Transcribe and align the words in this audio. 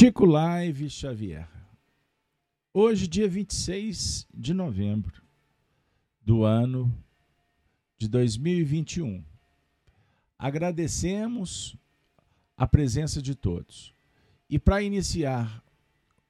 Chico 0.00 0.24
Live 0.24 0.88
Xavier. 0.88 1.46
Hoje, 2.72 3.06
dia 3.06 3.28
26 3.28 4.26
de 4.32 4.54
novembro 4.54 5.22
do 6.22 6.42
ano 6.42 6.90
de 7.98 8.08
2021. 8.08 9.22
Agradecemos 10.38 11.76
a 12.56 12.66
presença 12.66 13.20
de 13.20 13.34
todos. 13.34 13.94
E 14.48 14.58
para 14.58 14.82
iniciar 14.82 15.62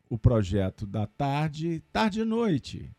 o 0.09 0.19
projeto 0.19 0.85
da 0.85 1.07
tarde, 1.07 1.81
tarde 1.93 2.23
e 2.23 2.25
noite, 2.25 2.91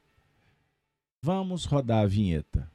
vamos 1.21 1.65
rodar 1.65 2.05
a 2.05 2.07
vinheta. 2.07 2.71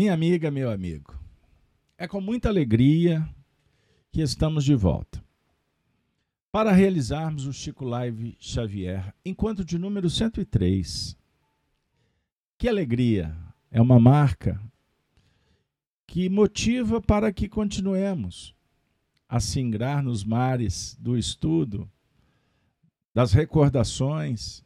Minha 0.00 0.14
amiga, 0.14 0.50
meu 0.50 0.70
amigo, 0.70 1.14
é 1.98 2.08
com 2.08 2.22
muita 2.22 2.48
alegria 2.48 3.28
que 4.10 4.22
estamos 4.22 4.64
de 4.64 4.74
volta 4.74 5.22
para 6.50 6.72
realizarmos 6.72 7.44
o 7.44 7.52
Chico 7.52 7.84
Live 7.84 8.34
Xavier, 8.40 9.14
enquanto 9.22 9.62
de 9.62 9.78
número 9.78 10.08
103. 10.08 11.14
Que 12.56 12.66
alegria! 12.66 13.36
É 13.70 13.78
uma 13.78 14.00
marca 14.00 14.58
que 16.06 16.30
motiva 16.30 16.98
para 16.98 17.30
que 17.30 17.46
continuemos 17.46 18.54
a 19.28 19.38
singrar 19.38 20.02
nos 20.02 20.24
mares 20.24 20.96
do 20.98 21.14
estudo, 21.14 21.86
das 23.12 23.34
recordações, 23.34 24.64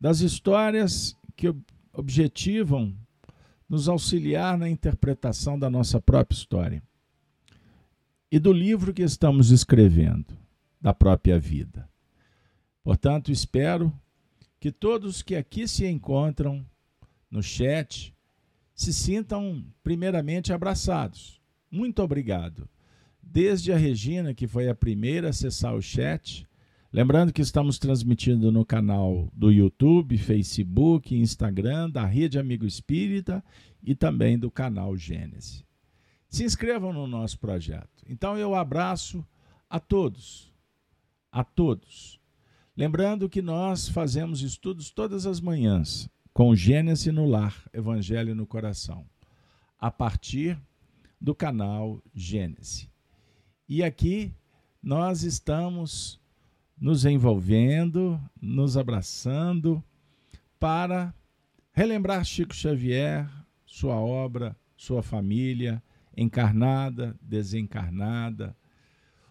das 0.00 0.20
histórias 0.20 1.16
que 1.34 1.52
objetivam 1.92 2.96
nos 3.70 3.88
auxiliar 3.88 4.58
na 4.58 4.68
interpretação 4.68 5.56
da 5.56 5.70
nossa 5.70 6.00
própria 6.00 6.36
história 6.36 6.82
e 8.28 8.40
do 8.40 8.52
livro 8.52 8.92
que 8.92 9.02
estamos 9.02 9.52
escrevendo, 9.52 10.36
da 10.80 10.92
própria 10.92 11.38
vida. 11.38 11.88
Portanto, 12.82 13.30
espero 13.30 13.92
que 14.58 14.72
todos 14.72 15.22
que 15.22 15.36
aqui 15.36 15.68
se 15.68 15.86
encontram 15.86 16.66
no 17.30 17.40
chat 17.42 18.12
se 18.74 18.92
sintam 18.92 19.64
primeiramente 19.84 20.52
abraçados. 20.52 21.40
Muito 21.70 22.02
obrigado. 22.02 22.68
Desde 23.22 23.72
a 23.72 23.76
Regina, 23.76 24.34
que 24.34 24.48
foi 24.48 24.68
a 24.68 24.74
primeira 24.74 25.28
a 25.28 25.30
acessar 25.30 25.76
o 25.76 25.82
chat, 25.82 26.44
Lembrando 26.92 27.32
que 27.32 27.40
estamos 27.40 27.78
transmitindo 27.78 28.50
no 28.50 28.64
canal 28.64 29.30
do 29.32 29.52
YouTube, 29.52 30.18
Facebook, 30.18 31.14
Instagram, 31.14 31.88
da 31.88 32.04
Rede 32.04 32.36
Amigo 32.36 32.66
Espírita 32.66 33.44
e 33.80 33.94
também 33.94 34.36
do 34.36 34.50
canal 34.50 34.96
Gênesis. 34.96 35.64
Se 36.28 36.42
inscrevam 36.42 36.92
no 36.92 37.06
nosso 37.06 37.38
projeto. 37.38 38.04
Então 38.08 38.36
eu 38.36 38.56
abraço 38.56 39.24
a 39.68 39.78
todos, 39.78 40.52
a 41.30 41.44
todos. 41.44 42.18
Lembrando 42.76 43.28
que 43.28 43.40
nós 43.40 43.88
fazemos 43.88 44.42
estudos 44.42 44.90
todas 44.90 45.26
as 45.26 45.40
manhãs 45.40 46.10
com 46.32 46.56
Gênesis 46.56 47.14
no 47.14 47.24
lar, 47.24 47.68
Evangelho 47.72 48.34
no 48.34 48.48
coração, 48.48 49.06
a 49.78 49.92
partir 49.92 50.60
do 51.20 51.36
canal 51.36 52.02
Gênesis. 52.12 52.90
E 53.68 53.80
aqui 53.84 54.34
nós 54.82 55.22
estamos 55.22 56.19
nos 56.80 57.04
envolvendo, 57.04 58.18
nos 58.40 58.76
abraçando, 58.78 59.84
para 60.58 61.14
relembrar 61.72 62.24
Chico 62.24 62.54
Xavier, 62.54 63.28
sua 63.66 63.96
obra, 63.96 64.56
sua 64.76 65.02
família, 65.02 65.82
encarnada, 66.16 67.14
desencarnada, 67.20 68.56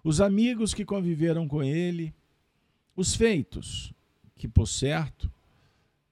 os 0.03 0.21
amigos 0.21 0.73
que 0.73 0.85
conviveram 0.85 1.47
com 1.47 1.63
ele, 1.63 2.13
os 2.95 3.15
feitos 3.15 3.93
que, 4.37 4.47
por 4.47 4.67
certo, 4.67 5.31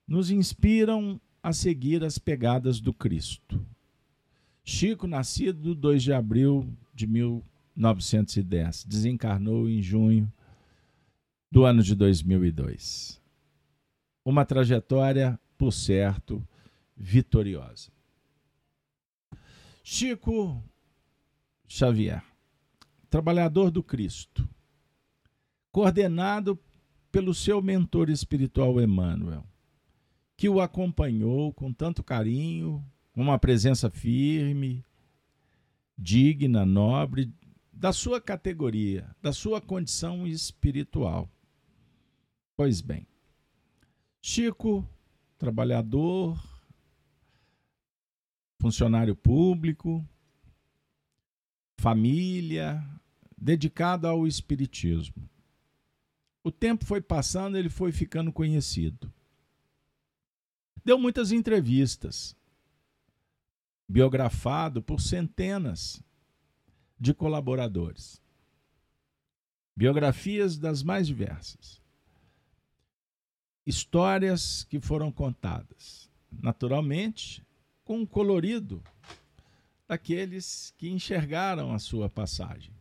nos 0.08 0.32
inspiram 0.32 1.22
a 1.42 1.54
seguir 1.54 2.04
as 2.04 2.18
pegadas 2.18 2.82
do 2.82 2.94
Cristo. 2.94 3.66
Chico, 4.64 5.08
nascido 5.08 5.74
2 5.74 6.04
de 6.04 6.14
abril 6.14 6.68
de 6.94 7.08
1910, 7.08 8.84
desencarnou 8.84 9.70
em 9.70 9.82
junho 9.82 10.32
do 11.52 11.66
ano 11.66 11.82
de 11.82 11.96
2002. 11.96 13.22
Uma 14.24 14.46
trajetória, 14.46 15.40
por 15.58 15.72
certo, 15.72 16.46
vitoriosa. 16.96 17.92
Chico 19.84 20.62
Xavier, 21.68 22.24
trabalhador 23.10 23.72
do 23.72 23.82
Cristo, 23.82 24.48
coordenado 25.72 26.60
pelo 27.12 27.34
seu 27.34 27.62
mentor 27.62 28.10
espiritual 28.10 28.82
Emmanuel, 28.82 29.46
que 30.36 30.50
o 30.50 30.60
acompanhou 30.60 31.54
com 31.54 31.72
tanto 31.72 32.04
carinho, 32.04 32.84
uma 33.16 33.40
presença 33.40 33.90
firme, 33.90 34.84
digna, 35.98 36.66
nobre, 36.66 37.34
da 37.72 37.94
sua 37.94 38.20
categoria, 38.20 39.10
da 39.22 39.32
sua 39.32 39.62
condição 39.62 40.28
espiritual. 40.28 41.30
Pois 42.58 42.82
bem, 42.82 43.06
Chico, 44.20 44.84
trabalhador, 45.38 46.44
funcionário 48.60 49.16
público, 49.16 50.04
família, 51.78 52.84
dedicado 53.38 54.08
ao 54.08 54.26
espiritismo. 54.26 55.30
O 56.44 56.52
tempo 56.52 56.84
foi 56.84 57.00
passando, 57.00 57.60
ele 57.60 57.70
foi 57.70 57.92
ficando 57.92 58.34
conhecido. 58.34 59.14
Deu 60.84 60.98
muitas 60.98 61.32
entrevistas, 61.32 62.36
biografado 63.88 64.82
por 64.82 65.00
centenas 65.00 66.02
de 67.00 67.14
colaboradores. 67.14 68.20
Biografias 69.76 70.58
das 70.58 70.82
mais 70.82 71.06
diversas 71.06 71.86
histórias 73.68 74.64
que 74.64 74.80
foram 74.80 75.12
contadas, 75.12 76.10
naturalmente, 76.42 77.46
com 77.84 78.02
o 78.02 78.08
colorido 78.08 78.82
daqueles 79.86 80.74
que 80.78 80.90
enxergaram 80.90 81.74
a 81.74 81.80
sua 81.80 82.10
passagem. 82.10 82.74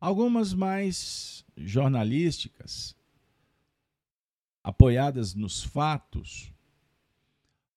Algumas 0.00 0.54
mais 0.54 1.44
jornalísticas, 1.58 2.96
apoiadas 4.64 5.34
nos 5.34 5.62
fatos, 5.62 6.50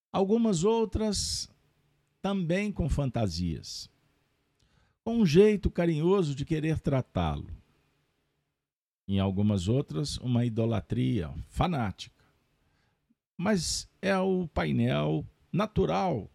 algumas 0.09 0.63
outras 0.63 1.51
também 2.21 2.71
com 2.71 2.87
fantasias, 2.87 3.89
com 5.03 5.17
um 5.17 5.25
jeito 5.25 5.69
carinhoso 5.69 6.33
de 6.33 6.45
querer 6.45 6.79
tratá-lo 6.79 7.64
em 9.07 9.19
algumas 9.19 9.67
outras, 9.67 10.17
uma 10.17 10.45
idolatria 10.45 11.33
fanática. 11.49 12.23
Mas 13.37 13.87
é 14.01 14.17
o 14.17 14.47
painel 14.47 15.25
natural 15.51 16.31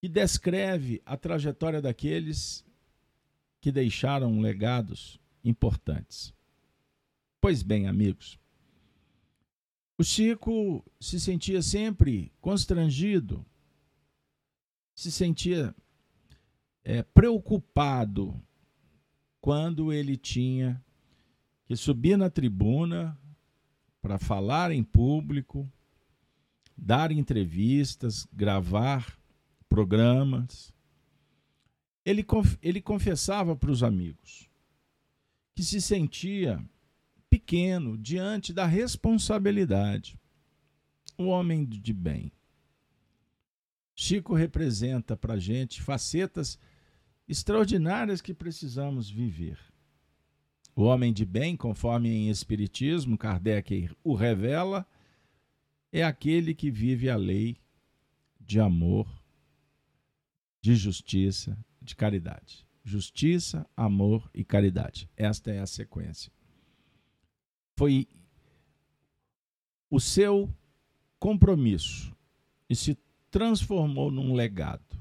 que 0.00 0.08
descreve 0.08 1.02
a 1.04 1.16
trajetória 1.16 1.82
daqueles 1.82 2.64
que 3.60 3.70
deixaram 3.70 4.40
legados 4.40 5.20
importantes. 5.44 6.32
Pois 7.40 7.62
bem, 7.62 7.86
amigos, 7.86 8.38
o 9.98 10.04
Chico 10.04 10.84
se 10.98 11.20
sentia 11.20 11.60
sempre 11.60 12.32
constrangido, 12.40 13.44
se 14.94 15.12
sentia 15.12 15.74
é, 16.82 17.02
preocupado 17.02 18.42
quando 19.40 19.92
ele 19.92 20.16
tinha 20.16 20.82
que 21.70 21.76
subia 21.76 22.16
na 22.16 22.28
tribuna 22.28 23.16
para 24.02 24.18
falar 24.18 24.72
em 24.72 24.82
público, 24.82 25.72
dar 26.76 27.12
entrevistas, 27.12 28.26
gravar 28.32 29.16
programas. 29.68 30.74
Ele, 32.04 32.26
ele 32.60 32.80
confessava 32.80 33.54
para 33.54 33.70
os 33.70 33.84
amigos 33.84 34.50
que 35.54 35.62
se 35.62 35.80
sentia 35.80 36.60
pequeno 37.30 37.96
diante 37.96 38.52
da 38.52 38.66
responsabilidade. 38.66 40.18
O 41.16 41.26
homem 41.26 41.64
de 41.64 41.92
bem. 41.92 42.32
Chico 43.94 44.34
representa 44.34 45.16
para 45.16 45.34
a 45.34 45.38
gente 45.38 45.80
facetas 45.80 46.58
extraordinárias 47.28 48.20
que 48.20 48.34
precisamos 48.34 49.08
viver. 49.08 49.69
O 50.74 50.82
homem 50.82 51.12
de 51.12 51.24
bem, 51.24 51.56
conforme 51.56 52.08
em 52.08 52.30
Espiritismo, 52.30 53.18
Kardec 53.18 53.90
o 54.02 54.14
revela, 54.14 54.86
é 55.92 56.02
aquele 56.02 56.54
que 56.54 56.70
vive 56.70 57.10
a 57.10 57.16
lei 57.16 57.56
de 58.40 58.60
amor, 58.60 59.08
de 60.60 60.74
justiça, 60.74 61.58
de 61.82 61.94
caridade. 61.94 62.66
Justiça, 62.82 63.68
amor 63.76 64.30
e 64.34 64.44
caridade. 64.44 65.08
Esta 65.16 65.50
é 65.50 65.58
a 65.58 65.66
sequência. 65.66 66.32
Foi 67.76 68.06
o 69.90 69.98
seu 69.98 70.52
compromisso 71.18 72.16
e 72.68 72.76
se 72.76 72.96
transformou 73.30 74.10
num 74.10 74.34
legado 74.34 74.96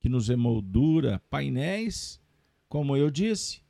que 0.00 0.08
nos 0.08 0.30
emoldura 0.30 1.20
painéis, 1.28 2.20
como 2.68 2.96
eu 2.96 3.10
disse, 3.10 3.62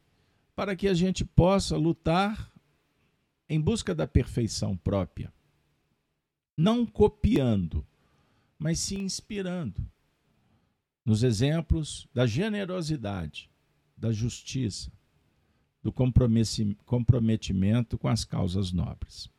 para 0.61 0.77
que 0.77 0.87
a 0.87 0.93
gente 0.93 1.25
possa 1.25 1.75
lutar 1.75 2.53
em 3.49 3.59
busca 3.59 3.95
da 3.95 4.07
perfeição 4.07 4.77
própria. 4.77 5.33
Não 6.55 6.85
copiando, 6.85 7.83
mas 8.59 8.79
se 8.79 8.95
inspirando 8.95 9.91
nos 11.03 11.23
exemplos 11.23 12.07
da 12.13 12.27
generosidade, 12.27 13.51
da 13.97 14.13
justiça, 14.13 14.93
do 15.83 15.91
comprometimento 15.91 17.97
com 17.97 18.09
as 18.09 18.27
causas 18.27 18.71
nobres. 18.71 19.31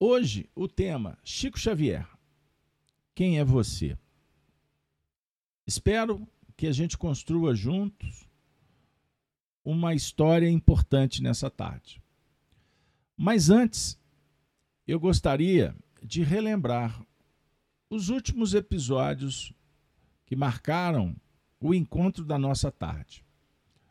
Hoje, 0.00 0.48
o 0.54 0.66
tema 0.66 1.18
Chico 1.22 1.60
Xavier. 1.60 2.08
Quem 3.14 3.38
é 3.38 3.44
você? 3.44 3.94
Espero 5.66 6.26
que 6.56 6.66
a 6.66 6.72
gente 6.72 6.96
construa 6.96 7.54
juntos 7.54 8.31
uma 9.64 9.94
história 9.94 10.48
importante 10.48 11.22
nessa 11.22 11.50
tarde. 11.50 12.02
Mas 13.16 13.50
antes, 13.50 13.98
eu 14.86 14.98
gostaria 14.98 15.74
de 16.02 16.22
relembrar 16.22 17.00
os 17.88 18.08
últimos 18.08 18.54
episódios 18.54 19.52
que 20.26 20.34
marcaram 20.34 21.14
o 21.60 21.74
encontro 21.74 22.24
da 22.24 22.38
nossa 22.38 22.70
tarde. 22.70 23.24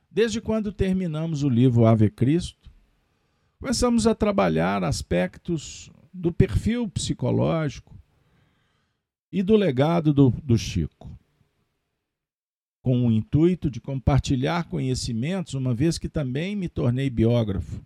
Desde 0.09 0.41
quando 0.41 0.73
terminamos 0.73 1.43
o 1.43 1.49
livro 1.49 1.85
Ave 1.85 2.09
Cristo, 2.09 2.69
começamos 3.59 4.05
a 4.05 4.13
trabalhar 4.13 4.83
aspectos 4.83 5.89
do 6.13 6.33
perfil 6.33 6.89
psicológico 6.89 7.95
e 9.31 9.41
do 9.41 9.55
legado 9.55 10.13
do, 10.13 10.31
do 10.43 10.57
Chico, 10.57 11.17
com 12.81 13.05
o 13.05 13.11
intuito 13.11 13.69
de 13.69 13.79
compartilhar 13.79 14.65
conhecimentos, 14.65 15.53
uma 15.53 15.73
vez 15.73 15.97
que 15.97 16.09
também 16.09 16.55
me 16.55 16.67
tornei 16.67 17.09
biógrafo, 17.09 17.85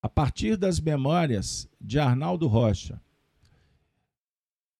a 0.00 0.08
partir 0.08 0.56
das 0.56 0.78
memórias 0.78 1.68
de 1.80 1.98
Arnaldo 1.98 2.46
Rocha. 2.46 3.00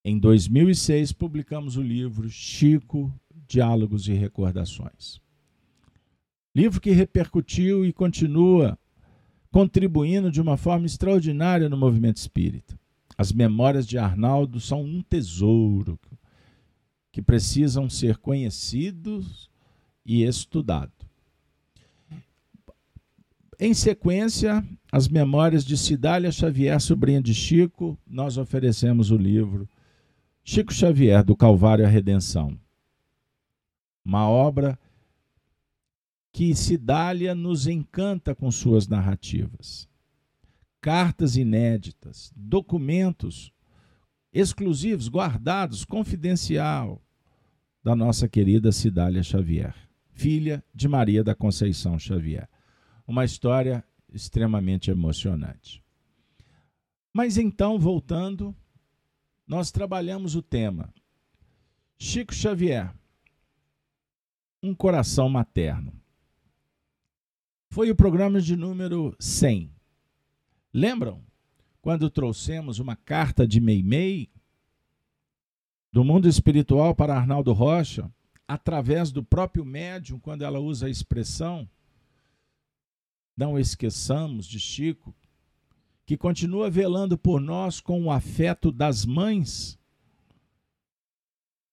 Em 0.05 0.19
2006, 0.19 1.13
publicamos 1.13 1.77
o 1.77 1.83
livro 1.83 2.31
Chico, 2.31 3.13
Diálogos 3.49 4.07
e 4.07 4.13
Recordações. 4.13 5.21
Livro 6.55 6.81
que 6.81 6.93
repercutiu 6.93 7.85
e 7.85 7.93
continua 7.93 8.79
contribuindo 9.51 10.31
de 10.31 10.41
uma 10.41 10.57
forma 10.57 10.87
extraordinária 10.87 11.69
no 11.69 11.77
movimento 11.77 12.19
espírita. 12.19 12.79
As 13.19 13.33
memórias 13.33 13.87
de 13.87 13.99
Arnaldo 13.99 14.61
são 14.61 14.83
um 14.83 15.03
tesouro 15.03 15.99
que 17.17 17.23
precisam 17.23 17.89
ser 17.89 18.19
conhecidos 18.19 19.51
e 20.05 20.23
estudados. 20.23 21.09
Em 23.59 23.73
sequência, 23.73 24.63
as 24.93 25.09
memórias 25.09 25.65
de 25.65 25.79
Cidália 25.79 26.31
Xavier, 26.31 26.79
sobrinha 26.79 27.23
de 27.23 27.33
Chico, 27.33 27.99
nós 28.07 28.37
oferecemos 28.37 29.11
o 29.11 29.17
livro 29.17 29.67
Chico 30.45 30.75
Xavier, 30.75 31.25
do 31.25 31.35
Calvário 31.35 31.87
à 31.87 31.89
Redenção. 31.89 32.61
Uma 34.05 34.29
obra 34.29 34.79
que 36.31 36.55
Cidália 36.55 37.35
nos 37.35 37.67
encanta 37.67 38.35
com 38.35 38.51
suas 38.51 38.89
narrativas. 38.89 39.89
Cartas 40.83 41.35
inéditas, 41.35 42.31
documentos 42.37 43.51
exclusivos, 44.35 45.09
guardados, 45.09 45.83
confidencial, 45.83 47.01
da 47.87 47.95
nossa 47.95 48.29
querida 48.29 48.73
Cidália 48.73 49.23
Xavier, 49.23 49.73
filha 50.11 50.61
de 50.75 50.89
Maria 50.89 51.23
da 51.23 51.37
Conceição 51.37 51.97
Xavier. 51.97 52.49
Uma 53.07 53.25
história 53.25 53.85
extremamente 54.13 54.91
emocionante. 54.91 55.81
Mas 57.13 57.39
então, 57.39 57.79
voltando, 57.79 58.53
nós 59.47 59.71
trabalhamos 59.71 60.35
o 60.35 60.43
tema 60.43 60.93
Chico 61.97 62.35
Xavier, 62.35 62.93
um 64.61 64.75
coração 64.75 65.29
materno 65.29 65.93
foi 67.71 67.89
o 67.89 67.95
programa 67.95 68.41
de 68.41 68.57
número 68.57 69.15
100. 69.21 69.71
Lembram 70.75 71.23
quando 71.81 72.11
trouxemos 72.11 72.81
uma 72.81 72.97
carta 72.97 73.47
de 73.47 73.61
Meimei 73.61 74.29
do 75.93 76.05
mundo 76.05 76.29
espiritual 76.29 76.95
para 76.95 77.17
Arnaldo 77.17 77.53
Rocha, 77.53 78.11
através 78.47 79.11
do 79.11 79.23
próprio 79.23 79.65
médium, 79.65 80.19
quando 80.19 80.43
ela 80.43 80.59
usa 80.59 80.87
a 80.87 80.91
expressão 80.91 81.69
não 83.37 83.59
esqueçamos 83.59 84.47
de 84.47 84.59
Chico, 84.59 85.15
que 86.07 86.17
continua 86.17 86.71
velando 86.71 87.19
por 87.19 87.41
nós 87.41 87.81
com 87.81 88.05
o 88.05 88.11
afeto 88.11 88.73
das 88.73 89.05
mães. 89.05 89.79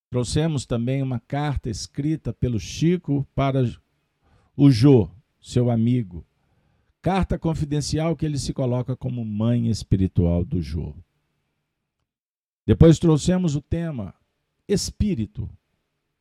Trouxemos 0.10 0.66
também 0.66 1.02
uma 1.02 1.20
carta 1.20 1.70
escrita 1.70 2.34
pelo 2.34 2.60
Chico 2.60 3.26
para 3.34 3.64
o 4.58 4.70
Jô, 4.70 5.10
seu 5.42 5.72
amigo. 5.72 6.26
Carta 7.02 7.40
confidencial 7.40 8.16
que 8.16 8.26
ele 8.26 8.38
se 8.38 8.54
coloca 8.54 8.96
como 8.96 9.24
mãe 9.24 9.70
espiritual 9.70 10.44
do 10.44 10.62
Jô. 10.62 10.96
Depois 12.66 12.98
trouxemos 12.98 13.56
o 13.56 13.62
tema 13.62 14.14
espírito, 14.68 15.50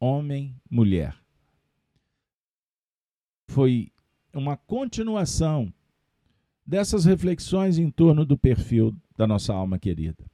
homem, 0.00 0.56
mulher. 0.68 1.16
Foi 3.48 3.92
uma 4.34 4.56
continuação 4.56 5.72
dessas 6.66 7.04
reflexões 7.04 7.78
em 7.78 7.90
torno 7.90 8.24
do 8.24 8.36
perfil 8.36 8.96
da 9.16 9.26
nossa 9.26 9.52
alma 9.52 9.78
querida. 9.78 10.24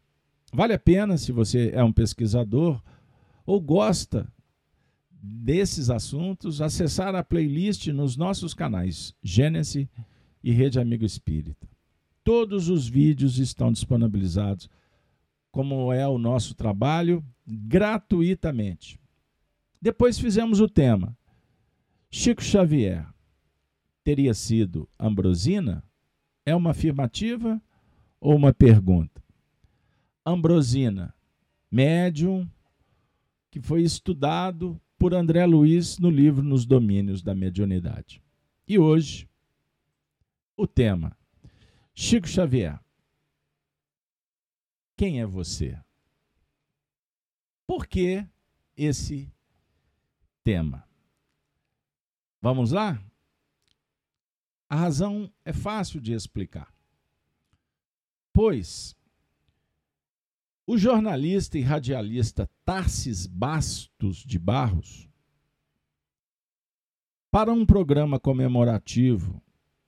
Vale 0.52 0.72
a 0.72 0.78
pena, 0.78 1.18
se 1.18 1.32
você 1.32 1.70
é 1.74 1.82
um 1.82 1.92
pesquisador 1.92 2.82
ou 3.44 3.60
gosta 3.60 4.32
desses 5.10 5.90
assuntos, 5.90 6.62
acessar 6.62 7.14
a 7.14 7.24
playlist 7.24 7.88
nos 7.88 8.16
nossos 8.16 8.54
canais 8.54 9.14
Gênesis 9.22 9.86
e 10.42 10.52
Rede 10.52 10.78
Amigo 10.78 11.04
Espírita. 11.04 11.68
Todos 12.22 12.68
os 12.68 12.88
vídeos 12.88 13.38
estão 13.38 13.72
disponibilizados, 13.72 14.70
como 15.50 15.92
é 15.92 16.06
o 16.06 16.18
nosso 16.18 16.54
trabalho, 16.54 17.24
gratuitamente. 17.46 19.00
Depois 19.80 20.18
fizemos 20.18 20.60
o 20.60 20.68
tema. 20.68 21.16
Chico 22.10 22.42
Xavier 22.42 23.06
teria 24.02 24.34
sido 24.34 24.88
Ambrosina? 24.98 25.84
É 26.44 26.54
uma 26.54 26.70
afirmativa 26.70 27.60
ou 28.20 28.34
uma 28.34 28.52
pergunta? 28.52 29.22
Ambrosina, 30.24 31.14
médium 31.70 32.48
que 33.50 33.60
foi 33.60 33.82
estudado 33.82 34.80
por 34.98 35.14
André 35.14 35.46
Luiz 35.46 35.98
no 35.98 36.10
livro 36.10 36.42
Nos 36.42 36.66
Domínios 36.66 37.22
da 37.22 37.34
Mediunidade. 37.34 38.22
E 38.66 38.78
hoje, 38.78 39.28
o 40.56 40.66
tema: 40.66 41.16
Chico 41.94 42.28
Xavier. 42.28 42.78
Quem 44.98 45.20
é 45.20 45.24
você? 45.24 45.80
Por 47.68 47.86
que 47.86 48.26
esse 48.76 49.32
tema? 50.42 50.88
Vamos 52.42 52.72
lá? 52.72 53.00
A 54.68 54.74
razão 54.74 55.32
é 55.44 55.52
fácil 55.52 56.00
de 56.00 56.12
explicar. 56.12 56.74
Pois 58.32 58.96
o 60.66 60.76
jornalista 60.76 61.56
e 61.56 61.62
radialista 61.62 62.50
Tarsis 62.64 63.24
Bastos 63.24 64.16
de 64.16 64.36
Barros, 64.36 65.08
para 67.30 67.52
um 67.52 67.64
programa 67.64 68.18
comemorativo 68.18 69.40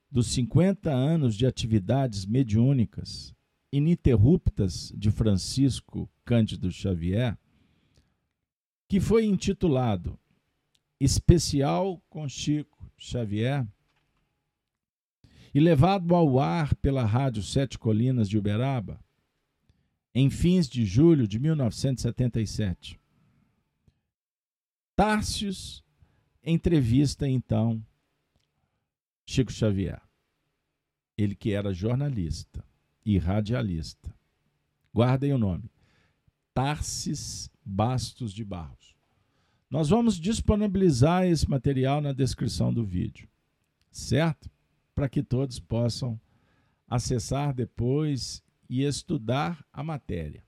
dos 0.08 0.28
50 0.28 0.88
anos 0.88 1.34
de 1.34 1.46
atividades 1.46 2.24
mediúnicas 2.24 3.34
ininterruptas 3.72 4.92
de 4.96 5.10
Francisco 5.10 6.10
Cândido 6.24 6.70
Xavier, 6.70 7.38
que 8.88 9.00
foi 9.00 9.24
intitulado 9.24 10.18
Especial 10.98 12.02
com 12.10 12.28
Chico 12.28 12.90
Xavier 12.98 13.66
e 15.54 15.58
levado 15.58 16.14
ao 16.14 16.38
ar 16.38 16.74
pela 16.76 17.04
Rádio 17.04 17.42
Sete 17.42 17.78
Colinas 17.78 18.28
de 18.28 18.36
Uberaba 18.36 19.02
em 20.14 20.28
fins 20.28 20.68
de 20.68 20.84
julho 20.84 21.26
de 21.26 21.38
1977. 21.38 23.00
Tárcios 24.94 25.84
entrevista 26.42 27.28
então 27.28 27.84
Chico 29.24 29.52
Xavier. 29.52 30.02
Ele 31.16 31.34
que 31.34 31.52
era 31.52 31.72
jornalista 31.72 32.64
e 33.14 33.18
radialista. 33.18 34.14
Guardem 34.94 35.32
o 35.32 35.38
nome. 35.38 35.68
Tarsis 36.54 37.50
Bastos 37.64 38.32
de 38.32 38.44
Barros. 38.44 38.94
Nós 39.68 39.88
vamos 39.88 40.16
disponibilizar 40.16 41.24
esse 41.24 41.48
material 41.48 42.00
na 42.00 42.12
descrição 42.12 42.72
do 42.72 42.84
vídeo, 42.84 43.28
certo? 43.90 44.48
Para 44.94 45.08
que 45.08 45.22
todos 45.22 45.58
possam 45.58 46.20
acessar 46.88 47.52
depois 47.52 48.42
e 48.68 48.84
estudar 48.84 49.64
a 49.72 49.82
matéria. 49.82 50.44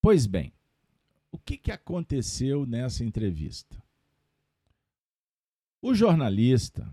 Pois 0.00 0.26
bem, 0.26 0.52
o 1.30 1.38
que, 1.38 1.56
que 1.56 1.70
aconteceu 1.70 2.66
nessa 2.66 3.04
entrevista? 3.04 3.80
O 5.80 5.94
jornalista 5.94 6.92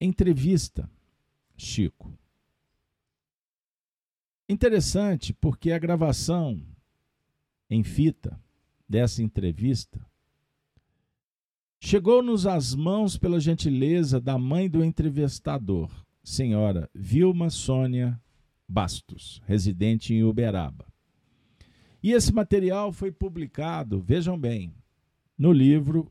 entrevista 0.00 0.90
Chico. 1.56 2.10
Interessante 4.48 5.34
porque 5.34 5.72
a 5.72 5.78
gravação 5.78 6.60
em 7.68 7.84
fita 7.84 8.40
dessa 8.88 9.22
entrevista 9.22 10.04
chegou-nos 11.78 12.46
às 12.46 12.74
mãos 12.74 13.16
pela 13.18 13.38
gentileza 13.38 14.20
da 14.20 14.38
mãe 14.38 14.70
do 14.70 14.82
entrevistador, 14.82 15.90
senhora 16.24 16.90
Vilma 16.94 17.50
Sônia 17.50 18.20
Bastos, 18.66 19.42
residente 19.46 20.14
em 20.14 20.24
Uberaba. 20.24 20.86
E 22.02 22.12
esse 22.12 22.32
material 22.32 22.90
foi 22.90 23.12
publicado, 23.12 24.00
vejam 24.00 24.38
bem, 24.38 24.74
no 25.36 25.52
livro 25.52 26.10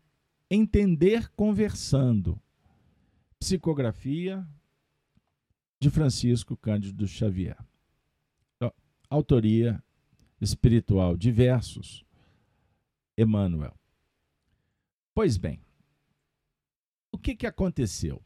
Entender 0.49 1.29
Conversando, 1.35 2.39
Psicografia 3.39 4.45
de 5.79 5.89
Francisco 5.89 6.57
Cândido 6.57 7.07
Xavier. 7.07 7.57
Autoria 9.09 9.81
espiritual 10.39 11.17
diversos, 11.17 12.05
Emmanuel. 13.17 13.73
Pois 15.13 15.37
bem, 15.37 15.59
o 17.11 17.17
que, 17.17 17.35
que 17.35 17.47
aconteceu? 17.47 18.21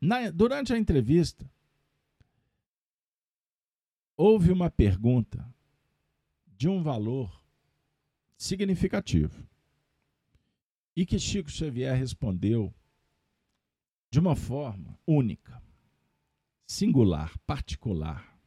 Na, 0.00 0.30
durante 0.30 0.72
a 0.72 0.78
entrevista, 0.78 1.50
houve 4.16 4.50
uma 4.50 4.70
pergunta 4.70 5.46
de 6.46 6.68
um 6.68 6.82
valor 6.82 7.44
significativo 8.36 9.46
e 10.94 11.04
que 11.04 11.18
Chico 11.18 11.50
Xavier 11.50 11.94
respondeu 11.94 12.74
de 14.16 14.20
uma 14.20 14.34
forma 14.34 14.98
única, 15.06 15.62
singular, 16.66 17.36
particular, 17.40 18.40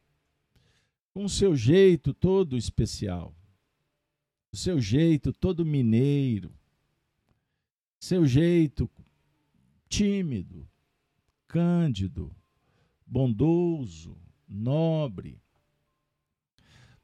com 1.14 1.24
o 1.24 1.28
seu 1.28 1.54
jeito 1.54 2.12
todo 2.12 2.56
especial, 2.56 3.32
o 4.50 4.56
seu 4.56 4.80
jeito 4.80 5.32
todo 5.32 5.64
mineiro, 5.64 6.52
seu 8.00 8.26
jeito 8.26 8.90
tímido, 9.88 10.68
cândido, 11.46 12.34
bondoso, 13.06 14.20
nobre, 14.48 15.40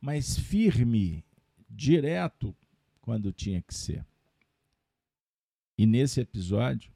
mas 0.00 0.37
firme, 0.37 1.25
direto 1.70 2.52
quando 3.00 3.32
tinha 3.32 3.62
que 3.62 3.73
ser. 3.73 4.04
E 5.78 5.87
nesse 5.87 6.20
episódio, 6.20 6.96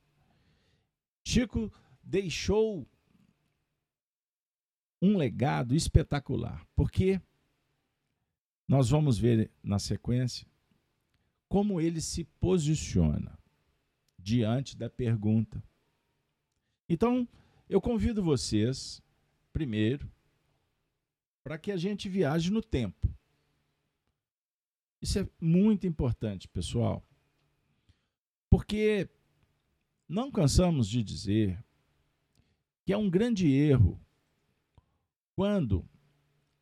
Chico 1.31 1.73
deixou 2.03 2.85
um 5.01 5.17
legado 5.17 5.77
espetacular, 5.77 6.67
porque 6.75 7.23
nós 8.67 8.91
vamos 8.91 9.17
ver 9.17 9.49
na 9.63 9.79
sequência 9.79 10.45
como 11.49 11.81
ele 11.81 12.01
se 12.01 12.25
posiciona 12.25 13.39
diante 14.19 14.77
da 14.77 14.91
pergunta. 14.91 15.63
Então, 16.89 17.29
eu 17.69 17.81
convido 17.81 18.25
vocês, 18.25 19.01
primeiro, 19.53 20.11
para 21.45 21.57
que 21.59 21.71
a 21.71 21.77
gente 21.77 22.09
viaje 22.09 22.51
no 22.51 22.61
tempo. 22.61 23.09
Isso 25.01 25.21
é 25.21 25.29
muito 25.41 25.87
importante, 25.87 26.49
pessoal, 26.49 27.07
porque 28.51 29.09
não 30.11 30.29
cansamos 30.29 30.89
de 30.89 31.05
dizer 31.05 31.65
que 32.85 32.93
é 32.93 32.97
um 32.97 33.09
grande 33.09 33.49
erro 33.49 34.05
quando 35.37 35.89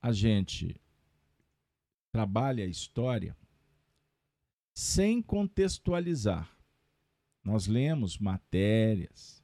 a 0.02 0.12
gente 0.12 0.78
trabalha 2.12 2.62
a 2.62 2.68
história 2.68 3.34
sem 4.74 5.22
contextualizar. 5.22 6.54
Nós 7.42 7.66
lemos 7.66 8.18
matérias, 8.18 9.42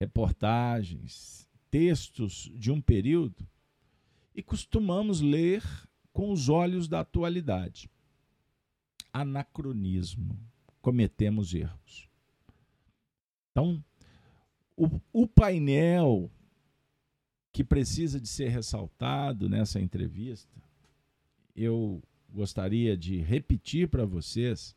reportagens, 0.00 1.48
textos 1.70 2.50
de 2.56 2.72
um 2.72 2.80
período 2.80 3.48
e 4.34 4.42
costumamos 4.42 5.20
ler 5.20 5.62
com 6.12 6.32
os 6.32 6.48
olhos 6.48 6.88
da 6.88 7.00
atualidade. 7.00 7.88
Anacronismo. 9.12 10.36
Cometemos 10.80 11.54
erros. 11.54 12.09
Então, 13.60 13.84
o, 14.74 14.98
o 15.12 15.26
painel 15.26 16.30
que 17.52 17.62
precisa 17.62 18.18
de 18.18 18.26
ser 18.26 18.48
ressaltado 18.48 19.50
nessa 19.50 19.78
entrevista, 19.78 20.58
eu 21.54 22.02
gostaria 22.30 22.96
de 22.96 23.18
repetir 23.18 23.86
para 23.88 24.06
vocês. 24.06 24.74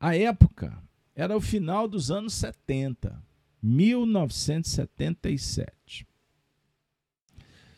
A 0.00 0.16
época 0.16 0.82
era 1.14 1.36
o 1.36 1.40
final 1.40 1.86
dos 1.86 2.10
anos 2.10 2.34
70, 2.34 3.24
1977. 3.62 6.04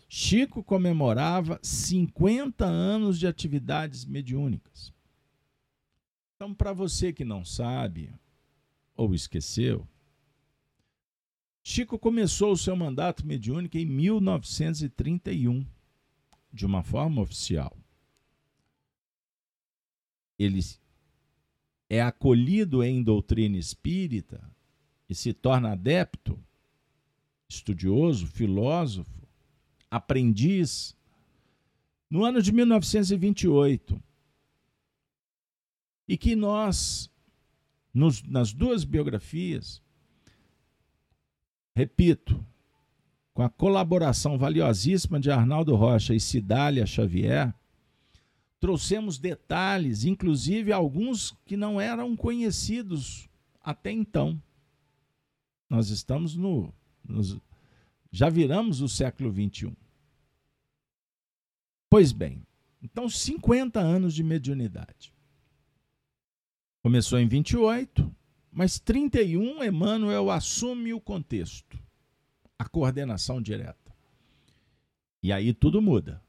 Chico 0.09 0.65
comemorava 0.65 1.61
50 1.63 2.65
anos 2.65 3.19
de 3.19 3.27
atividades 3.27 4.07
mediúnicas. 4.07 4.91
Então, 6.35 6.55
para 6.55 6.73
você 6.73 7.13
que 7.13 7.27
não 7.27 7.45
sabe 7.45 8.11
ou 8.99 9.15
esqueceu, 9.15 9.89
Chico 11.63 11.99
começou 11.99 12.53
o 12.53 12.57
seu 12.57 12.75
mandato 12.75 13.27
mediúnico 13.27 13.77
em 13.77 13.87
1931, 13.87 15.67
de 16.53 16.67
uma 16.67 16.83
forma 16.83 17.23
oficial. 17.23 17.77
Ele 20.39 20.61
é 21.89 22.01
acolhido 22.01 22.83
em 22.83 23.03
doutrina 23.03 23.57
espírita 23.57 24.51
e 25.09 25.15
se 25.15 25.33
torna 25.33 25.73
adepto, 25.73 26.43
estudioso, 27.49 28.27
filósofo, 28.27 29.29
aprendiz, 29.91 30.97
no 32.11 32.25
ano 32.25 32.41
de 32.41 32.51
1928. 32.51 34.03
E 36.09 36.17
que 36.17 36.35
nós, 36.35 37.11
nos, 37.93 38.23
nas 38.23 38.53
duas 38.53 38.85
biografias, 38.85 39.83
repito, 41.75 42.45
com 43.33 43.43
a 43.43 43.49
colaboração 43.49 44.37
valiosíssima 44.37 45.21
de 45.21 45.31
Arnaldo 45.31 45.75
Rocha 45.77 46.15
e 46.15 46.21
Cidália 46.21 46.85
Xavier, 46.85 47.55
trouxemos 48.59 49.19
detalhes, 49.19 50.05
inclusive 50.05 50.73
alguns 50.73 51.37
que 51.47 51.57
não 51.57 51.81
eram 51.81 52.17
conhecidos 52.17 53.29
até 53.61 53.93
então. 53.93 54.43
Nós 55.71 55.91
estamos 55.91 56.35
no, 56.35 56.75
nos, 57.05 57.37
já 58.11 58.29
viramos 58.29 58.81
o 58.81 58.89
século 58.89 59.31
21. 59.31 59.75
Pois 61.89 62.13
bem, 62.13 62.45
então 62.83 63.09
50 63.09 63.79
anos 63.81 64.15
de 64.15 64.23
mediunidade. 64.23 65.13
Começou 66.89 67.19
em 67.19 67.29
28, 67.29 68.11
Mas 68.51 68.79
31, 68.79 69.63
Emmanuel 69.63 70.31
assume 70.31 70.95
o 70.95 71.01
contexto, 71.03 71.79
a 72.59 72.67
coordenação 72.67 73.43
direta. 73.43 73.95
E 75.23 75.31
aí 75.31 75.53
tudo 75.53 75.83
muda. 75.83 76.23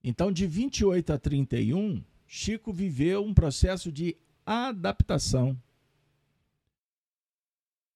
Então, 0.00 0.30
de 0.30 0.46
28 0.46 1.12
a 1.12 1.18
31, 1.18 2.04
Chico 2.24 2.72
viveu 2.72 3.24
um 3.24 3.34
processo 3.34 3.90
de 3.90 4.16
adaptação, 4.46 5.60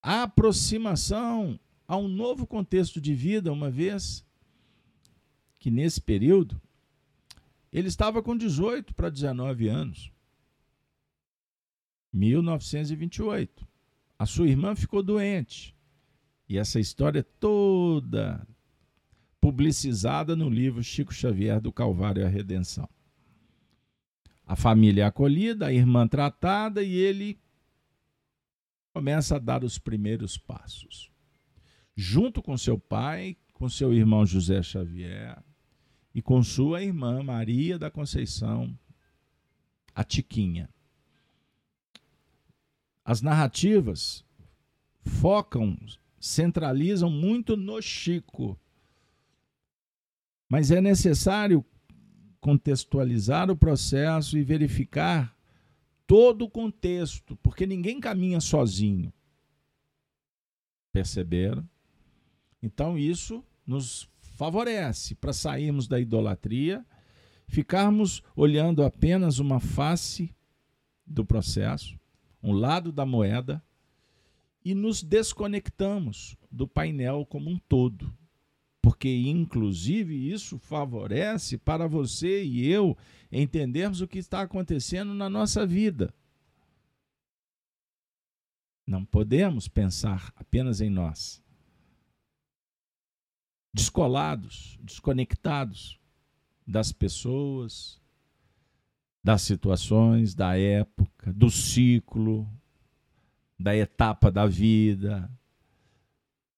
aproximação 0.03 1.61
a 1.87 1.97
um 1.97 2.09
novo 2.09 2.45
contexto 2.45 3.01
de 3.01 3.15
vida, 3.15 3.53
uma 3.53 3.71
vez 3.71 4.27
que 5.61 5.71
nesse 5.71 6.01
período 6.01 6.61
ele 7.73 7.87
estava 7.87 8.21
com 8.21 8.37
18 8.37 8.93
para 8.97 9.09
19 9.09 9.69
anos. 9.69 10.12
1928. 12.13 13.67
A 14.19 14.27
sua 14.27 14.49
irmã 14.49 14.75
ficou 14.77 15.03
doente. 15.03 15.75
E 16.49 16.59
essa 16.59 16.79
história 16.79 17.23
toda 17.23 18.47
publicizada 19.41 20.37
no 20.37 20.49
livro 20.49 20.85
Chico 20.85 21.13
Xavier 21.13 21.61
do 21.61 21.73
Calvário 21.73 22.25
a 22.25 22.29
Redenção. 22.29 22.89
A 24.47 24.55
família 24.55 25.03
é 25.03 25.07
acolhida, 25.07 25.67
a 25.67 25.73
irmã 25.73 26.07
tratada 26.07 26.83
e 26.83 26.95
ele 26.95 27.41
começa 28.93 29.37
a 29.37 29.39
dar 29.39 29.65
os 29.65 29.79
primeiros 29.79 30.37
passos. 30.37 31.11
Junto 31.97 32.43
com 32.43 32.57
seu 32.57 32.79
pai, 32.79 33.37
com 33.53 33.69
seu 33.69 33.93
irmão 33.93 34.25
José 34.25 34.63
Xavier 34.63 35.43
e 36.15 36.21
com 36.21 36.43
sua 36.43 36.83
irmã 36.83 37.23
Maria 37.23 37.79
da 37.79 37.91
Conceição, 37.91 38.79
a 39.95 40.05
Tiquinha. 40.05 40.69
As 43.05 43.21
narrativas 43.21 44.25
focam, 45.03 45.77
centralizam 46.21 47.11
muito 47.11 47.57
no 47.57 47.81
Chico. 47.83 48.59
Mas 50.49 50.71
é 50.71 50.81
necessário 50.81 51.65
contextualizar 52.41 53.51
o 53.51 53.57
processo 53.57 54.37
e 54.37 54.43
verificar 54.43 55.37
todo 56.07 56.45
o 56.45 56.51
contexto, 56.51 57.37
porque 57.37 57.67
ninguém 57.67 58.01
caminha 58.01 58.41
sozinho. 58.41 59.13
Perceberam? 60.93 61.67
Então 62.63 62.99
isso 62.99 63.45
nos 63.67 64.09
favorece 64.37 65.15
para 65.15 65.33
sairmos 65.33 65.89
da 65.89 65.99
idolatria, 65.99 66.85
ficarmos 67.47 68.23
olhando 68.37 68.83
apenas 68.85 69.39
uma 69.39 69.61
face 69.61 70.35
do 71.07 71.25
processo, 71.25 71.99
um 72.43 72.53
lado 72.53 72.91
da 72.91 73.07
moeda, 73.07 73.63
e 74.65 74.75
nos 74.75 75.03
desconectamos 75.03 76.37
do 76.51 76.67
painel 76.69 77.27
como 77.27 77.51
um 77.51 77.59
todo 77.59 78.13
porque 78.83 79.09
inclusive 79.09 80.31
isso 80.31 80.59
favorece 80.59 81.57
para 81.57 81.87
você 81.87 82.43
e 82.43 82.69
eu 82.69 82.99
entendermos 83.31 84.01
o 84.01 84.09
que 84.09 84.19
está 84.19 84.43
acontecendo 84.43 85.15
na 85.15 85.31
nossa 85.31 85.65
vida. 85.65 86.13
Não 88.85 89.05
podemos 89.05 89.69
pensar 89.69 90.33
apenas 90.35 90.81
em 90.81 90.91
nós. 90.91 91.41
Descolados, 93.73 94.77
desconectados 94.83 95.99
das 96.67 96.91
pessoas, 96.91 98.02
das 99.23 99.43
situações, 99.43 100.35
da 100.35 100.59
época, 100.59 101.33
do 101.33 101.51
ciclo, 101.51 102.49
da 103.59 103.77
etapa 103.77 104.31
da 104.31 104.47
vida, 104.47 105.31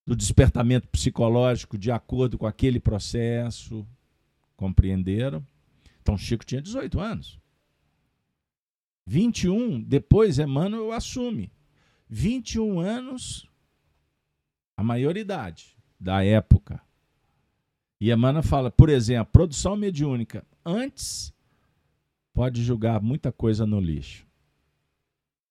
do 0.06 0.16
despertamento 0.16 0.88
psicológico 0.88 1.76
de 1.76 1.90
acordo 1.90 2.38
com 2.38 2.46
aquele 2.46 2.80
processo. 2.80 3.86
Compreenderam? 4.56 5.44
Então 6.00 6.16
Chico 6.16 6.44
tinha 6.44 6.62
18 6.62 7.00
anos. 7.00 7.38
21, 9.06 9.82
depois 9.82 10.38
Emmanuel 10.38 10.92
assume. 10.92 11.52
21 12.08 12.80
anos, 12.80 13.46
a 14.76 14.82
maioridade 14.82 15.76
da 15.98 16.24
época. 16.24 16.80
E 18.00 18.10
Emmanuel 18.10 18.42
fala, 18.42 18.70
por 18.70 18.88
exemplo, 18.88 19.32
produção 19.32 19.76
mediúnica. 19.76 20.46
Antes, 20.64 21.33
pode 22.34 22.62
julgar 22.62 23.00
muita 23.00 23.32
coisa 23.32 23.64
no 23.64 23.80
lixo. 23.80 24.26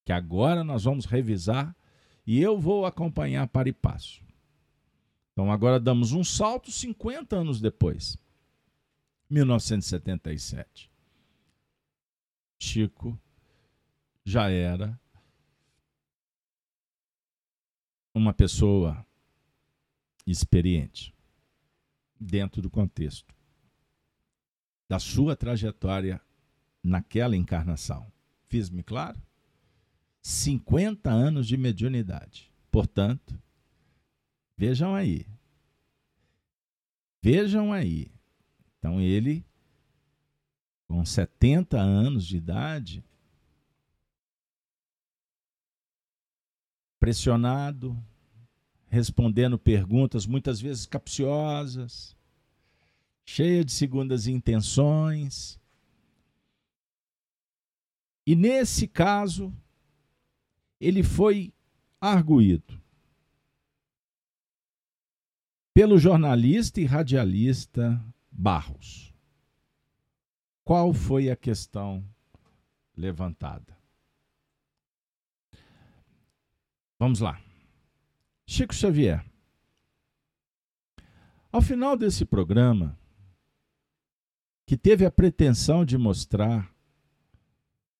Que 0.04 0.12
agora 0.12 0.62
nós 0.62 0.84
vamos 0.84 1.06
revisar 1.06 1.74
e 2.26 2.40
eu 2.40 2.58
vou 2.58 2.84
acompanhar 2.84 3.48
para 3.48 3.70
e 3.70 3.72
passo. 3.72 4.22
Então 5.32 5.50
agora 5.50 5.80
damos 5.80 6.12
um 6.12 6.22
salto 6.22 6.70
50 6.70 7.34
anos 7.34 7.60
depois. 7.60 8.18
1977. 9.30 10.90
Chico 12.58 13.18
já 14.22 14.48
era 14.50 15.00
uma 18.14 18.32
pessoa 18.32 19.04
experiente 20.26 21.12
dentro 22.20 22.62
do 22.62 22.70
contexto 22.70 23.34
da 24.88 24.98
sua 24.98 25.34
trajetória 25.34 26.20
naquela 26.84 27.36
encarnação. 27.36 28.06
Fiz-me 28.46 28.82
claro? 28.84 29.20
50 30.22 31.10
anos 31.10 31.48
de 31.48 31.56
mediunidade. 31.56 32.52
Portanto, 32.70 33.42
Vejam 34.56 34.94
aí. 34.94 35.26
Vejam 37.20 37.72
aí. 37.72 38.10
Então 38.78 39.00
ele, 39.00 39.44
com 40.86 41.04
70 41.04 41.80
anos 41.80 42.26
de 42.26 42.36
idade, 42.36 43.04
pressionado, 47.00 48.00
respondendo 48.88 49.58
perguntas 49.58 50.26
muitas 50.26 50.60
vezes 50.60 50.86
capciosas, 50.86 52.16
cheia 53.24 53.64
de 53.64 53.72
segundas 53.72 54.26
intenções. 54.26 55.58
E 58.26 58.34
nesse 58.34 58.88
caso, 58.88 59.52
ele 60.80 61.02
foi 61.02 61.52
arguído 62.00 62.82
pelo 65.74 65.98
jornalista 65.98 66.80
e 66.80 66.84
radialista 66.84 68.02
Barros. 68.30 69.12
Qual 70.64 70.94
foi 70.94 71.30
a 71.30 71.36
questão 71.36 72.02
levantada? 72.96 73.76
Vamos 76.98 77.20
lá. 77.20 77.40
Chico 78.46 78.74
Xavier. 78.74 79.24
Ao 81.52 81.60
final 81.60 81.96
desse 81.96 82.24
programa, 82.24 82.98
que 84.66 84.76
teve 84.76 85.04
a 85.04 85.10
pretensão 85.10 85.84
de 85.84 85.98
mostrar, 85.98 86.73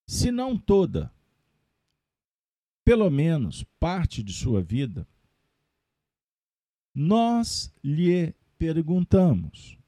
se 0.06 0.30
não 0.30 0.56
toda, 0.56 1.12
pelo 2.84 3.10
menos 3.10 3.64
parte 3.78 4.22
de 4.22 4.32
sua 4.32 4.62
vida, 4.62 5.08
nós 6.94 7.74
lhe 7.82 8.32
perguntamos. 8.58 9.78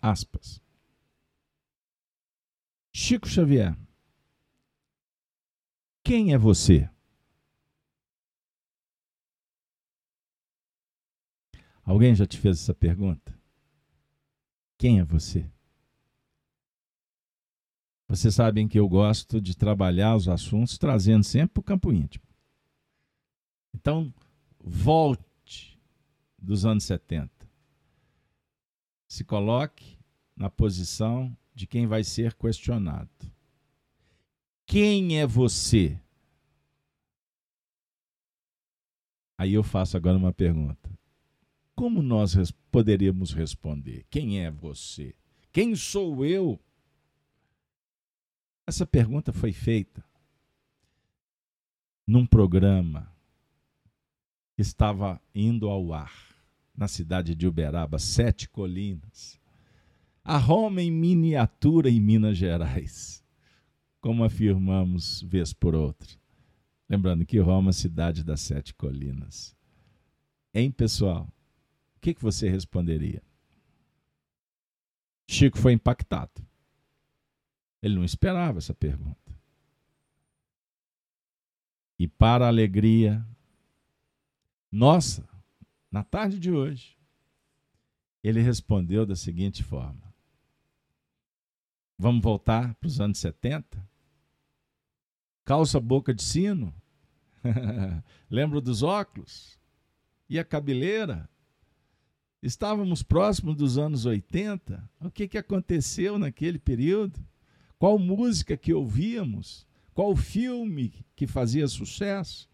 Aspas. 0.00 0.62
Chico 2.92 3.28
Xavier, 3.28 3.76
quem 6.04 6.32
é 6.32 6.38
você? 6.38 6.88
Alguém 11.82 12.14
já 12.14 12.26
te 12.26 12.38
fez 12.38 12.60
essa 12.60 12.72
pergunta? 12.72 13.38
Quem 14.78 15.00
é 15.00 15.04
você? 15.04 15.50
Vocês 18.14 18.36
sabem 18.36 18.68
que 18.68 18.78
eu 18.78 18.88
gosto 18.88 19.40
de 19.40 19.56
trabalhar 19.56 20.14
os 20.14 20.28
assuntos 20.28 20.78
trazendo 20.78 21.24
sempre 21.24 21.54
para 21.54 21.60
o 21.60 21.64
campo 21.64 21.92
íntimo. 21.92 22.24
Então, 23.74 24.14
volte 24.60 25.80
dos 26.38 26.64
anos 26.64 26.84
70. 26.84 27.28
Se 29.08 29.24
coloque 29.24 29.98
na 30.36 30.48
posição 30.48 31.36
de 31.52 31.66
quem 31.66 31.88
vai 31.88 32.04
ser 32.04 32.34
questionado. 32.34 33.10
Quem 34.64 35.18
é 35.18 35.26
você? 35.26 36.00
Aí 39.36 39.54
eu 39.54 39.64
faço 39.64 39.96
agora 39.96 40.16
uma 40.16 40.32
pergunta. 40.32 40.88
Como 41.74 42.00
nós 42.00 42.36
poderíamos 42.70 43.32
responder? 43.32 44.06
Quem 44.08 44.44
é 44.44 44.52
você? 44.52 45.16
Quem 45.52 45.74
sou 45.74 46.24
eu? 46.24 46.60
Essa 48.66 48.86
pergunta 48.86 49.32
foi 49.32 49.52
feita 49.52 50.02
num 52.06 52.26
programa 52.26 53.12
que 54.54 54.62
estava 54.62 55.20
indo 55.34 55.68
ao 55.68 55.92
ar 55.92 56.34
na 56.74 56.88
cidade 56.88 57.34
de 57.34 57.46
Uberaba, 57.46 57.98
Sete 57.98 58.48
Colinas. 58.48 59.38
A 60.22 60.38
Roma 60.38 60.80
em 60.80 60.90
miniatura 60.90 61.90
em 61.90 62.00
Minas 62.00 62.38
Gerais, 62.38 63.22
como 64.00 64.24
afirmamos 64.24 65.22
vez 65.22 65.52
por 65.52 65.74
outra. 65.74 66.08
Lembrando 66.88 67.26
que 67.26 67.38
Roma 67.38 67.70
é 67.70 67.72
cidade 67.72 68.24
das 68.24 68.40
Sete 68.40 68.74
Colinas. 68.74 69.54
Hein, 70.54 70.70
pessoal? 70.70 71.28
O 71.96 72.00
que 72.00 72.14
você 72.18 72.48
responderia? 72.48 73.22
Chico 75.28 75.58
foi 75.58 75.72
impactado. 75.72 76.46
Ele 77.84 77.96
não 77.96 78.04
esperava 78.04 78.56
essa 78.56 78.72
pergunta. 78.72 79.38
E 81.98 82.08
para 82.08 82.46
a 82.46 82.48
alegria 82.48 83.22
nossa, 84.72 85.28
na 85.90 86.02
tarde 86.02 86.38
de 86.38 86.50
hoje, 86.50 86.96
ele 88.22 88.40
respondeu 88.40 89.04
da 89.04 89.14
seguinte 89.14 89.62
forma: 89.62 90.14
Vamos 91.98 92.22
voltar 92.22 92.74
para 92.76 92.86
os 92.86 92.98
anos 93.02 93.18
70? 93.18 93.86
Calça 95.44 95.78
boca 95.78 96.14
de 96.14 96.22
sino? 96.22 96.74
Lembra 98.30 98.62
dos 98.62 98.82
óculos? 98.82 99.58
E 100.26 100.38
a 100.38 100.44
cabeleira? 100.44 101.28
Estávamos 102.42 103.02
próximos 103.02 103.54
dos 103.56 103.76
anos 103.76 104.06
80. 104.06 104.90
O 105.02 105.10
que, 105.10 105.28
que 105.28 105.36
aconteceu 105.36 106.18
naquele 106.18 106.58
período? 106.58 107.22
Qual 107.84 107.98
música 107.98 108.56
que 108.56 108.72
ouvíamos? 108.72 109.68
Qual 109.92 110.16
filme 110.16 111.04
que 111.14 111.26
fazia 111.26 111.68
sucesso? 111.68 112.48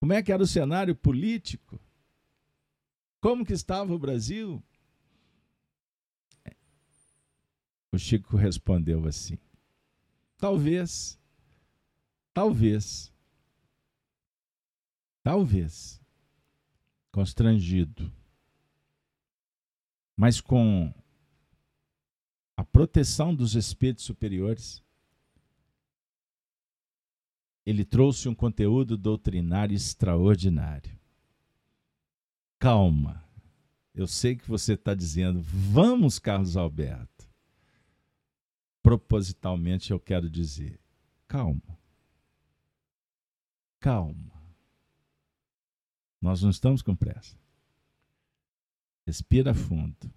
Como 0.00 0.14
é 0.14 0.22
que 0.22 0.32
era 0.32 0.42
o 0.42 0.46
cenário 0.46 0.96
político? 0.96 1.78
Como 3.20 3.44
que 3.44 3.52
estava 3.52 3.92
o 3.92 3.98
Brasil? 3.98 4.64
O 7.92 7.98
Chico 7.98 8.38
respondeu 8.38 9.06
assim: 9.06 9.36
Talvez, 10.38 11.18
talvez, 12.32 13.12
talvez, 15.22 16.00
constrangido, 17.12 18.10
mas 20.16 20.40
com 20.40 20.90
a 22.56 22.64
proteção 22.64 23.34
dos 23.34 23.54
espíritos 23.54 24.04
superiores, 24.04 24.82
ele 27.66 27.84
trouxe 27.84 28.28
um 28.28 28.34
conteúdo 28.34 28.96
doutrinário 28.96 29.74
extraordinário. 29.74 30.98
Calma. 32.58 33.22
Eu 33.94 34.06
sei 34.06 34.36
que 34.36 34.48
você 34.48 34.74
está 34.74 34.94
dizendo, 34.94 35.40
vamos, 35.42 36.18
Carlos 36.18 36.56
Alberto. 36.56 37.28
Propositalmente 38.82 39.90
eu 39.90 39.98
quero 39.98 40.30
dizer, 40.30 40.78
calma. 41.26 41.78
Calma. 43.80 44.32
Nós 46.20 46.42
não 46.42 46.50
estamos 46.50 46.82
com 46.82 46.94
pressa. 46.94 47.36
Respira 49.06 49.54
fundo. 49.54 50.12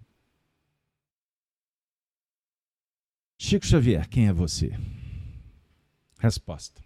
Chico 3.42 3.64
Xavier, 3.64 4.06
quem 4.06 4.28
é 4.28 4.34
você? 4.34 4.70
Resposta. 6.18 6.84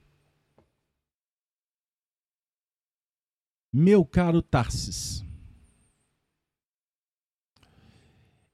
Meu 3.73 4.07
caro 4.07 4.41
Tarsis, 4.41 5.25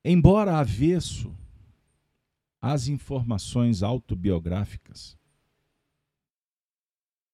embora 0.02 0.56
avesso 0.56 1.36
às 2.58 2.88
informações 2.88 3.82
autobiográficas, 3.82 5.18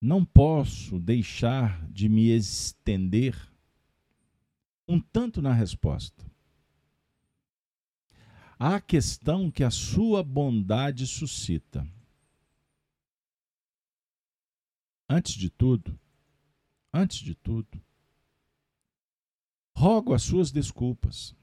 não 0.01 0.25
posso 0.25 0.99
deixar 0.99 1.89
de 1.93 2.09
me 2.09 2.37
estender 2.37 3.37
um 4.89 4.99
tanto 5.01 5.41
na 5.41 5.53
resposta. 5.53 6.26
À 8.59 8.81
questão 8.81 9.51
que 9.51 9.63
a 9.63 9.71
sua 9.71 10.23
bondade 10.23 11.07
suscita. 11.07 11.87
Antes 15.09 15.35
de 15.35 15.51
tudo, 15.51 15.99
antes 16.93 17.19
de 17.19 17.35
tudo, 17.35 17.81
rogo 19.77 20.15
as 20.15 20.23
suas 20.23 20.51
desculpas 20.51 21.37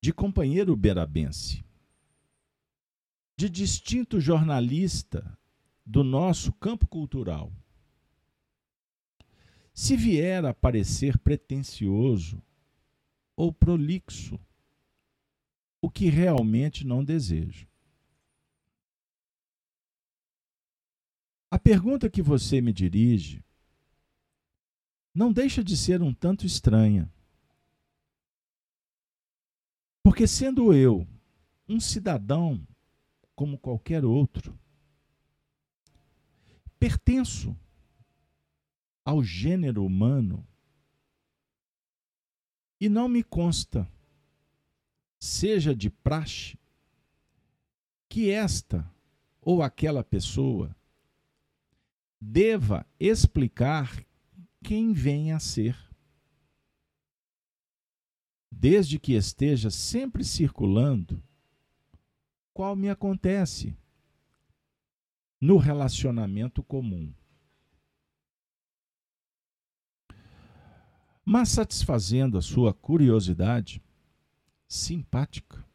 de 0.00 0.12
companheiro 0.12 0.76
berabense, 0.76 1.64
de 3.36 3.50
distinto 3.50 4.20
jornalista 4.20 5.36
do 5.84 6.04
nosso 6.04 6.52
campo 6.52 6.86
cultural. 6.86 7.52
Se 9.74 9.96
vier 9.96 10.44
a 10.44 10.54
parecer 10.54 11.18
pretensioso 11.18 12.40
ou 13.36 13.52
prolixo, 13.52 14.38
o 15.80 15.90
que 15.90 16.08
realmente 16.08 16.86
não 16.86 17.04
desejo. 17.04 17.68
A 21.50 21.58
pergunta 21.58 22.10
que 22.10 22.20
você 22.20 22.60
me 22.60 22.72
dirige 22.72 23.42
não 25.14 25.32
deixa 25.32 25.64
de 25.64 25.76
ser 25.76 26.02
um 26.02 26.12
tanto 26.12 26.44
estranha. 26.44 27.10
Porque, 30.02 30.26
sendo 30.26 30.72
eu 30.72 31.06
um 31.68 31.80
cidadão 31.80 32.66
como 33.34 33.58
qualquer 33.58 34.04
outro, 34.04 34.58
pertenço 36.78 37.56
ao 39.04 39.22
gênero 39.22 39.84
humano 39.84 40.46
e 42.80 42.88
não 42.88 43.08
me 43.08 43.22
consta, 43.22 43.90
seja 45.18 45.74
de 45.74 45.90
praxe, 45.90 46.58
que 48.08 48.30
esta 48.30 48.88
ou 49.40 49.62
aquela 49.62 50.02
pessoa 50.02 50.74
deva 52.20 52.86
explicar 52.98 54.04
quem 54.62 54.92
vem 54.92 55.32
a 55.32 55.38
ser. 55.38 55.76
Desde 58.50 58.98
que 58.98 59.12
esteja 59.12 59.70
sempre 59.70 60.24
circulando, 60.24 61.22
qual 62.52 62.74
me 62.74 62.88
acontece 62.88 63.76
no 65.40 65.58
relacionamento 65.58 66.62
comum. 66.62 67.12
Mas 71.24 71.50
satisfazendo 71.50 72.36
a 72.38 72.42
sua 72.42 72.72
curiosidade 72.74 73.82
simpática, 74.68 75.66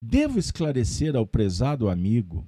devo 0.00 0.38
esclarecer 0.38 1.16
ao 1.16 1.26
prezado 1.26 1.88
amigo 1.88 2.46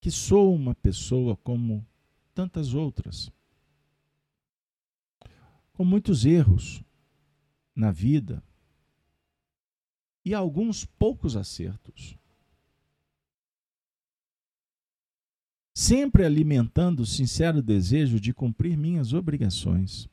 que 0.00 0.10
sou 0.10 0.52
uma 0.52 0.74
pessoa 0.74 1.36
como 1.36 1.86
tantas 2.34 2.74
outras. 2.74 3.30
Com 5.72 5.84
muitos 5.84 6.24
erros 6.24 6.82
na 7.74 7.92
vida 7.92 8.42
e 10.24 10.34
alguns 10.34 10.84
poucos 10.84 11.36
acertos. 11.36 12.18
Sempre 15.74 16.24
alimentando 16.24 17.00
o 17.00 17.06
sincero 17.06 17.62
desejo 17.62 18.20
de 18.20 18.34
cumprir 18.34 18.76
minhas 18.76 19.12
obrigações. 19.12 20.08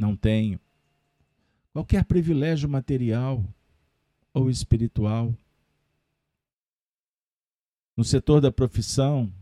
Não 0.00 0.16
tenho 0.16 0.58
qualquer 1.72 2.04
privilégio 2.04 2.68
material 2.68 3.44
ou 4.32 4.48
espiritual. 4.48 5.32
No 7.96 8.02
setor 8.02 8.40
da 8.40 8.50
profissão, 8.50 9.32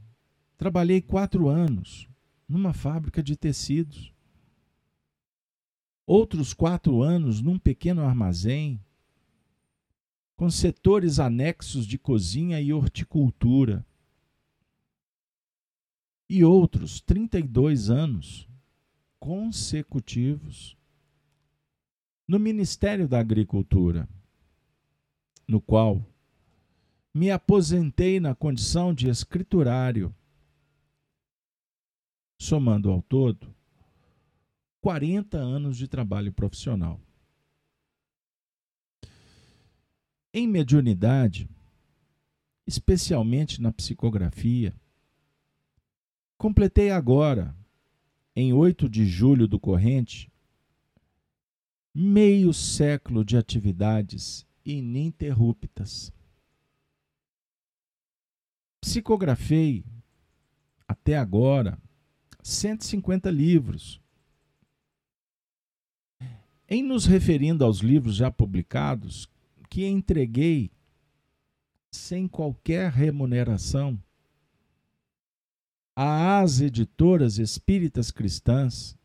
Trabalhei 0.59 1.01
quatro 1.01 1.49
anos 1.49 2.09
numa 2.49 2.75
fábrica 2.75 3.23
de 3.23 3.37
tecidos. 3.37 4.13
Outros 6.05 6.53
quatro 6.53 7.01
anos 7.01 7.41
num 7.41 7.61
pequeno 7.61 8.03
armazém, 8.03 8.81
com 10.37 10.51
setores 10.51 11.21
anexos 11.21 11.87
de 11.87 11.97
cozinha 11.97 12.61
e 12.61 12.73
horticultura. 12.73 13.87
E 16.29 16.43
outros 16.43 17.01
32 17.03 17.89
anos 17.89 18.48
consecutivos 19.19 20.77
no 22.27 22.39
Ministério 22.39 23.09
da 23.09 23.19
Agricultura, 23.19 24.09
no 25.47 25.61
qual 25.61 26.05
me 27.15 27.31
aposentei 27.31 28.21
na 28.21 28.35
condição 28.35 28.93
de 28.95 29.09
escriturário, 29.09 30.15
somando 32.39 32.91
ao 32.91 33.03
todo 33.03 33.55
40 34.81 35.37
anos 35.37 35.77
de 35.77 35.89
trabalho 35.89 36.33
profissional. 36.33 37.01
Em 40.33 40.47
mediunidade, 40.47 41.49
especialmente 42.67 43.61
na 43.61 43.73
psicografia, 43.73 44.75
completei 46.37 46.91
agora, 46.91 47.57
em 48.41 48.53
8 48.53 48.89
de 48.89 49.05
julho 49.05 49.49
do 49.49 49.59
corrente, 49.59 50.31
meio 51.93 52.55
século 52.55 53.25
de 53.25 53.37
atividades 53.37 54.47
ininterruptas. 54.65 56.13
Psicografei 58.81 59.85
até 60.87 61.19
agora 61.19 61.83
150 62.41 63.29
livros. 63.29 64.01
Em 66.69 66.81
nos 66.81 67.07
referindo 67.07 67.65
aos 67.65 67.81
livros 67.81 68.15
já 68.15 68.31
publicados, 68.31 69.29
que 69.69 69.85
entreguei 69.85 70.71
sem 71.91 72.29
qualquer 72.29 72.93
remuneração 72.93 74.01
às 76.01 76.61
editoras 76.61 77.39
espíritas 77.39 78.13
cristãs, 78.13 78.97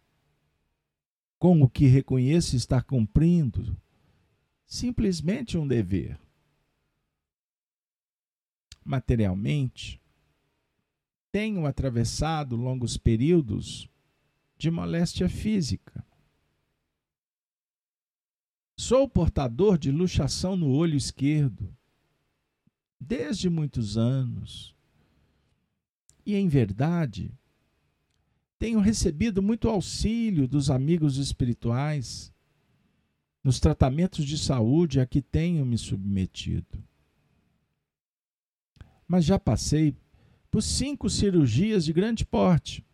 com 1.40 1.60
o 1.64 1.68
que 1.68 1.88
reconheço 1.88 2.56
estar 2.56 2.84
cumprindo 2.84 3.76
simplesmente 4.64 5.58
um 5.58 5.68
dever. 5.68 6.20
Materialmente, 8.86 10.00
tenho 11.32 11.66
atravessado 11.66 12.56
longos 12.56 12.96
períodos 12.96 13.90
de 14.56 14.70
moléstia 14.70 15.28
física. 15.28 16.06
Sou 18.78 19.10
portador 19.10 19.80
de 19.80 19.92
luxação 19.92 20.56
no 20.56 20.70
olho 20.70 20.96
esquerdo 20.96 21.76
desde 23.00 23.50
muitos 23.50 23.98
anos. 23.98 24.73
E, 26.26 26.36
em 26.36 26.48
verdade, 26.48 27.32
tenho 28.58 28.80
recebido 28.80 29.42
muito 29.42 29.68
auxílio 29.68 30.48
dos 30.48 30.70
amigos 30.70 31.18
espirituais 31.18 32.34
nos 33.44 33.60
tratamentos 33.60 34.26
de 34.26 34.38
saúde 34.38 35.02
a 35.02 35.06
que 35.06 35.22
tenho 35.22 35.66
me 35.66 35.78
submetido. 35.78 36.82
Mas 39.06 39.26
já 39.26 39.38
passei 39.38 39.94
por 40.50 40.62
cinco 40.62 41.10
cirurgias 41.10 41.84
de 41.84 41.92
grande 41.92 42.26
porte, 42.26 42.86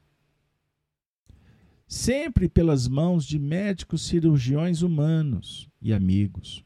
sempre 1.88 2.50
pelas 2.50 2.88
mãos 2.88 3.24
de 3.26 3.38
médicos 3.38 4.08
cirurgiões 4.08 4.82
humanos 4.82 5.70
e 5.80 5.94
amigos, 5.94 6.63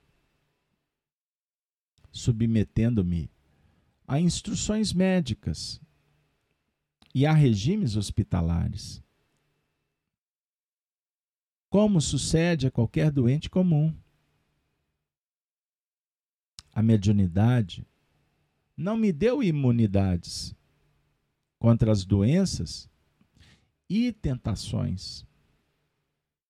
submetendo-me 2.09 3.29
a 4.07 4.19
instruções 4.19 4.93
médicas 4.93 5.81
e 7.13 7.25
a 7.25 7.33
regimes 7.33 7.95
hospitalares. 7.95 9.03
Como 11.69 12.01
sucede 12.01 12.67
a 12.67 12.71
qualquer 12.71 13.11
doente 13.11 13.49
comum. 13.49 13.95
A 16.71 16.81
mediunidade 16.81 17.85
não 18.75 18.97
me 18.97 19.11
deu 19.11 19.43
imunidades 19.43 20.55
contra 21.59 21.91
as 21.91 22.03
doenças 22.03 22.89
e 23.87 24.11
tentações 24.11 25.25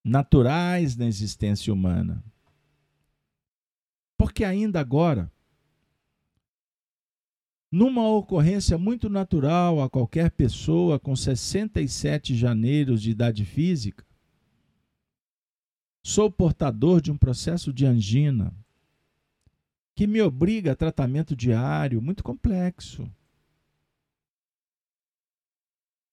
naturais 0.04 0.96
da 0.96 1.06
existência 1.06 1.74
humana. 1.74 2.24
Porque 4.18 4.44
ainda 4.44 4.80
agora 4.80 5.32
numa 7.74 8.08
ocorrência 8.08 8.78
muito 8.78 9.10
natural 9.10 9.82
a 9.82 9.90
qualquer 9.90 10.30
pessoa 10.30 11.00
com 11.00 11.16
67 11.16 12.36
janeiros 12.36 13.02
de 13.02 13.10
idade 13.10 13.44
física, 13.44 14.06
sou 16.04 16.32
portador 16.32 17.02
de 17.02 17.12
um 17.12 17.18
processo 17.18 17.74
de 17.74 17.84
angina 17.84 18.56
que 19.96 20.06
me 20.06 20.22
obriga 20.22 20.74
a 20.74 20.76
tratamento 20.76 21.36
diário 21.36 22.00
muito 22.00 22.24
complexo. 22.24 23.12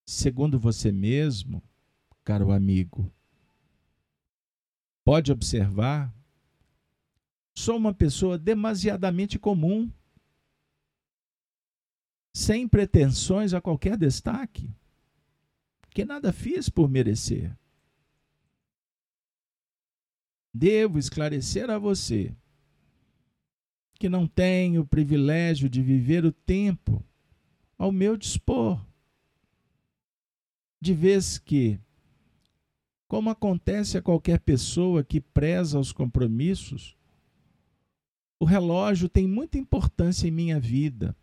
Segundo 0.06 0.58
você 0.58 0.90
mesmo, 0.90 1.62
caro 2.24 2.52
amigo, 2.52 3.12
pode 5.04 5.30
observar, 5.30 6.10
sou 7.54 7.76
uma 7.76 7.92
pessoa 7.92 8.38
demasiadamente 8.38 9.38
comum 9.38 9.92
sem 12.32 12.68
pretensões 12.68 13.52
a 13.52 13.60
qualquer 13.60 13.96
destaque, 13.96 14.70
que 15.90 16.04
nada 16.04 16.32
fiz 16.32 16.68
por 16.68 16.88
merecer. 16.88 17.56
Devo 20.52 20.98
esclarecer 20.98 21.70
a 21.70 21.78
você 21.78 22.34
que 23.98 24.08
não 24.08 24.26
tenho 24.26 24.80
o 24.80 24.86
privilégio 24.86 25.68
de 25.68 25.82
viver 25.82 26.24
o 26.24 26.32
tempo 26.32 27.04
ao 27.76 27.92
meu 27.92 28.16
dispor, 28.16 28.82
de 30.80 30.94
vez 30.94 31.38
que, 31.38 31.78
como 33.06 33.28
acontece 33.28 33.98
a 33.98 34.02
qualquer 34.02 34.40
pessoa 34.40 35.04
que 35.04 35.20
preza 35.20 35.78
os 35.78 35.92
compromissos, 35.92 36.96
o 38.38 38.46
relógio 38.46 39.08
tem 39.08 39.28
muita 39.28 39.58
importância 39.58 40.26
em 40.26 40.30
minha 40.30 40.58
vida 40.58 41.14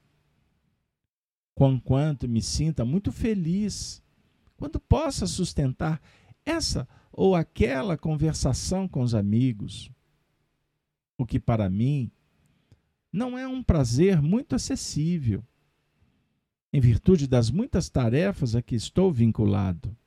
conquanto 1.58 2.30
me 2.30 2.40
sinta 2.40 2.86
muito 2.86 3.12
feliz 3.12 4.00
quando 4.58 4.80
possa 4.80 5.26
sustentar 5.26 6.00
essa 6.46 6.88
ou 7.12 7.36
aquela 7.36 7.98
conversação 7.98 8.88
com 8.88 9.02
os 9.02 9.16
amigos, 9.16 9.92
o 11.18 11.26
que 11.26 11.40
para 11.40 11.68
mim 11.68 12.12
não 13.12 13.36
é 13.36 13.48
um 13.48 13.64
prazer 13.64 14.22
muito 14.22 14.54
acessível, 14.54 15.44
em 16.72 16.80
virtude 16.80 17.26
das 17.26 17.50
muitas 17.50 17.90
tarefas 17.90 18.56
a 18.56 18.62
que 18.62 18.76
estou 18.76 19.12
vinculado. 19.12 19.98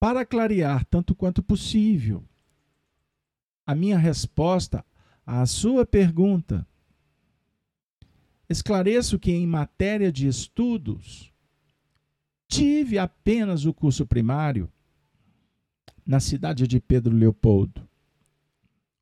Para 0.00 0.24
clarear 0.24 0.86
tanto 0.86 1.14
quanto 1.14 1.42
possível 1.42 2.24
a 3.66 3.74
minha 3.74 3.98
resposta 3.98 4.82
à 5.26 5.44
sua 5.44 5.84
pergunta, 5.84 6.66
Esclareço 8.48 9.18
que, 9.18 9.32
em 9.32 9.46
matéria 9.46 10.12
de 10.12 10.26
estudos, 10.26 11.32
tive 12.46 12.98
apenas 12.98 13.64
o 13.64 13.72
curso 13.72 14.06
primário 14.06 14.70
na 16.06 16.20
cidade 16.20 16.66
de 16.66 16.78
Pedro 16.78 17.16
Leopoldo, 17.16 17.88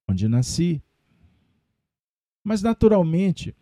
onde 0.09 0.29
nasci. 0.29 0.81
Mas, 2.45 2.63
naturalmente, 2.63 3.55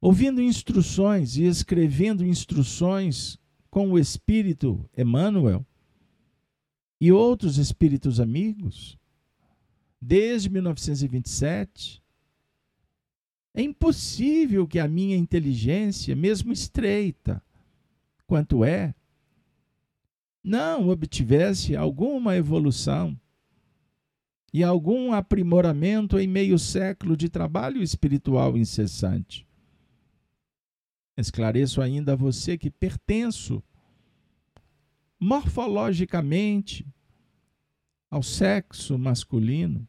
ouvindo 0.00 0.42
instruções 0.42 1.36
e 1.36 1.44
escrevendo 1.44 2.24
instruções 2.24 3.38
com 3.70 3.90
o 3.90 3.98
espírito 3.98 4.88
Emmanuel 4.96 5.66
e 7.00 7.10
outros 7.10 7.56
espíritos 7.56 8.20
amigos, 8.20 8.98
desde 10.00 10.50
1927, 10.50 12.03
é 13.54 13.62
impossível 13.62 14.66
que 14.66 14.80
a 14.80 14.88
minha 14.88 15.16
inteligência, 15.16 16.16
mesmo 16.16 16.52
estreita 16.52 17.40
quanto 18.26 18.64
é, 18.64 18.92
não 20.42 20.88
obtivesse 20.88 21.76
alguma 21.76 22.36
evolução 22.36 23.18
e 24.52 24.62
algum 24.62 25.12
aprimoramento 25.12 26.18
em 26.18 26.26
meio 26.26 26.58
século 26.58 27.16
de 27.16 27.28
trabalho 27.28 27.80
espiritual 27.80 28.56
incessante. 28.56 29.46
Esclareço 31.16 31.80
ainda 31.80 32.14
a 32.14 32.16
você 32.16 32.58
que 32.58 32.70
pertenço 32.70 33.62
morfologicamente 35.18 36.86
ao 38.10 38.22
sexo 38.22 38.98
masculino 38.98 39.88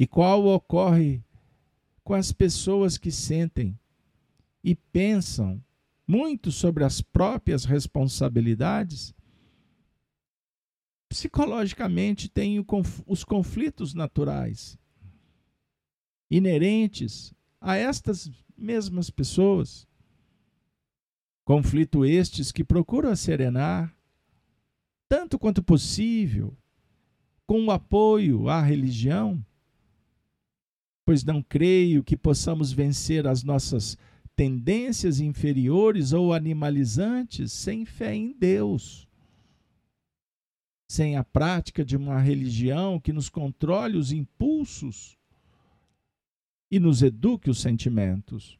e 0.00 0.06
qual 0.06 0.46
ocorre 0.46 1.22
com 2.02 2.14
as 2.14 2.32
pessoas 2.32 2.96
que 2.96 3.12
sentem 3.12 3.78
e 4.64 4.74
pensam 4.74 5.62
muito 6.08 6.50
sobre 6.50 6.84
as 6.84 7.02
próprias 7.02 7.66
responsabilidades? 7.66 9.14
Psicologicamente, 11.06 12.30
tem 12.30 12.64
os 13.06 13.24
conflitos 13.24 13.92
naturais 13.92 14.78
inerentes 16.30 17.34
a 17.60 17.76
estas 17.76 18.30
mesmas 18.56 19.10
pessoas. 19.10 19.86
Conflito 21.44 22.06
estes 22.06 22.50
que 22.50 22.64
procuram 22.64 23.14
serenar, 23.14 23.94
tanto 25.10 25.38
quanto 25.38 25.62
possível, 25.62 26.56
com 27.46 27.66
o 27.66 27.70
apoio 27.70 28.48
à 28.48 28.62
religião, 28.62 29.44
pois 31.10 31.24
não 31.24 31.42
creio 31.42 32.04
que 32.04 32.16
possamos 32.16 32.70
vencer 32.70 33.26
as 33.26 33.42
nossas 33.42 33.98
tendências 34.36 35.18
inferiores 35.18 36.12
ou 36.12 36.32
animalizantes 36.32 37.52
sem 37.52 37.84
fé 37.84 38.14
em 38.14 38.32
Deus. 38.32 39.08
Sem 40.88 41.16
a 41.16 41.24
prática 41.24 41.84
de 41.84 41.96
uma 41.96 42.20
religião 42.20 43.00
que 43.00 43.12
nos 43.12 43.28
controle 43.28 43.96
os 43.98 44.12
impulsos 44.12 45.18
e 46.70 46.78
nos 46.78 47.02
eduque 47.02 47.50
os 47.50 47.60
sentimentos. 47.60 48.56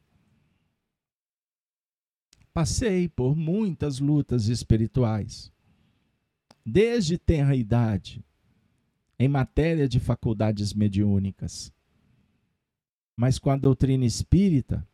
Passei 2.53 3.07
por 3.07 3.33
muitas 3.33 3.97
lutas 3.97 4.49
espirituais, 4.49 5.53
desde 6.65 7.17
tenra 7.17 7.55
idade, 7.55 8.21
em 9.17 9.29
matéria 9.29 9.87
de 9.87 10.01
faculdades 10.01 10.73
mediúnicas. 10.73 11.71
Mas 13.15 13.37
com 13.37 13.49
a 13.49 13.57
doutrina 13.57 14.05
espírita, 14.05 14.87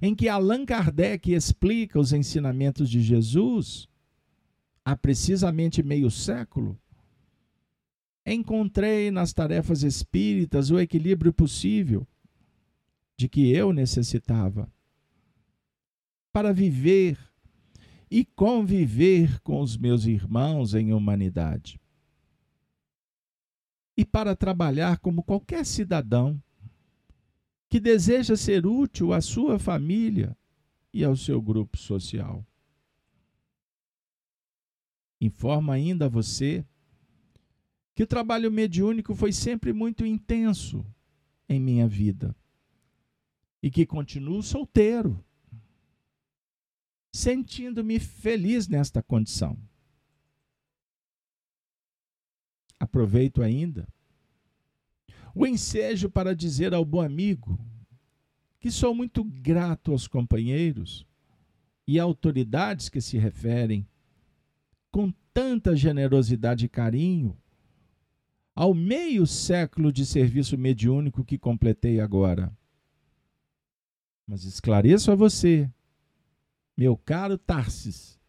em 0.00 0.14
que 0.14 0.28
Allan 0.28 0.64
Kardec 0.64 1.32
explica 1.32 1.98
os 1.98 2.12
ensinamentos 2.12 2.88
de 2.88 3.00
Jesus, 3.02 3.88
há 4.84 4.96
precisamente 4.96 5.82
meio 5.82 6.10
século, 6.10 6.78
encontrei 8.24 9.10
nas 9.10 9.32
tarefas 9.32 9.82
espíritas 9.82 10.70
o 10.70 10.78
equilíbrio 10.78 11.32
possível 11.32 12.06
de 13.16 13.28
que 13.28 13.52
eu 13.52 13.72
necessitava 13.72 14.72
para 16.32 16.52
viver 16.52 17.18
e 18.10 18.24
conviver 18.24 19.40
com 19.40 19.60
os 19.60 19.76
meus 19.76 20.06
irmãos 20.06 20.74
em 20.74 20.92
humanidade. 20.92 21.80
E 23.96 24.04
para 24.04 24.34
trabalhar 24.34 24.98
como 24.98 25.22
qualquer 25.22 25.64
cidadão 25.66 26.42
que 27.72 27.80
deseja 27.80 28.36
ser 28.36 28.66
útil 28.66 29.14
à 29.14 29.22
sua 29.22 29.58
família 29.58 30.36
e 30.92 31.02
ao 31.02 31.16
seu 31.16 31.40
grupo 31.40 31.78
social. 31.78 32.46
Informo 35.18 35.72
ainda 35.72 36.04
a 36.04 36.08
você 36.10 36.66
que 37.94 38.02
o 38.02 38.06
trabalho 38.06 38.52
mediúnico 38.52 39.14
foi 39.14 39.32
sempre 39.32 39.72
muito 39.72 40.04
intenso 40.04 40.84
em 41.48 41.58
minha 41.58 41.88
vida 41.88 42.36
e 43.62 43.70
que 43.70 43.86
continuo 43.86 44.42
solteiro, 44.42 45.24
sentindo-me 47.10 47.98
feliz 47.98 48.68
nesta 48.68 49.02
condição. 49.02 49.58
Aproveito 52.78 53.40
ainda 53.40 53.88
o 55.34 55.46
ensejo 55.46 56.10
para 56.10 56.34
dizer 56.34 56.74
ao 56.74 56.84
bom 56.84 57.00
amigo 57.00 57.58
que 58.60 58.70
sou 58.70 58.94
muito 58.94 59.24
grato 59.24 59.90
aos 59.90 60.06
companheiros 60.06 61.06
e 61.86 61.98
autoridades 61.98 62.88
que 62.88 63.00
se 63.00 63.18
referem 63.18 63.86
com 64.90 65.12
tanta 65.34 65.74
generosidade 65.74 66.66
e 66.66 66.68
carinho 66.68 67.36
ao 68.54 68.74
meio 68.74 69.26
século 69.26 69.92
de 69.92 70.04
serviço 70.04 70.58
mediúnico 70.58 71.24
que 71.24 71.38
completei 71.38 72.00
agora. 72.00 72.56
Mas 74.26 74.44
esclareço 74.44 75.10
a 75.10 75.14
você, 75.14 75.68
meu 76.76 76.96
caro 76.96 77.36
Tarsis, 77.38 78.20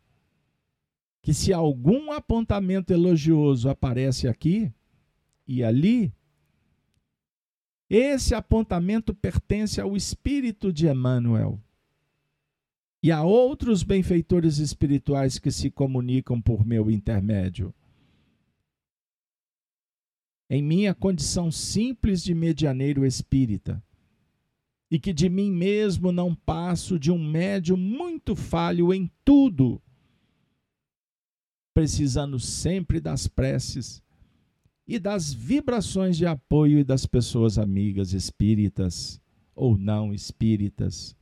que 1.21 1.33
se 1.33 1.53
algum 1.53 2.11
apontamento 2.11 2.91
elogioso 2.91 3.69
aparece 3.69 4.27
aqui 4.27 4.73
e 5.47 5.63
ali, 5.63 6.13
esse 7.89 8.33
apontamento 8.33 9.13
pertence 9.13 9.79
ao 9.79 9.95
espírito 9.95 10.71
de 10.71 10.87
Emmanuel 10.87 11.59
e 13.01 13.11
a 13.11 13.21
outros 13.21 13.83
benfeitores 13.83 14.59
espirituais 14.59 15.37
que 15.37 15.51
se 15.51 15.69
comunicam 15.69 16.41
por 16.41 16.65
meu 16.65 16.89
intermédio. 16.89 17.73
Em 20.49 20.61
minha 20.61 20.93
condição 20.93 21.51
simples 21.51 22.23
de 22.23 22.33
medianeiro 22.33 23.05
espírita, 23.05 23.83
e 24.89 24.99
que 24.99 25.11
de 25.11 25.27
mim 25.27 25.51
mesmo 25.51 26.11
não 26.11 26.35
passo 26.35 26.99
de 26.99 27.11
um 27.11 27.17
médium 27.17 27.75
muito 27.75 28.35
falho 28.35 28.93
em 28.93 29.11
tudo, 29.25 29.81
precisando 31.73 32.39
sempre 32.39 33.01
das 33.01 33.27
preces 33.27 34.03
e 34.87 34.99
das 34.99 35.33
vibrações 35.33 36.17
de 36.17 36.25
apoio 36.25 36.79
e 36.79 36.83
das 36.83 37.05
pessoas 37.05 37.57
amigas 37.57 38.13
espíritas 38.13 39.21
ou 39.55 39.77
não 39.77 40.13
espíritas, 40.13 41.15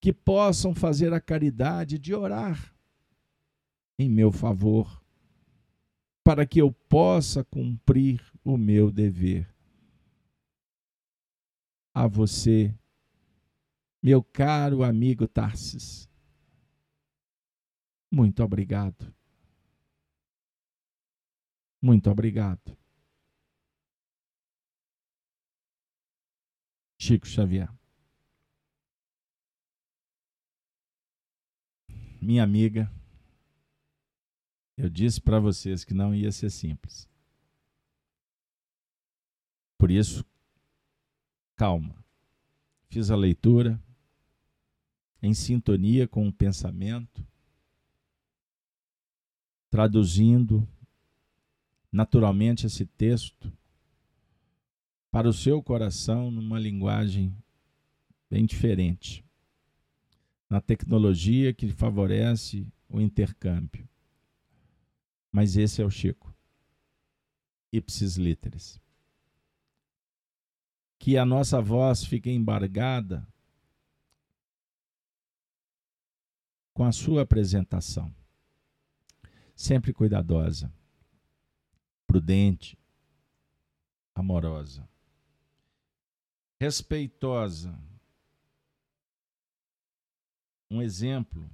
que 0.00 0.12
possam 0.12 0.74
fazer 0.74 1.12
a 1.12 1.20
caridade 1.20 1.98
de 1.98 2.14
orar 2.14 2.74
em 3.98 4.10
meu 4.10 4.32
favor, 4.32 5.02
para 6.22 6.44
que 6.44 6.60
eu 6.60 6.72
possa 6.72 7.44
cumprir 7.44 8.20
o 8.42 8.56
meu 8.56 8.90
dever 8.90 9.54
a 11.94 12.08
você, 12.08 12.74
meu 14.02 14.22
caro 14.22 14.82
amigo 14.82 15.28
Tarsis. 15.28 16.08
Muito 18.10 18.42
obrigado. 18.42 19.14
Muito 21.84 22.08
obrigado. 22.08 22.74
Chico 26.98 27.26
Xavier. 27.26 27.68
Minha 32.22 32.42
amiga, 32.42 32.90
eu 34.78 34.88
disse 34.88 35.20
para 35.20 35.38
vocês 35.38 35.84
que 35.84 35.92
não 35.92 36.14
ia 36.14 36.32
ser 36.32 36.48
simples. 36.48 37.06
Por 39.76 39.90
isso, 39.90 40.24
calma. 41.54 42.02
Fiz 42.88 43.10
a 43.10 43.16
leitura 43.16 43.78
em 45.20 45.34
sintonia 45.34 46.08
com 46.08 46.26
o 46.26 46.32
pensamento, 46.32 47.22
traduzindo 49.68 50.66
naturalmente 51.94 52.66
esse 52.66 52.84
texto 52.84 53.56
para 55.12 55.28
o 55.28 55.32
seu 55.32 55.62
coração 55.62 56.28
numa 56.28 56.58
linguagem 56.58 57.32
bem 58.28 58.44
diferente, 58.44 59.24
na 60.50 60.60
tecnologia 60.60 61.54
que 61.54 61.68
favorece 61.68 62.66
o 62.88 63.00
intercâmbio. 63.00 63.88
Mas 65.30 65.56
esse 65.56 65.80
é 65.80 65.84
o 65.84 65.90
Chico. 65.90 66.34
Ipsis 67.72 68.16
literis 68.16 68.82
que 70.98 71.18
a 71.18 71.24
nossa 71.26 71.60
voz 71.60 72.02
fique 72.02 72.30
embargada 72.30 73.28
com 76.72 76.82
a 76.82 76.92
sua 76.92 77.22
apresentação. 77.22 78.10
Sempre 79.54 79.92
cuidadosa, 79.92 80.72
prudente, 82.14 82.78
amorosa, 84.14 84.88
respeitosa. 86.60 87.76
Um 90.70 90.80
exemplo 90.80 91.50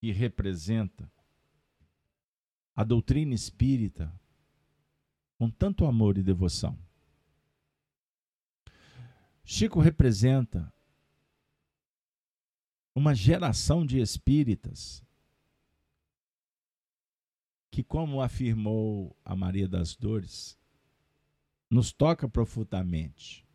que 0.00 0.10
representa 0.10 1.08
a 2.74 2.82
doutrina 2.82 3.32
espírita 3.32 4.12
com 5.38 5.48
tanto 5.48 5.86
amor 5.86 6.18
e 6.18 6.22
devoção. 6.24 6.76
Chico 9.44 9.78
representa 9.78 10.72
uma 12.92 13.14
geração 13.14 13.86
de 13.86 14.00
espíritas 14.00 15.06
que, 17.70 17.82
como 17.82 18.20
afirmou 18.20 19.16
a 19.24 19.36
Maria 19.36 19.68
das 19.68 19.94
Dores, 19.94 20.58
nos 21.70 21.92
toca 21.92 22.28
profundamente, 22.28 23.46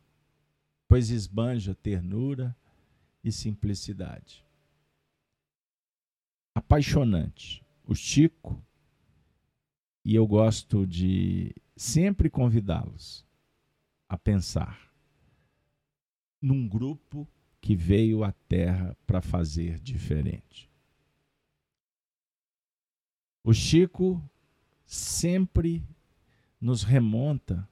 pois 0.86 1.10
esbanja 1.10 1.74
ternura 1.74 2.56
e 3.22 3.32
simplicidade. 3.32 4.44
Apaixonante. 6.54 7.64
O 7.86 7.94
Chico, 7.94 8.64
e 10.04 10.14
eu 10.14 10.26
gosto 10.26 10.86
de 10.86 11.54
sempre 11.76 12.30
convidá-los 12.30 13.26
a 14.08 14.16
pensar 14.16 14.90
num 16.40 16.68
grupo 16.68 17.28
que 17.60 17.74
veio 17.74 18.22
à 18.22 18.32
Terra 18.32 18.96
para 19.06 19.20
fazer 19.22 19.80
diferente. 19.80 20.70
O 23.44 23.52
Chico 23.52 24.22
sempre 24.86 25.84
nos 26.58 26.82
remonta 26.82 27.68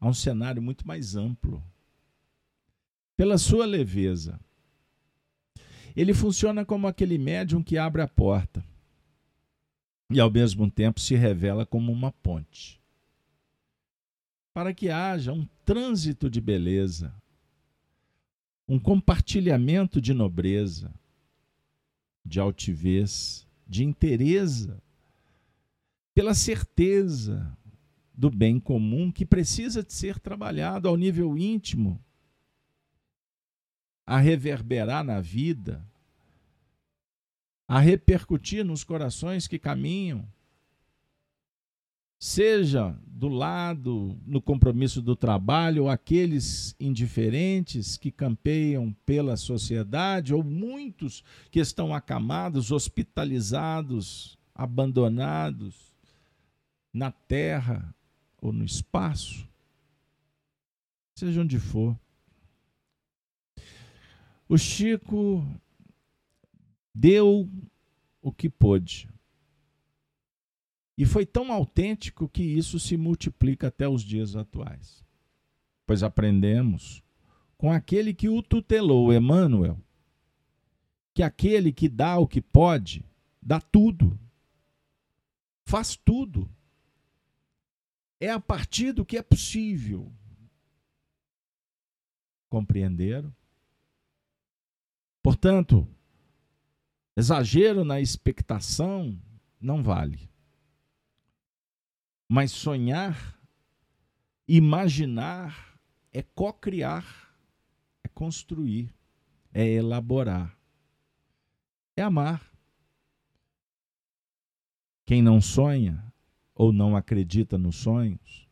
a 0.00 0.08
um 0.08 0.14
cenário 0.14 0.62
muito 0.62 0.88
mais 0.88 1.14
amplo. 1.14 1.62
Pela 3.14 3.36
sua 3.36 3.66
leveza. 3.66 4.40
Ele 5.94 6.14
funciona 6.14 6.64
como 6.64 6.88
aquele 6.88 7.18
médium 7.18 7.62
que 7.62 7.76
abre 7.76 8.00
a 8.00 8.08
porta 8.08 8.64
e, 10.10 10.18
ao 10.18 10.30
mesmo 10.30 10.70
tempo, 10.70 10.98
se 10.98 11.14
revela 11.14 11.66
como 11.66 11.92
uma 11.92 12.10
ponte. 12.10 12.80
Para 14.54 14.72
que 14.72 14.88
haja 14.88 15.32
um 15.32 15.46
trânsito 15.64 16.30
de 16.30 16.40
beleza, 16.40 17.14
um 18.66 18.78
compartilhamento 18.78 20.00
de 20.00 20.14
nobreza, 20.14 20.90
de 22.24 22.40
altivez, 22.40 23.46
de 23.66 23.84
inteireza, 23.84 24.82
pela 26.14 26.32
certeza 26.32 27.56
do 28.14 28.30
bem 28.30 28.60
comum 28.60 29.10
que 29.10 29.26
precisa 29.26 29.82
de 29.82 29.92
ser 29.92 30.20
trabalhado 30.20 30.88
ao 30.88 30.96
nível 30.96 31.36
íntimo, 31.36 32.00
a 34.06 34.18
reverberar 34.18 35.02
na 35.02 35.20
vida, 35.20 35.84
a 37.66 37.80
repercutir 37.80 38.64
nos 38.64 38.84
corações 38.84 39.48
que 39.48 39.58
caminham, 39.58 40.24
seja 42.20 42.96
do 43.04 43.28
lado 43.28 44.16
no 44.24 44.40
compromisso 44.40 45.02
do 45.02 45.16
trabalho, 45.16 45.84
ou 45.84 45.88
aqueles 45.88 46.76
indiferentes 46.78 47.96
que 47.96 48.12
campeiam 48.12 48.94
pela 49.04 49.36
sociedade, 49.36 50.32
ou 50.32 50.44
muitos 50.44 51.24
que 51.50 51.58
estão 51.58 51.92
acamados, 51.92 52.70
hospitalizados, 52.70 54.38
abandonados 54.54 55.93
na 56.94 57.10
terra, 57.10 57.92
ou 58.40 58.52
no 58.52 58.64
espaço, 58.64 59.48
seja 61.16 61.40
onde 61.40 61.58
for. 61.58 61.98
O 64.48 64.56
Chico 64.56 65.44
deu 66.94 67.50
o 68.22 68.30
que 68.30 68.48
pôde. 68.48 69.08
E 70.96 71.04
foi 71.04 71.26
tão 71.26 71.52
autêntico 71.52 72.28
que 72.28 72.42
isso 72.42 72.78
se 72.78 72.96
multiplica 72.96 73.66
até 73.66 73.88
os 73.88 74.02
dias 74.02 74.36
atuais. 74.36 75.04
Pois 75.84 76.04
aprendemos 76.04 77.02
com 77.58 77.72
aquele 77.72 78.14
que 78.14 78.28
o 78.28 78.40
tutelou, 78.40 79.12
Emmanuel, 79.12 79.80
que 81.12 81.22
aquele 81.22 81.72
que 81.72 81.88
dá 81.88 82.18
o 82.18 82.28
que 82.28 82.40
pode, 82.40 83.04
dá 83.42 83.60
tudo. 83.60 84.18
Faz 85.64 85.96
tudo 85.96 86.48
é 88.24 88.30
a 88.30 88.40
partir 88.40 88.92
do 88.92 89.04
que 89.04 89.16
é 89.18 89.22
possível. 89.22 90.12
Compreenderam? 92.48 93.34
Portanto, 95.22 95.86
exagero 97.16 97.84
na 97.84 98.00
expectação 98.00 99.20
não 99.60 99.82
vale. 99.82 100.30
Mas 102.28 102.50
sonhar, 102.52 103.38
imaginar, 104.48 105.78
é 106.12 106.22
co-criar, 106.22 107.36
é 108.02 108.08
construir, 108.08 108.94
é 109.52 109.66
elaborar, 109.66 110.58
é 111.96 112.02
amar. 112.02 112.50
Quem 115.04 115.20
não 115.20 115.40
sonha 115.40 116.13
ou 116.54 116.72
não 116.72 116.96
acredita 116.96 117.58
nos 117.58 117.76
sonhos, 117.76 118.48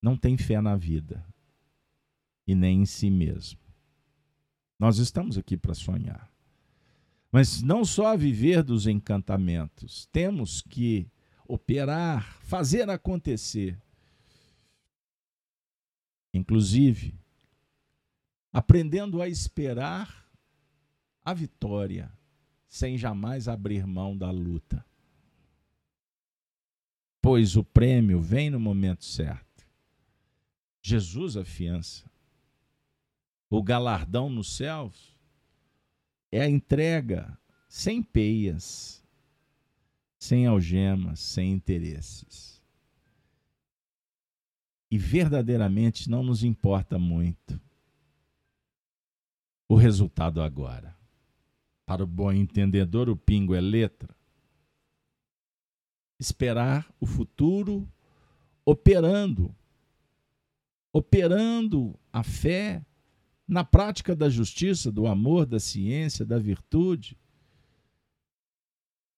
não 0.00 0.16
tem 0.16 0.38
fé 0.38 0.60
na 0.60 0.76
vida 0.76 1.24
e 2.46 2.54
nem 2.54 2.82
em 2.82 2.86
si 2.86 3.10
mesmo. 3.10 3.60
Nós 4.78 4.98
estamos 4.98 5.36
aqui 5.36 5.56
para 5.56 5.74
sonhar. 5.74 6.32
Mas 7.30 7.60
não 7.60 7.84
só 7.84 8.16
viver 8.16 8.62
dos 8.62 8.86
encantamentos, 8.86 10.06
temos 10.06 10.62
que 10.62 11.10
operar, 11.46 12.38
fazer 12.40 12.88
acontecer. 12.88 13.78
Inclusive, 16.32 17.14
aprendendo 18.52 19.20
a 19.20 19.28
esperar 19.28 20.26
a 21.22 21.34
vitória, 21.34 22.10
sem 22.66 22.96
jamais 22.96 23.48
abrir 23.48 23.86
mão 23.86 24.16
da 24.16 24.30
luta 24.30 24.87
pois 27.20 27.56
o 27.56 27.64
prêmio 27.64 28.20
vem 28.20 28.50
no 28.50 28.60
momento 28.60 29.04
certo. 29.04 29.66
Jesus 30.80 31.36
afiança. 31.36 32.10
O 33.50 33.62
galardão 33.62 34.28
nos 34.28 34.56
céus 34.56 35.16
é 36.30 36.42
a 36.42 36.48
entrega 36.48 37.38
sem 37.68 38.02
peias, 38.02 39.04
sem 40.18 40.46
algemas, 40.46 41.20
sem 41.20 41.52
interesses. 41.52 42.62
E 44.90 44.96
verdadeiramente 44.96 46.08
não 46.08 46.22
nos 46.22 46.42
importa 46.42 46.98
muito 46.98 47.60
o 49.68 49.74
resultado 49.74 50.40
agora. 50.40 50.96
Para 51.84 52.04
o 52.04 52.06
bom 52.06 52.32
entendedor, 52.32 53.08
o 53.08 53.16
pingo 53.16 53.54
é 53.54 53.60
letra 53.60 54.17
esperar 56.18 56.92
o 56.98 57.06
futuro 57.06 57.88
operando, 58.64 59.54
operando 60.92 61.98
a 62.12 62.22
fé 62.22 62.84
na 63.46 63.64
prática 63.64 64.14
da 64.14 64.28
justiça, 64.28 64.92
do 64.92 65.06
amor, 65.06 65.46
da 65.46 65.58
ciência, 65.58 66.24
da 66.24 66.38
virtude. 66.38 67.16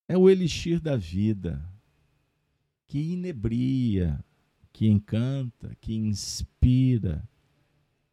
É 0.06 0.16
o 0.16 0.28
elixir 0.28 0.80
da 0.80 0.96
vida 0.96 1.64
que 2.86 3.12
inebria, 3.12 4.24
que 4.72 4.88
encanta, 4.88 5.76
que 5.80 5.94
inspira. 5.94 7.28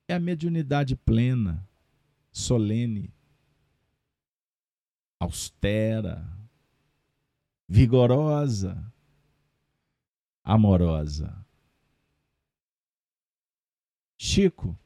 É 0.08 0.14
a 0.14 0.20
mediunidade 0.20 0.96
plena, 0.96 1.68
solene, 2.32 3.12
austera, 5.20 6.37
vigorosa, 7.68 8.82
amorosa. 10.44 11.46
Chico 14.18 14.78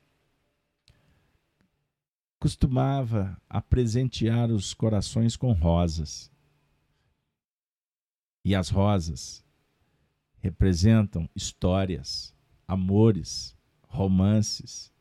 costumava 2.40 3.40
a 3.48 3.62
presentear 3.62 4.50
os 4.50 4.74
corações 4.74 5.38
com 5.38 5.52
rosas. 5.52 6.32
E 8.44 8.56
as 8.56 8.70
rosas 8.70 9.46
representam 10.40 11.30
histórias, 11.36 12.34
amores, 12.68 13.56
romances, 13.88 14.92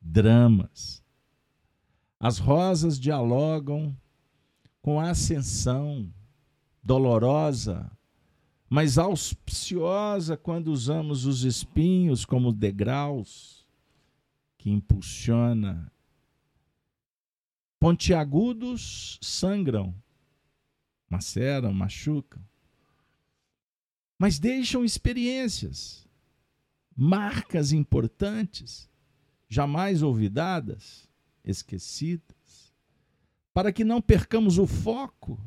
dramas. 0.00 1.02
As 2.20 2.38
rosas 2.38 2.98
dialogam 2.98 3.96
com 4.80 5.00
a 5.00 5.10
ascensão, 5.10 6.12
dolorosa, 6.88 7.92
mas 8.66 8.96
auspiciosa 8.96 10.38
quando 10.38 10.68
usamos 10.68 11.26
os 11.26 11.44
espinhos 11.44 12.24
como 12.24 12.50
degraus 12.50 13.66
que 14.56 14.70
impulsiona. 14.70 15.92
Pontiagudos 17.78 19.18
sangram, 19.20 19.94
maceram, 21.10 21.74
machucam, 21.74 22.42
mas 24.18 24.38
deixam 24.38 24.82
experiências, 24.82 26.08
marcas 26.96 27.70
importantes, 27.70 28.88
jamais 29.46 30.02
olvidadas, 30.02 31.06
esquecidas, 31.44 32.72
para 33.52 33.70
que 33.74 33.84
não 33.84 34.00
percamos 34.00 34.56
o 34.56 34.66
foco 34.66 35.38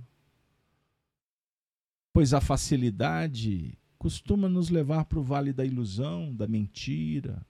pois 2.13 2.33
a 2.33 2.41
facilidade 2.41 3.77
costuma 3.97 4.49
nos 4.49 4.69
levar 4.69 5.05
para 5.05 5.19
o 5.19 5.23
vale 5.23 5.53
da 5.53 5.65
ilusão, 5.65 6.33
da 6.33 6.47
mentira. 6.47 7.45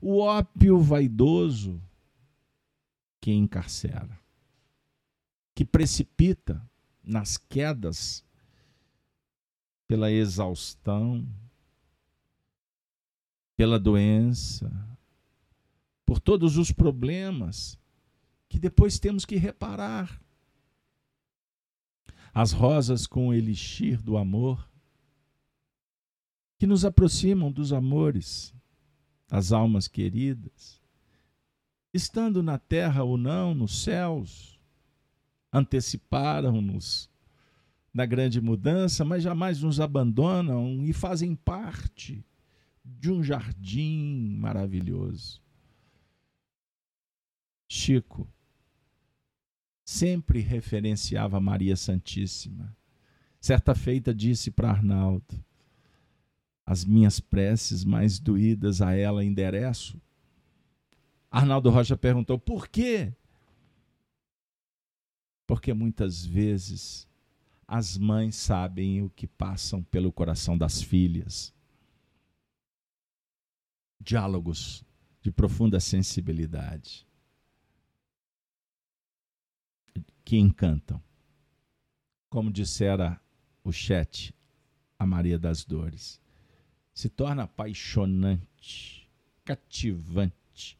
O 0.00 0.18
ópio 0.18 0.78
vaidoso 0.78 1.82
que 3.20 3.32
encarcera, 3.32 4.18
que 5.54 5.64
precipita 5.64 6.62
nas 7.02 7.36
quedas 7.36 8.24
pela 9.86 10.10
exaustão, 10.10 11.26
pela 13.56 13.78
doença, 13.78 14.70
por 16.04 16.20
todos 16.20 16.56
os 16.56 16.70
problemas 16.70 17.78
que 18.48 18.58
depois 18.58 18.98
temos 18.98 19.24
que 19.24 19.36
reparar. 19.36 20.20
As 22.34 22.50
rosas 22.50 23.06
com 23.06 23.28
o 23.28 23.34
elixir 23.34 24.02
do 24.02 24.16
amor, 24.16 24.68
que 26.58 26.66
nos 26.66 26.84
aproximam 26.84 27.52
dos 27.52 27.72
amores, 27.72 28.52
as 29.30 29.52
almas 29.52 29.86
queridas, 29.86 30.82
estando 31.92 32.42
na 32.42 32.58
terra 32.58 33.04
ou 33.04 33.16
não, 33.16 33.54
nos 33.54 33.84
céus, 33.84 34.58
anteciparam-nos 35.52 37.08
da 37.94 38.04
grande 38.04 38.40
mudança, 38.40 39.04
mas 39.04 39.22
jamais 39.22 39.62
nos 39.62 39.78
abandonam 39.78 40.84
e 40.84 40.92
fazem 40.92 41.36
parte 41.36 42.26
de 42.84 43.12
um 43.12 43.22
jardim 43.22 44.36
maravilhoso. 44.40 45.40
Chico 47.68 48.28
sempre 49.84 50.40
referenciava 50.40 51.40
Maria 51.40 51.76
Santíssima. 51.76 52.74
Certa 53.40 53.74
feita 53.74 54.14
disse 54.14 54.50
para 54.50 54.70
Arnaldo: 54.70 55.44
As 56.64 56.84
minhas 56.84 57.20
preces 57.20 57.84
mais 57.84 58.18
doídas 58.18 58.80
a 58.80 58.94
ela 58.94 59.24
endereço. 59.24 60.00
Arnaldo 61.30 61.68
Rocha 61.68 61.96
perguntou: 61.96 62.38
Por 62.38 62.68
quê? 62.68 63.12
Porque 65.46 65.74
muitas 65.74 66.24
vezes 66.24 67.06
as 67.68 67.98
mães 67.98 68.34
sabem 68.36 69.02
o 69.02 69.10
que 69.10 69.26
passam 69.26 69.82
pelo 69.82 70.10
coração 70.10 70.56
das 70.56 70.80
filhas. 70.80 71.52
Diálogos 74.00 74.84
de 75.20 75.30
profunda 75.30 75.80
sensibilidade 75.80 77.06
que 80.24 80.38
encantam. 80.38 81.02
Como 82.28 82.50
dissera 82.50 83.20
o 83.62 83.72
chat, 83.72 84.34
a 84.98 85.06
Maria 85.06 85.38
das 85.38 85.64
Dores. 85.64 86.20
Se 86.92 87.08
torna 87.08 87.44
apaixonante, 87.44 89.08
cativante, 89.44 90.78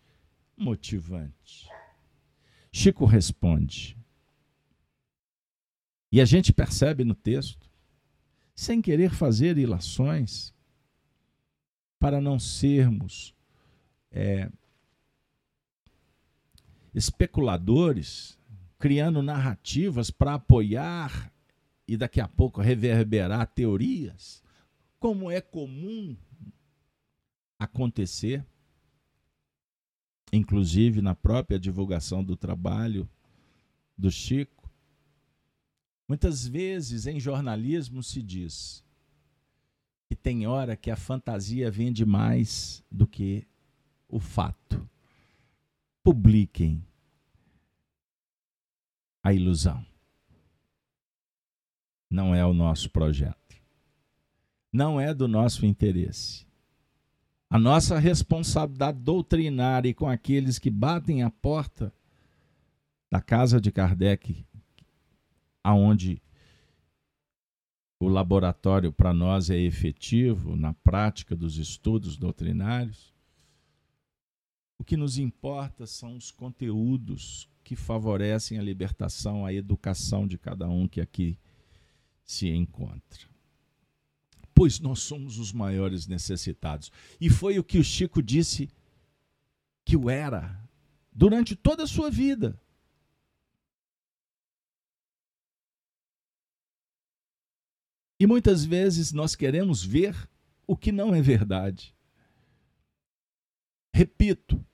motivante. 0.56 1.68
Chico 2.72 3.04
responde. 3.04 3.96
E 6.10 6.20
a 6.20 6.24
gente 6.24 6.52
percebe 6.52 7.04
no 7.04 7.14
texto, 7.14 7.68
sem 8.54 8.80
querer 8.80 9.10
fazer 9.10 9.58
ilações, 9.58 10.54
para 11.98 12.20
não 12.20 12.38
sermos 12.38 13.34
é, 14.10 14.48
especuladores 16.94 18.38
criando 18.84 19.22
narrativas 19.22 20.10
para 20.10 20.34
apoiar 20.34 21.32
e 21.88 21.96
daqui 21.96 22.20
a 22.20 22.28
pouco 22.28 22.60
reverberar 22.60 23.46
teorias, 23.46 24.42
como 25.00 25.30
é 25.30 25.40
comum 25.40 26.14
acontecer, 27.58 28.44
inclusive 30.30 31.00
na 31.00 31.14
própria 31.14 31.58
divulgação 31.58 32.22
do 32.22 32.36
trabalho 32.36 33.08
do 33.96 34.10
Chico. 34.10 34.70
Muitas 36.06 36.46
vezes 36.46 37.06
em 37.06 37.18
jornalismo 37.18 38.02
se 38.02 38.20
diz 38.20 38.84
que 40.10 40.14
tem 40.14 40.46
hora 40.46 40.76
que 40.76 40.90
a 40.90 40.96
fantasia 40.96 41.70
vende 41.70 42.04
mais 42.04 42.84
do 42.92 43.06
que 43.06 43.46
o 44.06 44.20
fato. 44.20 44.86
Publiquem 46.02 46.84
a 49.24 49.32
ilusão. 49.32 49.84
Não 52.10 52.34
é 52.34 52.44
o 52.44 52.52
nosso 52.52 52.90
projeto. 52.90 53.56
Não 54.70 55.00
é 55.00 55.14
do 55.14 55.26
nosso 55.26 55.64
interesse. 55.64 56.46
A 57.48 57.58
nossa 57.58 57.98
responsabilidade 57.98 58.98
doutrinária 58.98 59.94
com 59.94 60.06
aqueles 60.06 60.58
que 60.58 60.68
batem 60.68 61.22
a 61.22 61.30
porta 61.30 61.90
da 63.10 63.22
casa 63.22 63.58
de 63.58 63.72
Kardec, 63.72 64.44
aonde 65.62 66.20
o 67.98 68.08
laboratório 68.08 68.92
para 68.92 69.14
nós 69.14 69.48
é 69.48 69.58
efetivo 69.58 70.54
na 70.54 70.74
prática 70.74 71.34
dos 71.34 71.56
estudos 71.56 72.18
doutrinários, 72.18 73.14
o 74.78 74.84
que 74.84 74.96
nos 74.96 75.16
importa 75.16 75.86
são 75.86 76.16
os 76.16 76.30
conteúdos 76.30 77.48
que 77.64 77.74
favorecem 77.74 78.58
a 78.58 78.62
libertação, 78.62 79.46
a 79.46 79.52
educação 79.52 80.28
de 80.28 80.36
cada 80.36 80.68
um 80.68 80.86
que 80.86 81.00
aqui 81.00 81.38
se 82.22 82.48
encontra. 82.48 83.26
Pois 84.54 84.78
nós 84.78 85.00
somos 85.00 85.38
os 85.38 85.52
maiores 85.52 86.06
necessitados. 86.06 86.92
E 87.18 87.30
foi 87.30 87.58
o 87.58 87.64
que 87.64 87.78
o 87.78 87.82
Chico 87.82 88.22
disse 88.22 88.70
que 89.84 89.96
o 89.96 90.10
era 90.10 90.62
durante 91.10 91.56
toda 91.56 91.84
a 91.84 91.86
sua 91.86 92.10
vida. 92.10 92.60
E 98.20 98.26
muitas 98.26 98.64
vezes 98.64 99.10
nós 99.10 99.34
queremos 99.34 99.82
ver 99.82 100.28
o 100.66 100.76
que 100.76 100.92
não 100.92 101.14
é 101.14 101.20
verdade. 101.20 101.94
Repito, 103.92 104.64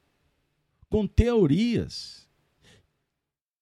com 0.88 1.07
teorias 1.07 2.19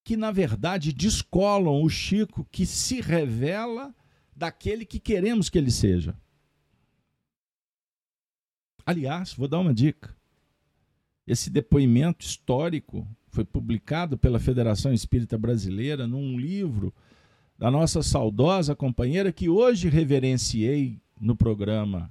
que, 0.08 0.16
na 0.16 0.30
verdade, 0.30 0.90
descolam 0.90 1.82
o 1.82 1.88
Chico 1.90 2.48
que 2.50 2.64
se 2.64 2.98
revela 2.98 3.94
daquele 4.34 4.86
que 4.86 4.98
queremos 4.98 5.50
que 5.50 5.58
ele 5.58 5.70
seja. 5.70 6.16
Aliás, 8.86 9.34
vou 9.34 9.46
dar 9.46 9.58
uma 9.58 9.74
dica. 9.74 10.16
Esse 11.26 11.50
depoimento 11.50 12.24
histórico 12.24 13.06
foi 13.26 13.44
publicado 13.44 14.16
pela 14.16 14.40
Federação 14.40 14.94
Espírita 14.94 15.36
Brasileira 15.36 16.06
num 16.06 16.40
livro 16.40 16.90
da 17.58 17.70
nossa 17.70 18.02
saudosa 18.02 18.74
companheira 18.74 19.30
que 19.30 19.50
hoje 19.50 19.90
reverenciei 19.90 20.98
no 21.20 21.36
programa 21.36 22.10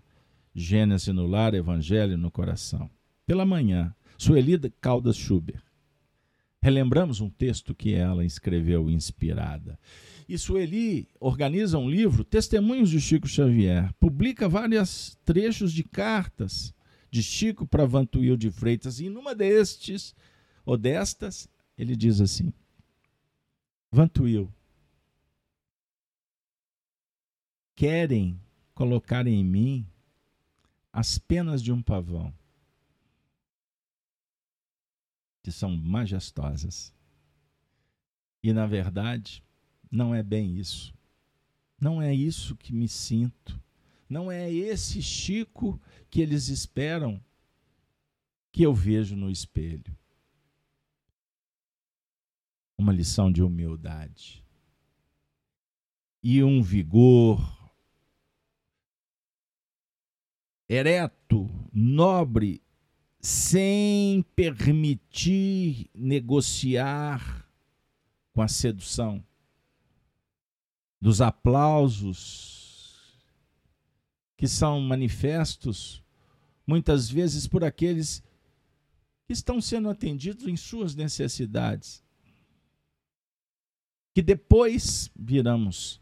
Gênesis 0.53 1.15
no 1.15 1.25
Lar, 1.25 1.55
Evangelho 1.55 2.15
no 2.15 2.29
Coração. 2.29 2.91
Pela 3.25 3.43
manhã, 3.43 3.91
Sueli 4.19 4.55
Caldas 4.79 5.17
Schubert. 5.17 5.66
Relembramos 6.68 7.22
um 7.22 7.30
texto 7.30 7.74
que 7.74 7.93
ela 7.93 8.26
escreveu 8.26 8.89
inspirada. 8.89 9.80
E 10.28 10.38
Sueli 10.38 11.07
organiza 11.18 11.78
um 11.78 11.89
livro, 11.89 12.26
Testemunhos 12.26 12.89
de 12.89 12.99
Chico 12.99 13.26
Xavier. 13.26 13.93
Publica 13.93 14.49
vários 14.49 15.18
trechos 15.24 15.72
de 15.72 15.82
cartas 15.82 16.74
de 17.09 17.24
Chico 17.24 17.65
para 17.65 17.86
Vantuil 17.86 18.36
de 18.36 18.51
Freitas. 18.51 18.99
E 18.99 19.07
numa 19.07 19.34
destes, 19.34 20.13
ou 20.65 20.76
destas, 20.76 21.47
ele 21.78 21.95
diz 21.95 22.20
assim: 22.20 22.51
Vantuil, 23.89 24.53
querem 27.78 28.38
colocar 28.76 29.26
em 29.26 29.41
mim 29.41 29.88
as 30.91 31.18
penas 31.18 31.63
de 31.63 31.72
um 31.72 31.82
pavão 31.82 32.34
que 35.47 35.51
são 35.53 35.77
majestosas. 35.77 36.93
E 38.43 38.51
na 38.51 38.67
verdade, 38.67 39.41
não 39.89 40.13
é 40.13 40.21
bem 40.21 40.57
isso. 40.57 40.93
Não 41.79 42.01
é 42.01 42.13
isso 42.13 42.53
que 42.53 42.73
me 42.73 42.85
sinto. 42.85 43.57
Não 44.09 44.29
é 44.29 44.51
esse 44.51 45.01
Chico 45.01 45.81
que 46.09 46.19
eles 46.19 46.49
esperam 46.49 47.23
que 48.51 48.61
eu 48.61 48.73
vejo 48.73 49.15
no 49.15 49.31
espelho. 49.31 49.97
Uma 52.77 52.91
lição 52.91 53.31
de 53.31 53.41
humildade 53.41 54.45
e 56.21 56.43
um 56.43 56.61
vigor 56.61 57.71
ereto, 60.67 61.49
nobre 61.71 62.61
sem 63.28 64.23
permitir 64.36 65.89
negociar 65.93 67.45
com 68.32 68.41
a 68.41 68.47
sedução 68.47 69.21
dos 71.01 71.19
aplausos 71.19 73.19
que 74.38 74.47
são 74.47 74.80
manifestos 74.80 76.01
muitas 76.65 77.09
vezes 77.09 77.47
por 77.47 77.65
aqueles 77.65 78.23
que 79.25 79.34
estão 79.34 79.59
sendo 79.59 79.89
atendidos 79.89 80.47
em 80.47 80.55
suas 80.55 80.95
necessidades. 80.95 82.01
Que 84.13 84.21
depois 84.21 85.11
viramos 85.13 85.99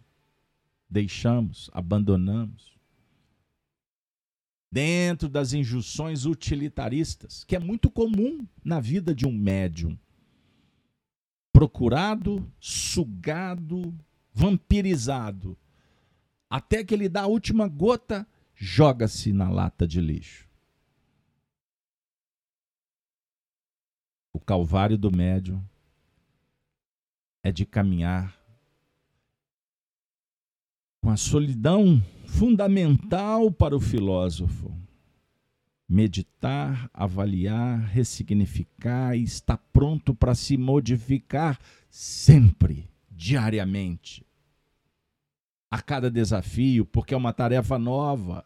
deixamos, 0.87 1.71
abandonamos. 1.73 2.74
Dentro 4.75 5.29
das 5.29 5.53
injunções 5.53 6.25
utilitaristas, 6.25 7.45
que 7.45 7.55
é 7.55 7.59
muito 7.59 7.89
comum 7.89 8.45
na 8.61 8.81
vida 8.81 9.15
de 9.15 9.25
um 9.25 9.31
médium. 9.31 9.97
Procurado, 11.53 12.45
sugado, 12.59 13.97
vampirizado, 14.33 15.57
até 16.49 16.83
que 16.83 16.93
ele 16.93 17.07
dá 17.07 17.21
a 17.21 17.27
última 17.27 17.69
gota, 17.69 18.27
joga-se 18.53 19.31
na 19.31 19.49
lata 19.49 19.87
de 19.87 20.01
lixo. 20.01 20.45
O 24.33 24.41
calvário 24.41 24.97
do 24.97 25.09
médium 25.09 25.63
é 27.41 27.49
de 27.49 27.65
caminhar 27.65 28.37
com 31.01 31.09
a 31.09 31.15
solidão 31.15 32.03
fundamental 32.35 33.49
para 33.49 33.75
o 33.75 33.79
filósofo. 33.79 34.71
Meditar, 35.87 36.89
avaliar, 36.93 37.79
ressignificar 37.79 39.15
e 39.15 39.23
estar 39.23 39.57
pronto 39.71 40.13
para 40.13 40.35
se 40.35 40.57
modificar 40.57 41.57
sempre, 41.89 42.89
diariamente. 43.09 44.25
A 45.71 45.81
cada 45.81 46.11
desafio, 46.11 46.85
porque 46.85 47.13
é 47.13 47.17
uma 47.17 47.31
tarefa 47.31 47.79
nova. 47.79 48.45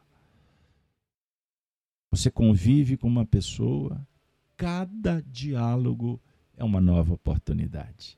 Você 2.11 2.29
convive 2.29 2.97
com 2.97 3.07
uma 3.07 3.25
pessoa, 3.25 4.05
cada 4.55 5.21
diálogo 5.21 6.19
é 6.57 6.63
uma 6.63 6.81
nova 6.81 7.13
oportunidade 7.13 8.17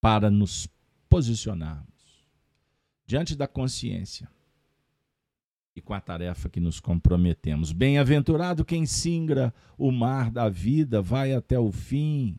para 0.00 0.30
nos 0.30 0.68
posicionarmos 1.08 1.92
diante 3.06 3.36
da 3.36 3.46
consciência 3.46 4.28
e 5.74 5.80
com 5.80 5.94
a 5.94 6.00
tarefa 6.00 6.48
que 6.48 6.60
nos 6.60 6.80
comprometemos. 6.80 7.72
Bem-aventurado 7.72 8.64
quem 8.64 8.84
singra 8.84 9.54
o 9.78 9.90
mar 9.90 10.30
da 10.30 10.48
vida, 10.48 11.00
vai 11.00 11.32
até 11.32 11.58
o 11.58 11.72
fim, 11.72 12.38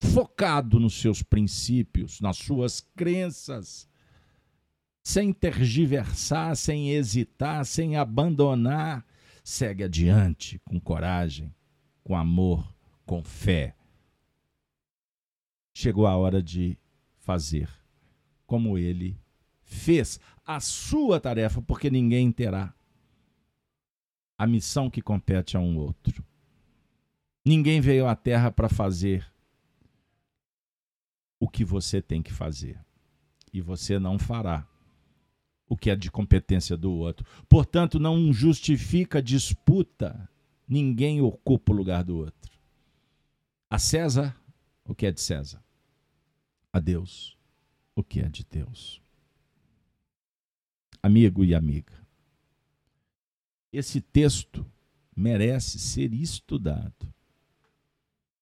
focado 0.00 0.80
nos 0.80 0.94
seus 0.94 1.22
princípios, 1.22 2.20
nas 2.20 2.38
suas 2.38 2.80
crenças, 2.80 3.88
sem 5.02 5.32
tergiversar, 5.32 6.56
sem 6.56 6.90
hesitar, 6.90 7.64
sem 7.66 7.96
abandonar, 7.96 9.04
segue 9.44 9.84
adiante 9.84 10.58
com 10.64 10.80
coragem, 10.80 11.54
com 12.02 12.16
amor, 12.16 12.74
com 13.04 13.22
fé 13.22 13.74
chegou 15.72 16.06
a 16.06 16.16
hora 16.16 16.42
de 16.42 16.78
fazer 17.18 17.68
como 18.52 18.76
ele 18.76 19.18
fez 19.62 20.20
a 20.44 20.60
sua 20.60 21.18
tarefa, 21.18 21.62
porque 21.62 21.88
ninguém 21.88 22.30
terá 22.30 22.74
a 24.36 24.46
missão 24.46 24.90
que 24.90 25.00
compete 25.00 25.56
a 25.56 25.60
um 25.60 25.78
outro. 25.78 26.22
Ninguém 27.42 27.80
veio 27.80 28.06
à 28.06 28.14
Terra 28.14 28.50
para 28.52 28.68
fazer 28.68 29.26
o 31.40 31.48
que 31.48 31.64
você 31.64 32.02
tem 32.02 32.22
que 32.22 32.30
fazer. 32.30 32.78
E 33.50 33.62
você 33.62 33.98
não 33.98 34.18
fará 34.18 34.68
o 35.66 35.74
que 35.74 35.88
é 35.88 35.96
de 35.96 36.10
competência 36.10 36.76
do 36.76 36.92
outro. 36.92 37.26
Portanto, 37.48 37.98
não 37.98 38.30
justifica 38.34 39.22
disputa. 39.22 40.28
Ninguém 40.68 41.22
ocupa 41.22 41.72
o 41.72 41.74
lugar 41.74 42.04
do 42.04 42.18
outro. 42.18 42.52
A 43.70 43.78
César 43.78 44.38
o 44.84 44.94
que 44.94 45.06
é 45.06 45.10
de 45.10 45.22
César, 45.22 45.64
a 46.70 46.78
Deus 46.78 47.40
o 47.94 48.02
que 48.02 48.20
é 48.20 48.28
de 48.28 48.44
Deus. 48.44 49.00
Amigo 51.02 51.44
e 51.44 51.54
amiga, 51.54 51.92
esse 53.72 54.00
texto 54.00 54.64
merece 55.16 55.78
ser 55.78 56.12
estudado 56.12 57.12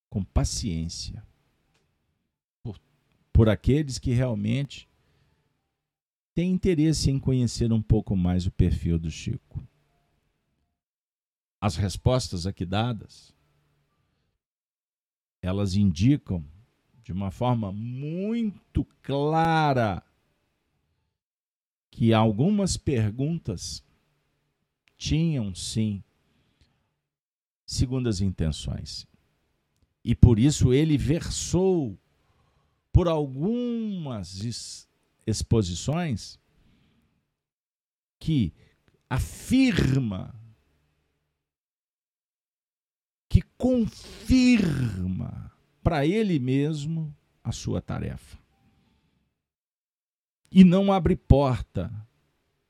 com 0.08 0.22
paciência 0.22 1.26
por, 2.62 2.78
por 3.32 3.48
aqueles 3.48 3.98
que 3.98 4.12
realmente 4.12 4.88
têm 6.34 6.52
interesse 6.52 7.10
em 7.10 7.18
conhecer 7.18 7.72
um 7.72 7.80
pouco 7.82 8.16
mais 8.16 8.46
o 8.46 8.50
perfil 8.50 8.98
do 8.98 9.10
Chico. 9.10 9.66
As 11.60 11.76
respostas 11.76 12.46
aqui 12.46 12.64
dadas 12.64 13.34
elas 15.42 15.74
indicam 15.74 16.44
de 17.10 17.12
uma 17.12 17.32
forma 17.32 17.72
muito 17.72 18.84
clara 19.02 20.00
que 21.90 22.14
algumas 22.14 22.76
perguntas 22.76 23.84
tinham 24.96 25.52
sim 25.52 26.04
segundas 27.66 28.20
intenções. 28.20 29.08
E 30.04 30.14
por 30.14 30.38
isso 30.38 30.72
ele 30.72 30.96
versou 30.96 31.98
por 32.92 33.08
algumas 33.08 34.86
exposições 35.26 36.38
que 38.20 38.52
afirma 39.08 40.32
que 43.28 43.42
confirma 43.58 45.49
para 45.82 46.06
ele 46.06 46.38
mesmo 46.38 47.14
a 47.42 47.52
sua 47.52 47.80
tarefa. 47.80 48.38
E 50.50 50.64
não 50.64 50.92
abre 50.92 51.16
porta, 51.16 51.90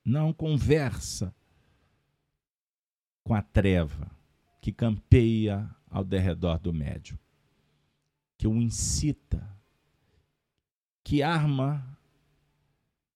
não 0.05 0.31
conversa 0.31 1.33
com 3.23 3.33
a 3.33 3.41
treva 3.41 4.09
que 4.61 4.71
campeia 4.71 5.69
ao 5.89 6.03
derredor 6.03 6.59
do 6.59 6.71
médium, 6.71 7.17
que 8.37 8.47
o 8.47 8.55
incita, 8.61 9.47
que 11.03 11.23
arma 11.23 11.85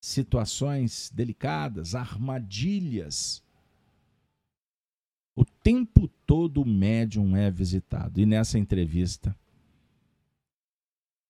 situações 0.02 1.12
delicadas, 1.14 1.96
armadilhas 1.96 3.46
o 5.36 5.44
tempo 5.44 6.08
todo 6.26 6.62
o 6.62 6.66
médium 6.66 7.36
é 7.36 7.52
visitado. 7.52 8.22
E 8.22 8.26
nessa 8.26 8.58
entrevista, 8.58 9.38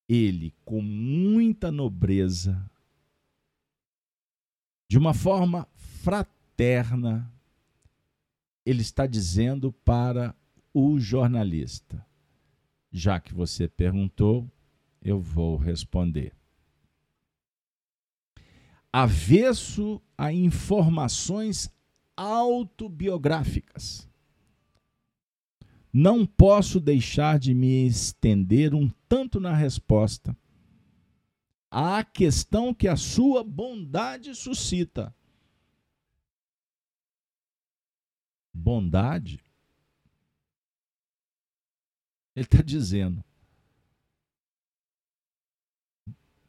ele, 0.07 0.53
com 0.63 0.81
muita 0.81 1.71
nobreza, 1.71 2.69
de 4.87 4.97
uma 4.97 5.13
forma 5.13 5.67
fraterna, 5.75 7.31
ele 8.65 8.81
está 8.81 9.05
dizendo 9.05 9.71
para 9.71 10.35
o 10.73 10.99
jornalista: 10.99 12.05
já 12.91 13.19
que 13.19 13.33
você 13.33 13.67
perguntou, 13.67 14.49
eu 15.01 15.19
vou 15.19 15.57
responder. 15.57 16.33
Avesso 18.91 20.01
a 20.17 20.31
informações 20.31 21.69
autobiográficas. 22.15 24.07
Não 25.97 26.25
posso 26.25 26.81
deixar 26.81 27.39
de 27.39 27.53
me 27.53 27.87
estender 27.87 28.75
um 28.75 28.89
tanto 29.07 29.39
na 29.39 29.55
resposta 29.55 30.37
à 31.71 32.03
questão 32.03 32.73
que 32.73 32.85
a 32.85 32.97
sua 32.97 33.45
bondade 33.45 34.35
suscita. 34.35 35.15
Bondade? 38.53 39.41
Ele 42.35 42.45
está 42.45 42.61
dizendo. 42.61 43.23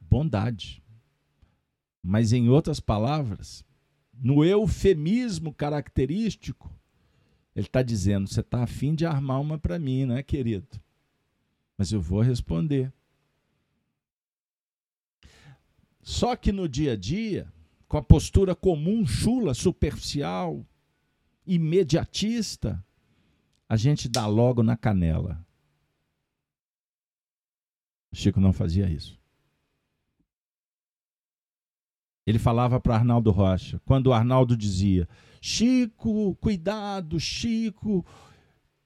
Bondade. 0.00 0.82
Mas, 2.02 2.32
em 2.32 2.48
outras 2.48 2.80
palavras, 2.80 3.64
no 4.12 4.44
eufemismo 4.44 5.54
característico, 5.54 6.68
ele 7.56 7.66
está 7.66 7.82
dizendo: 7.82 8.28
você 8.28 8.40
está 8.40 8.62
afim 8.62 8.94
de 8.94 9.06
armar 9.06 9.40
uma 9.40 9.58
para 9.58 9.78
mim, 9.78 10.04
né, 10.04 10.22
querido? 10.22 10.68
Mas 11.76 11.90
eu 11.90 12.00
vou 12.00 12.20
responder. 12.20 12.92
Só 16.02 16.36
que 16.36 16.52
no 16.52 16.68
dia 16.68 16.92
a 16.92 16.96
dia, 16.96 17.50
com 17.88 17.96
a 17.96 18.02
postura 18.02 18.54
comum, 18.54 19.06
chula, 19.06 19.54
superficial, 19.54 20.64
imediatista, 21.46 22.84
a 23.68 23.76
gente 23.76 24.08
dá 24.08 24.26
logo 24.26 24.62
na 24.62 24.76
canela. 24.76 25.44
Chico 28.12 28.38
não 28.38 28.52
fazia 28.52 28.88
isso. 28.88 29.18
Ele 32.26 32.38
falava 32.38 32.80
para 32.80 32.96
Arnaldo 32.96 33.30
Rocha, 33.30 33.80
quando 33.84 34.12
Arnaldo 34.12 34.56
dizia: 34.56 35.08
Chico, 35.40 36.34
cuidado, 36.40 37.20
Chico, 37.20 38.04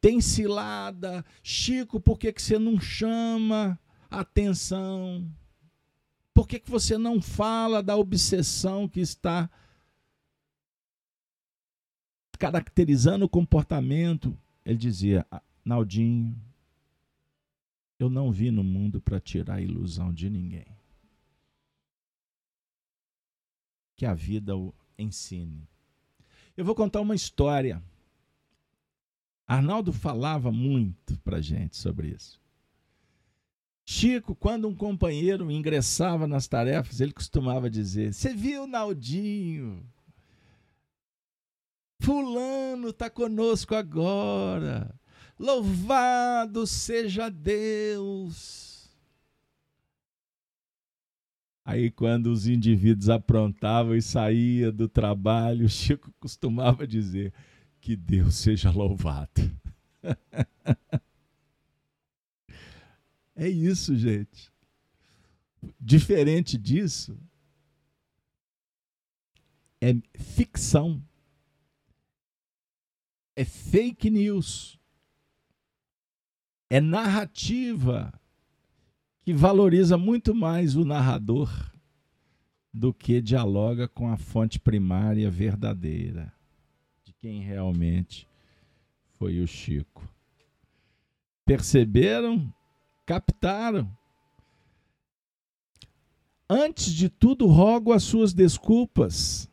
tem 0.00 0.20
cilada, 0.20 1.24
Chico, 1.42 1.98
por 1.98 2.18
que, 2.18 2.32
que 2.32 2.42
você 2.42 2.58
não 2.58 2.78
chama 2.78 3.78
atenção? 4.10 5.26
Por 6.34 6.46
que, 6.46 6.58
que 6.60 6.70
você 6.70 6.98
não 6.98 7.20
fala 7.20 7.82
da 7.82 7.96
obsessão 7.96 8.86
que 8.86 9.00
está 9.00 9.48
caracterizando 12.38 13.24
o 13.24 13.28
comportamento? 13.28 14.36
Ele 14.64 14.76
dizia: 14.76 15.26
ah, 15.30 15.42
Naldinho, 15.64 16.36
eu 17.98 18.10
não 18.10 18.30
vi 18.30 18.50
no 18.50 18.62
mundo 18.62 19.00
para 19.00 19.18
tirar 19.18 19.56
a 19.56 19.60
ilusão 19.62 20.12
de 20.12 20.28
ninguém. 20.28 20.79
Que 24.00 24.06
a 24.06 24.14
vida 24.14 24.56
o 24.56 24.72
ensine. 24.98 25.68
Eu 26.56 26.64
vou 26.64 26.74
contar 26.74 27.02
uma 27.02 27.14
história. 27.14 27.82
Arnaldo 29.46 29.92
falava 29.92 30.50
muito 30.50 31.18
para 31.18 31.42
gente 31.42 31.76
sobre 31.76 32.08
isso. 32.08 32.40
Chico, 33.84 34.34
quando 34.34 34.66
um 34.66 34.74
companheiro 34.74 35.50
ingressava 35.50 36.26
nas 36.26 36.48
tarefas, 36.48 36.98
ele 37.02 37.12
costumava 37.12 37.68
dizer: 37.68 38.14
Você 38.14 38.32
viu, 38.32 38.66
Naldinho? 38.66 39.86
Fulano 42.00 42.88
está 42.88 43.10
conosco 43.10 43.74
agora. 43.74 44.98
Louvado 45.38 46.66
seja 46.66 47.28
Deus. 47.28 48.69
Aí, 51.64 51.90
quando 51.90 52.26
os 52.32 52.46
indivíduos 52.46 53.08
aprontavam 53.08 53.94
e 53.94 54.02
saía 54.02 54.72
do 54.72 54.88
trabalho, 54.88 55.68
Chico 55.70 56.12
costumava 56.18 56.86
dizer: 56.86 57.32
Que 57.80 57.96
Deus 57.96 58.34
seja 58.36 58.70
louvado. 58.70 59.30
É 63.40 63.48
isso, 63.48 63.96
gente. 63.96 64.52
Diferente 65.80 66.58
disso, 66.58 67.18
é 69.80 69.94
ficção. 70.14 71.02
É 73.34 73.42
fake 73.42 74.10
news. 74.10 74.78
É 76.68 76.82
narrativa 76.82 78.19
valoriza 79.32 79.98
muito 79.98 80.34
mais 80.34 80.76
o 80.76 80.84
narrador 80.84 81.50
do 82.72 82.94
que 82.94 83.20
dialoga 83.20 83.88
com 83.88 84.08
a 84.08 84.16
fonte 84.16 84.58
primária 84.58 85.30
verdadeira 85.30 86.32
de 87.04 87.12
quem 87.12 87.40
realmente 87.40 88.26
foi 89.18 89.40
o 89.40 89.46
Chico. 89.46 90.08
Perceberam 91.44 92.52
captaram. 93.10 93.90
Antes 96.48 96.92
de 96.92 97.08
tudo, 97.08 97.48
rogo 97.48 97.92
as 97.92 98.04
suas 98.04 98.32
desculpas 98.32 99.49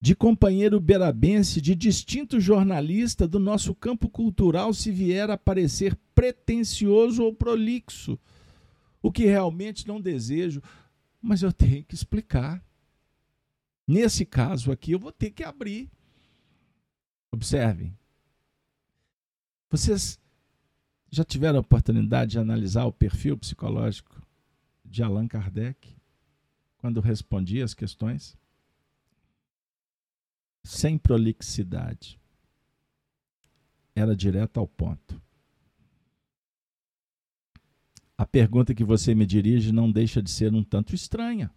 de 0.00 0.14
companheiro 0.14 0.80
berabense, 0.80 1.60
de 1.60 1.74
distinto 1.74 2.40
jornalista 2.40 3.28
do 3.28 3.38
nosso 3.38 3.74
campo 3.74 4.08
cultural, 4.08 4.72
se 4.72 4.90
vier 4.90 5.30
a 5.30 5.36
parecer 5.36 5.94
pretensioso 6.14 7.22
ou 7.22 7.34
prolixo, 7.34 8.18
o 9.02 9.12
que 9.12 9.26
realmente 9.26 9.86
não 9.86 10.00
desejo, 10.00 10.62
mas 11.20 11.42
eu 11.42 11.52
tenho 11.52 11.84
que 11.84 11.94
explicar. 11.94 12.64
Nesse 13.86 14.24
caso 14.24 14.72
aqui, 14.72 14.92
eu 14.92 14.98
vou 14.98 15.12
ter 15.12 15.30
que 15.30 15.44
abrir. 15.44 15.90
Observem. 17.30 17.94
Vocês 19.68 20.18
já 21.10 21.24
tiveram 21.24 21.58
a 21.58 21.60
oportunidade 21.60 22.32
de 22.32 22.38
analisar 22.38 22.86
o 22.86 22.92
perfil 22.92 23.36
psicológico 23.36 24.22
de 24.84 25.02
Allan 25.02 25.28
Kardec 25.28 25.94
quando 26.78 27.00
respondia 27.00 27.64
as 27.64 27.74
questões? 27.74 28.39
Sem 30.62 30.98
prolixidade. 30.98 32.18
Era 33.94 34.14
direto 34.14 34.60
ao 34.60 34.66
ponto. 34.66 35.20
A 38.16 38.26
pergunta 38.26 38.74
que 38.74 38.84
você 38.84 39.14
me 39.14 39.24
dirige 39.24 39.72
não 39.72 39.90
deixa 39.90 40.22
de 40.22 40.30
ser 40.30 40.54
um 40.54 40.62
tanto 40.62 40.94
estranha. 40.94 41.50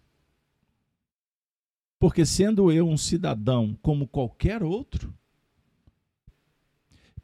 Porque, 1.98 2.24
sendo 2.24 2.72
eu 2.72 2.88
um 2.88 2.96
cidadão 2.96 3.78
como 3.82 4.08
qualquer 4.08 4.62
outro, 4.62 5.14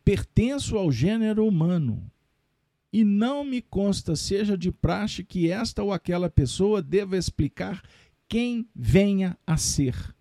pertenço 0.05 0.77
ao 0.77 0.93
gênero 0.93 1.47
humano 1.47 2.11
e 2.93 3.05
não 3.05 3.45
me 3.45 3.63
consta 3.63 4.17
seja 4.17 4.59
de 4.59 4.73
praxe 4.73 5.23
que 5.25 5.51
esta 5.51 5.83
ou 5.83 5.93
aquela 5.93 6.29
pessoa 6.29 6.83
deva 6.83 7.17
explicar 7.17 7.83
quem 8.29 8.69
venha 8.75 9.39
a 9.47 9.57
ser, 9.57 10.15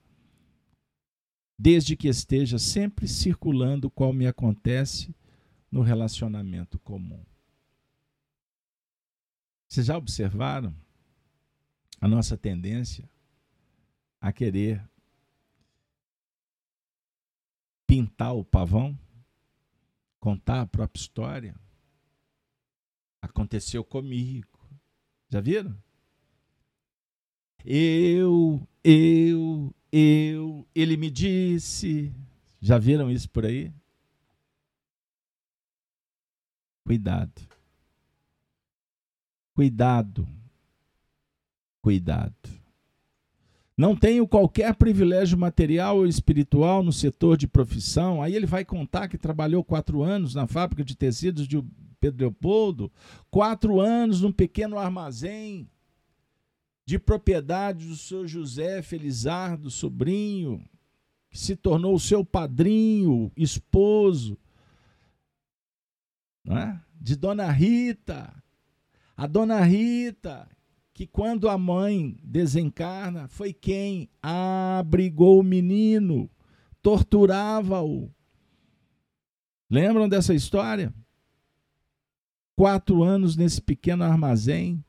desde 1.62 1.98
que 1.98 2.08
esteja 2.08 2.58
sempre 2.58 3.06
circulando 3.06 3.92
qual 3.92 4.14
me 4.14 4.26
acontece 4.26 5.14
no 5.70 5.82
relacionamento 5.82 6.80
comum. 6.80 7.22
Vocês 9.68 9.88
já 9.88 9.98
observaram 9.98 10.74
a 12.00 12.08
nossa 12.08 12.38
tendência 12.38 13.10
a 14.22 14.32
querer 14.32 14.82
pintar 17.86 18.34
o 18.34 18.46
pavão, 18.46 18.98
contar 20.18 20.62
a 20.62 20.66
própria 20.66 21.02
história? 21.02 21.60
Aconteceu 23.22 23.84
comigo. 23.84 24.58
Já 25.28 25.42
viram? 25.42 25.78
Eu, 27.66 28.68
eu, 28.84 29.74
eu, 29.92 30.68
ele 30.74 30.98
me 30.98 31.10
disse. 31.10 32.14
Já 32.62 32.78
viram 32.78 33.10
isso 33.12 33.30
por 33.30 33.46
aí? 33.46 33.72
Cuidado. 36.86 37.42
Cuidado. 39.54 40.28
Cuidado. 41.82 42.50
Não 43.78 43.96
tenho 43.96 44.28
qualquer 44.28 44.76
privilégio 44.76 45.38
material 45.38 45.98
ou 45.98 46.06
espiritual 46.06 46.84
no 46.84 46.92
setor 46.92 47.38
de 47.38 47.48
profissão. 47.48 48.22
Aí 48.22 48.36
ele 48.36 48.46
vai 48.46 48.66
contar 48.66 49.08
que 49.08 49.18
trabalhou 49.18 49.64
quatro 49.64 50.02
anos 50.02 50.36
na 50.36 50.46
fábrica 50.48 50.84
de 50.84 50.98
tecidos 50.98 51.48
de 51.48 51.64
Pedro 52.00 52.22
Leopoldo, 52.22 52.92
quatro 53.30 53.80
anos 53.80 54.22
num 54.22 54.32
pequeno 54.32 54.78
armazém 54.78 55.70
de 56.90 56.98
propriedade 56.98 57.86
do 57.86 57.96
seu 57.96 58.28
José 58.28 58.82
Felizardo, 58.82 59.70
sobrinho, 59.70 60.68
que 61.30 61.38
se 61.38 61.56
tornou 61.56 62.00
seu 62.00 62.26
padrinho, 62.26 63.32
esposo, 63.38 64.36
não 66.44 66.58
é? 66.58 66.82
de 67.00 67.16
Dona 67.16 67.52
Rita. 67.52 68.34
A 69.16 69.28
Dona 69.28 69.60
Rita, 69.60 70.50
que 70.92 71.06
quando 71.06 71.48
a 71.48 71.60
mãe 71.60 72.18
desencarna, 72.24 73.28
foi 73.28 73.54
quem 73.54 74.10
abrigou 74.20 75.42
o 75.42 75.44
menino, 75.44 76.28
torturava-o. 76.82 78.12
Lembram 79.70 80.10
dessa 80.10 80.34
história? 80.34 80.92
quatro 82.56 83.04
anos 83.04 83.38
nesse 83.38 83.62
pequeno 83.62 84.04
armazém, 84.04 84.84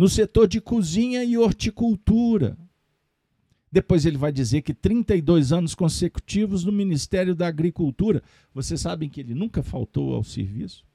no 0.00 0.08
setor 0.08 0.48
de 0.48 0.62
cozinha 0.62 1.22
e 1.22 1.36
horticultura. 1.36 2.56
Depois 3.70 4.06
ele 4.06 4.16
vai 4.16 4.32
dizer 4.32 4.62
que 4.62 4.72
32 4.72 5.52
anos 5.52 5.74
consecutivos 5.74 6.64
no 6.64 6.72
Ministério 6.72 7.34
da 7.34 7.46
Agricultura. 7.46 8.22
Vocês 8.54 8.80
sabem 8.80 9.10
que 9.10 9.20
ele 9.20 9.34
nunca 9.34 9.62
faltou 9.62 10.14
ao 10.14 10.24
serviço? 10.24 10.86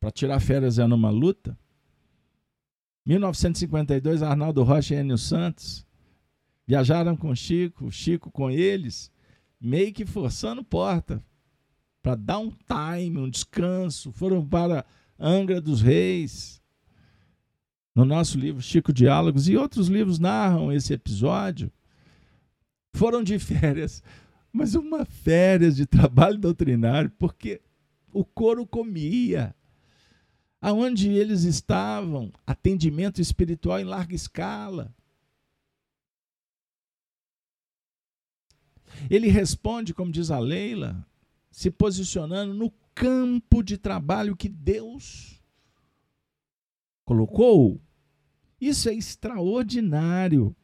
Para 0.00 0.10
tirar 0.10 0.40
férias 0.40 0.80
é 0.80 0.86
numa 0.88 1.10
luta. 1.10 1.56
1952, 3.06 4.20
Arnaldo 4.20 4.64
Rocha 4.64 4.96
e 4.96 4.98
Enio 4.98 5.16
Santos 5.16 5.86
viajaram 6.66 7.16
com 7.16 7.32
Chico, 7.36 7.88
Chico 7.92 8.32
com 8.32 8.50
eles, 8.50 9.12
meio 9.60 9.92
que 9.92 10.04
forçando 10.04 10.64
porta 10.64 11.24
para 12.02 12.16
dar 12.16 12.38
um 12.38 12.50
time, 12.50 13.16
um 13.16 13.30
descanso, 13.30 14.10
foram 14.10 14.44
para 14.44 14.84
Angra 15.20 15.60
dos 15.60 15.80
Reis. 15.80 16.63
No 17.94 18.04
nosso 18.04 18.36
livro 18.36 18.60
Chico 18.60 18.92
Diálogos 18.92 19.48
e 19.48 19.56
outros 19.56 19.86
livros 19.86 20.18
narram 20.18 20.72
esse 20.72 20.92
episódio. 20.92 21.72
Foram 22.94 23.22
de 23.22 23.38
férias, 23.40 24.02
mas 24.52 24.74
uma 24.74 25.04
férias 25.04 25.76
de 25.76 25.86
trabalho 25.86 26.38
doutrinário, 26.38 27.10
porque 27.18 27.62
o 28.12 28.24
couro 28.24 28.66
comia. 28.66 29.54
Aonde 30.60 31.10
eles 31.10 31.44
estavam, 31.44 32.32
atendimento 32.46 33.20
espiritual 33.20 33.78
em 33.78 33.84
larga 33.84 34.14
escala. 34.14 34.94
Ele 39.10 39.28
responde, 39.28 39.92
como 39.92 40.10
diz 40.10 40.30
a 40.30 40.38
Leila, 40.38 41.06
se 41.50 41.70
posicionando 41.70 42.54
no 42.54 42.72
campo 42.94 43.62
de 43.62 43.76
trabalho 43.76 44.36
que 44.36 44.48
Deus 44.48 45.43
colocou 47.04 47.80
Isso 48.60 48.88
é 48.88 48.94
extraordinário. 48.94 50.54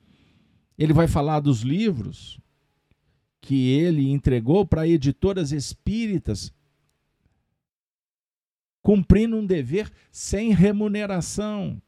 Ele 0.79 0.93
vai 0.93 1.07
falar 1.07 1.41
dos 1.41 1.61
livros 1.61 2.41
que 3.41 3.69
ele 3.71 4.11
entregou 4.11 4.67
para 4.67 4.87
editoras 4.87 5.51
espíritas, 5.51 6.53
cumprindo 8.83 9.37
um 9.37 9.45
dever 9.45 9.91
sem 10.11 10.53
remuneração, 10.53 11.81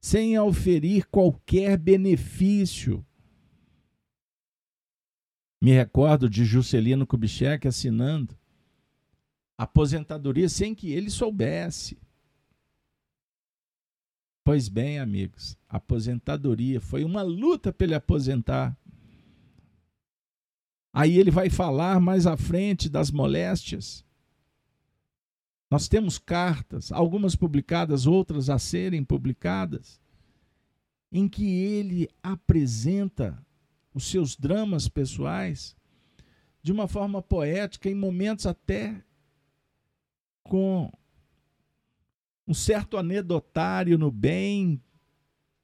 sem 0.00 0.38
oferir 0.38 1.06
qualquer 1.08 1.76
benefício. 1.76 3.04
Me 5.60 5.70
recordo 5.72 6.28
de 6.28 6.44
Juscelino 6.44 7.06
Kubitschek 7.06 7.68
assinando 7.68 8.36
aposentadoria 9.56 10.48
sem 10.48 10.74
que 10.74 10.90
ele 10.90 11.08
soubesse. 11.08 12.01
Pois 14.44 14.68
bem, 14.68 14.98
amigos, 14.98 15.56
aposentadoria 15.68 16.80
foi 16.80 17.04
uma 17.04 17.22
luta 17.22 17.72
para 17.72 17.86
ele 17.86 17.94
aposentar. 17.94 18.76
Aí 20.92 21.16
ele 21.16 21.30
vai 21.30 21.48
falar 21.48 22.00
mais 22.00 22.26
à 22.26 22.36
frente 22.36 22.88
das 22.88 23.10
moléstias. 23.10 24.04
Nós 25.70 25.88
temos 25.88 26.18
cartas, 26.18 26.90
algumas 26.90 27.36
publicadas, 27.36 28.06
outras 28.06 28.50
a 28.50 28.58
serem 28.58 29.04
publicadas, 29.04 30.00
em 31.10 31.28
que 31.28 31.44
ele 31.44 32.08
apresenta 32.22 33.42
os 33.94 34.04
seus 34.04 34.36
dramas 34.36 34.88
pessoais 34.88 35.76
de 36.62 36.72
uma 36.72 36.88
forma 36.88 37.22
poética, 37.22 37.88
em 37.88 37.94
momentos 37.94 38.44
até 38.44 39.02
com 40.42 40.92
um 42.46 42.54
certo 42.54 42.96
anedotário 42.96 43.96
no 43.96 44.10
bem 44.10 44.80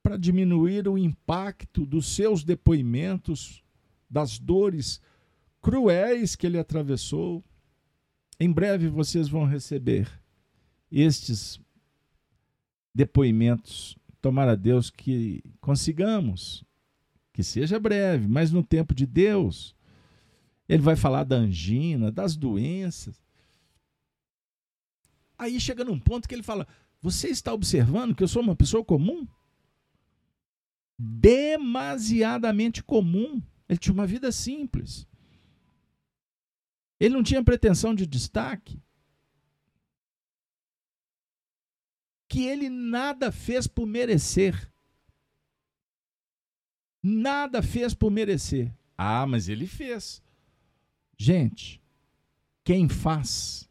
para 0.03 0.16
diminuir 0.16 0.89
o 0.89 0.97
impacto 0.97 1.85
dos 1.85 2.07
seus 2.07 2.45
depoimentos, 2.45 3.62
das 4.09 4.39
dores 4.39 5.01
cruéis 5.61 6.35
que 6.35 6.47
ele 6.47 6.59
atravessou. 6.59 7.45
Em 8.41 8.51
breve 8.51 8.89
vocês 8.89 9.29
vão 9.29 9.45
receber 9.45 10.09
estes 10.91 11.61
depoimentos. 12.95 13.97
Tomara 14.20 14.57
Deus 14.57 14.91
que 14.91 15.43
consigamos, 15.61 16.64
que 17.33 17.43
seja 17.43 17.79
breve, 17.79 18.26
mas 18.26 18.51
no 18.51 18.62
tempo 18.62 18.95
de 18.95 19.07
Deus. 19.07 19.76
Ele 20.68 20.83
vai 20.83 20.97
falar 20.97 21.24
da 21.24 21.37
angina, 21.37 22.11
das 22.11 22.37
doenças. 22.37 23.28
Aí 25.39 25.61
chega 25.61 25.84
num 25.84 26.01
ponto 26.01 26.28
que 26.28 26.34
ele 26.34 26.43
fala: 26.43 26.66
Você 27.01 27.28
está 27.28 27.55
observando 27.55 28.14
que 28.14 28.22
eu 28.22 28.28
sou 28.28 28.43
uma 28.43 28.57
pessoa 28.57 28.84
comum? 28.84 29.26
Demasiadamente 30.99 32.82
comum. 32.82 33.41
Ele 33.68 33.78
tinha 33.78 33.93
uma 33.93 34.07
vida 34.07 34.32
simples. 34.32 35.07
Ele 36.99 37.14
não 37.14 37.22
tinha 37.22 37.45
pretensão 37.45 37.95
de 37.95 38.05
destaque. 38.05 38.82
Que 42.28 42.43
ele 42.43 42.68
nada 42.68 43.30
fez 43.30 43.68
por 43.68 43.86
merecer. 43.86 44.70
Nada 47.01 47.62
fez 47.62 47.95
por 47.95 48.11
merecer. 48.11 48.74
Ah, 48.97 49.24
mas 49.24 49.49
ele 49.49 49.68
fez. 49.68 50.20
Gente, 51.16 51.80
quem 52.64 52.89
faz, 52.89 53.70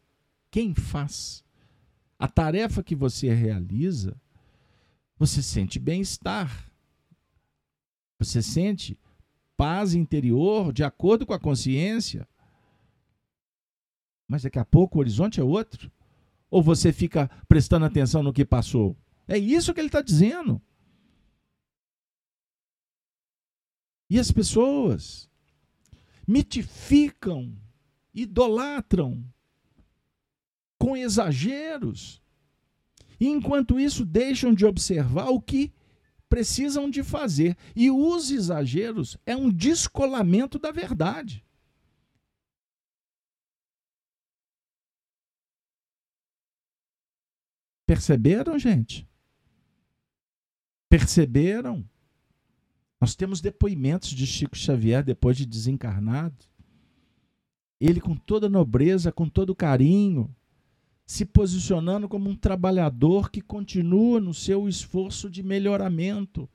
quem 0.50 0.74
faz 0.74 1.46
a 2.20 2.28
tarefa 2.28 2.84
que 2.84 2.96
você 2.96 3.34
realiza, 3.34 4.20
você 5.18 5.42
sente 5.42 5.80
bem-estar. 5.80 6.72
Você 8.20 8.42
sente 8.42 9.00
paz 9.56 9.94
interior 9.94 10.74
de 10.74 10.84
acordo 10.84 11.26
com 11.26 11.34
a 11.34 11.40
consciência. 11.40 12.28
Mas 14.28 14.44
daqui 14.44 14.60
a 14.60 14.66
pouco 14.66 14.98
o 14.98 15.00
horizonte 15.00 15.40
é 15.40 15.44
outro. 15.44 15.92
Ou 16.50 16.62
você 16.62 16.92
fica 16.92 17.28
prestando 17.48 17.86
atenção 17.86 18.24
no 18.24 18.34
que 18.34 18.46
passou? 18.46 18.96
É 19.28 19.38
isso 19.38 19.74
que 19.74 19.80
ele 19.80 19.88
está 19.88 20.02
dizendo. 20.02 20.62
E 24.10 24.18
as 24.18 24.32
pessoas 24.32 25.30
mitificam, 26.28 27.56
idolatram 28.14 29.24
com 30.78 30.96
exageros. 30.96 32.22
E 33.20 33.28
enquanto 33.28 33.80
isso, 33.80 34.06
deixam 34.06 34.54
de 34.54 34.66
observar 34.66 35.30
o 35.30 35.42
que 35.42 35.74
precisam 36.30 36.90
de 36.90 37.04
fazer. 37.04 37.58
E 37.76 37.90
os 37.90 38.32
exageros 38.32 39.18
é 39.26 39.36
um 39.36 39.50
descolamento 39.50 40.60
da 40.60 40.72
verdade. 40.72 41.44
Perceberam, 47.86 48.60
gente? 48.60 49.08
Perceberam? 50.90 51.88
Nós 53.00 53.16
temos 53.16 53.40
depoimentos 53.40 54.10
de 54.10 54.28
Chico 54.28 54.58
Xavier 54.58 55.04
depois 55.04 55.38
de 55.38 55.46
desencarnado. 55.46 56.46
Ele, 57.80 58.02
com 58.02 58.16
toda 58.16 58.50
nobreza, 58.50 59.12
com 59.12 59.30
todo 59.30 59.56
carinho, 59.56 60.36
se 61.08 61.26
posicionando 61.26 62.10
como 62.10 62.30
um 62.30 62.36
trabalhador 62.36 63.32
que 63.32 63.40
continua 63.40 64.20
no 64.20 64.34
seu 64.34 64.68
esforço 64.68 65.30
de 65.30 65.42
melhoramento. 65.42 66.50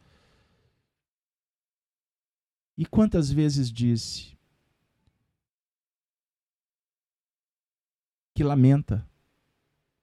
E 2.76 2.84
quantas 2.84 3.30
vezes 3.30 3.72
disse 3.72 4.36
que 8.34 8.44
lamenta 8.44 9.08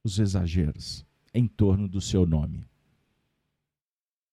os 0.03 0.17
exageros 0.17 1.05
em 1.31 1.47
torno 1.47 1.87
do 1.87 2.01
seu 2.01 2.25
nome? 2.25 2.67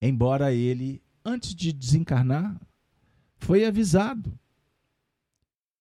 Embora 0.00 0.50
ele, 0.50 1.02
antes 1.22 1.54
de 1.54 1.74
desencarnar, 1.74 2.58
foi 3.36 3.66
avisado 3.66 4.38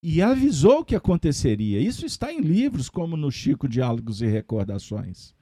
e 0.07 0.21
avisou 0.21 0.81
o 0.81 0.85
que 0.85 0.95
aconteceria. 0.95 1.79
Isso 1.79 2.05
está 2.05 2.31
em 2.31 2.39
livros 2.39 2.89
como 2.89 3.17
no 3.17 3.31
Chico 3.31 3.67
Diálogos 3.67 4.21
e 4.21 4.27
Recordações. 4.27 5.33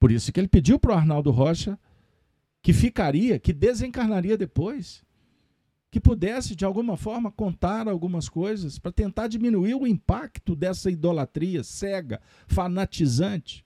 Por 0.00 0.10
isso 0.10 0.32
que 0.32 0.40
ele 0.40 0.48
pediu 0.48 0.78
para 0.78 0.92
o 0.92 0.96
Arnaldo 0.96 1.30
Rocha 1.30 1.78
que 2.62 2.72
ficaria, 2.72 3.38
que 3.38 3.52
desencarnaria 3.52 4.38
depois, 4.38 5.04
que 5.90 6.00
pudesse 6.00 6.56
de 6.56 6.64
alguma 6.64 6.96
forma 6.96 7.30
contar 7.30 7.86
algumas 7.86 8.30
coisas 8.30 8.78
para 8.78 8.90
tentar 8.90 9.28
diminuir 9.28 9.74
o 9.74 9.86
impacto 9.86 10.56
dessa 10.56 10.90
idolatria 10.90 11.62
cega, 11.62 12.22
fanatizante, 12.48 13.62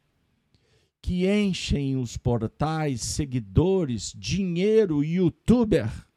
que 1.01 1.31
enchem 1.31 1.97
os 1.97 2.17
portais, 2.17 3.01
seguidores, 3.03 4.13
dinheiro, 4.19 5.05
youtuber 5.05 6.08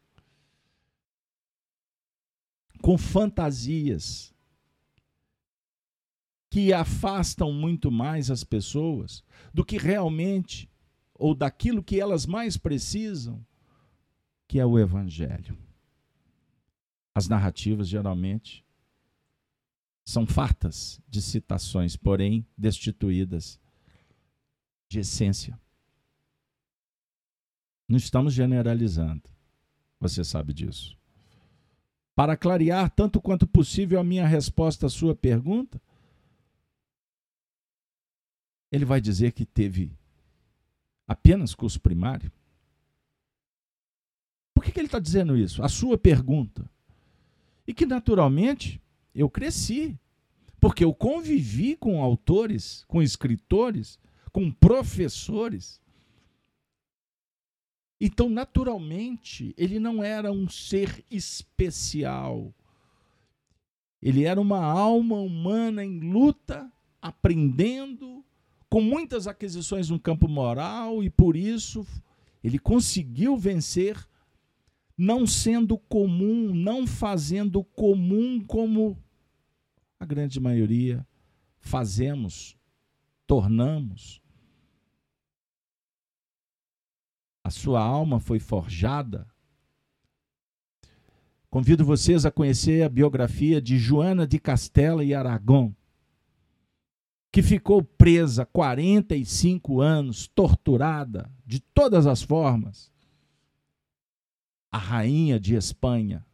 com 2.81 2.97
fantasias 2.97 4.33
que 6.49 6.73
afastam 6.73 7.53
muito 7.53 7.89
mais 7.89 8.29
as 8.29 8.43
pessoas 8.43 9.23
do 9.53 9.63
que 9.63 9.77
realmente 9.77 10.69
ou 11.13 11.33
daquilo 11.33 11.83
que 11.83 11.99
elas 11.99 12.25
mais 12.25 12.57
precisam, 12.57 13.45
que 14.47 14.59
é 14.59 14.65
o 14.65 14.77
evangelho. 14.77 15.57
As 17.15 17.29
narrativas 17.29 17.87
geralmente 17.87 18.65
são 20.03 20.25
fartas 20.25 20.99
de 21.07 21.21
citações, 21.21 21.95
porém 21.95 22.45
destituídas 22.57 23.59
de 24.89 24.99
essência. 24.99 25.57
Não 27.87 27.97
estamos 27.97 28.33
generalizando. 28.33 29.29
Você 29.99 30.23
sabe 30.23 30.53
disso. 30.53 31.00
Para 32.15 32.35
clarear 32.35 32.89
tanto 32.89 33.21
quanto 33.21 33.47
possível 33.47 33.99
a 33.99 34.03
minha 34.03 34.27
resposta 34.27 34.85
à 34.85 34.89
sua 34.89 35.15
pergunta, 35.15 35.81
ele 38.71 38.85
vai 38.85 39.01
dizer 39.01 39.31
que 39.31 39.45
teve 39.45 39.91
apenas 41.07 41.53
curso 41.53 41.79
primário. 41.79 42.31
Por 44.53 44.63
que, 44.63 44.71
que 44.71 44.79
ele 44.79 44.87
está 44.87 44.99
dizendo 44.99 45.37
isso? 45.37 45.63
A 45.63 45.69
sua 45.69 45.97
pergunta. 45.97 46.69
E 47.65 47.73
que, 47.73 47.85
naturalmente, 47.85 48.81
eu 49.13 49.29
cresci, 49.29 49.97
porque 50.59 50.83
eu 50.83 50.93
convivi 50.93 51.75
com 51.75 52.01
autores, 52.01 52.83
com 52.87 53.01
escritores, 53.01 53.99
com 54.31 54.51
professores 54.51 55.81
então, 58.03 58.27
naturalmente, 58.27 59.53
ele 59.55 59.79
não 59.79 60.03
era 60.03 60.31
um 60.31 60.49
ser 60.49 61.05
especial. 61.11 62.51
Ele 64.01 64.23
era 64.23 64.41
uma 64.41 64.65
alma 64.65 65.17
humana 65.19 65.85
em 65.85 65.99
luta, 65.99 66.67
aprendendo, 66.99 68.25
com 68.67 68.81
muitas 68.81 69.27
aquisições 69.27 69.89
no 69.91 69.99
campo 69.99 70.27
moral, 70.27 71.03
e 71.03 71.11
por 71.11 71.35
isso 71.35 71.85
Ele 72.43 72.57
conseguiu 72.57 73.37
vencer 73.37 73.95
não 74.97 75.27
sendo 75.27 75.77
comum, 75.77 76.55
não 76.55 76.87
fazendo 76.87 77.63
comum 77.63 78.43
como 78.43 78.97
a 79.99 80.05
grande 80.05 80.39
maioria 80.39 81.05
fazemos, 81.59 82.57
tornamos. 83.27 84.20
A 87.43 87.49
sua 87.49 87.81
alma 87.81 88.19
foi 88.19 88.39
forjada. 88.39 89.27
Convido 91.49 91.83
vocês 91.83 92.25
a 92.25 92.31
conhecer 92.31 92.83
a 92.83 92.89
biografia 92.89 93.61
de 93.61 93.77
Joana 93.77 94.25
de 94.25 94.39
Castela 94.39 95.03
e 95.03 95.13
Aragão, 95.13 95.75
que 97.31 97.41
ficou 97.41 97.83
presa 97.83 98.45
45 98.45 99.81
anos, 99.81 100.27
torturada 100.27 101.29
de 101.45 101.59
todas 101.59 102.07
as 102.07 102.21
formas. 102.21 102.91
A 104.71 104.77
rainha 104.77 105.39
de 105.39 105.55
Espanha. 105.55 106.25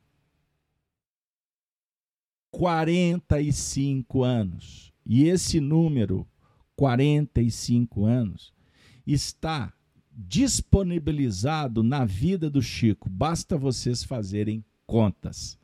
45 2.51 4.23
anos. 4.23 4.93
E 5.05 5.27
esse 5.27 5.59
número, 5.59 6.27
45 6.75 8.05
anos, 8.05 8.53
está 9.05 9.73
disponibilizado 10.17 11.83
na 11.83 12.03
vida 12.03 12.49
do 12.49 12.61
Chico. 12.61 13.09
Basta 13.09 13.57
vocês 13.57 14.03
fazerem 14.03 14.65
contas. 14.85 15.59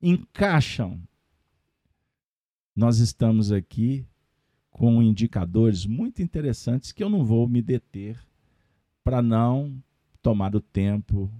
Encaixam. 0.00 1.02
Nós 2.74 2.98
estamos 2.98 3.50
aqui 3.50 4.06
com 4.70 5.02
indicadores 5.02 5.84
muito 5.84 6.22
interessantes 6.22 6.92
que 6.92 7.02
eu 7.02 7.10
não 7.10 7.24
vou 7.24 7.48
me 7.48 7.60
deter 7.60 8.18
para 9.02 9.20
não 9.20 9.82
tomar 10.22 10.54
o 10.54 10.60
tempo 10.60 11.30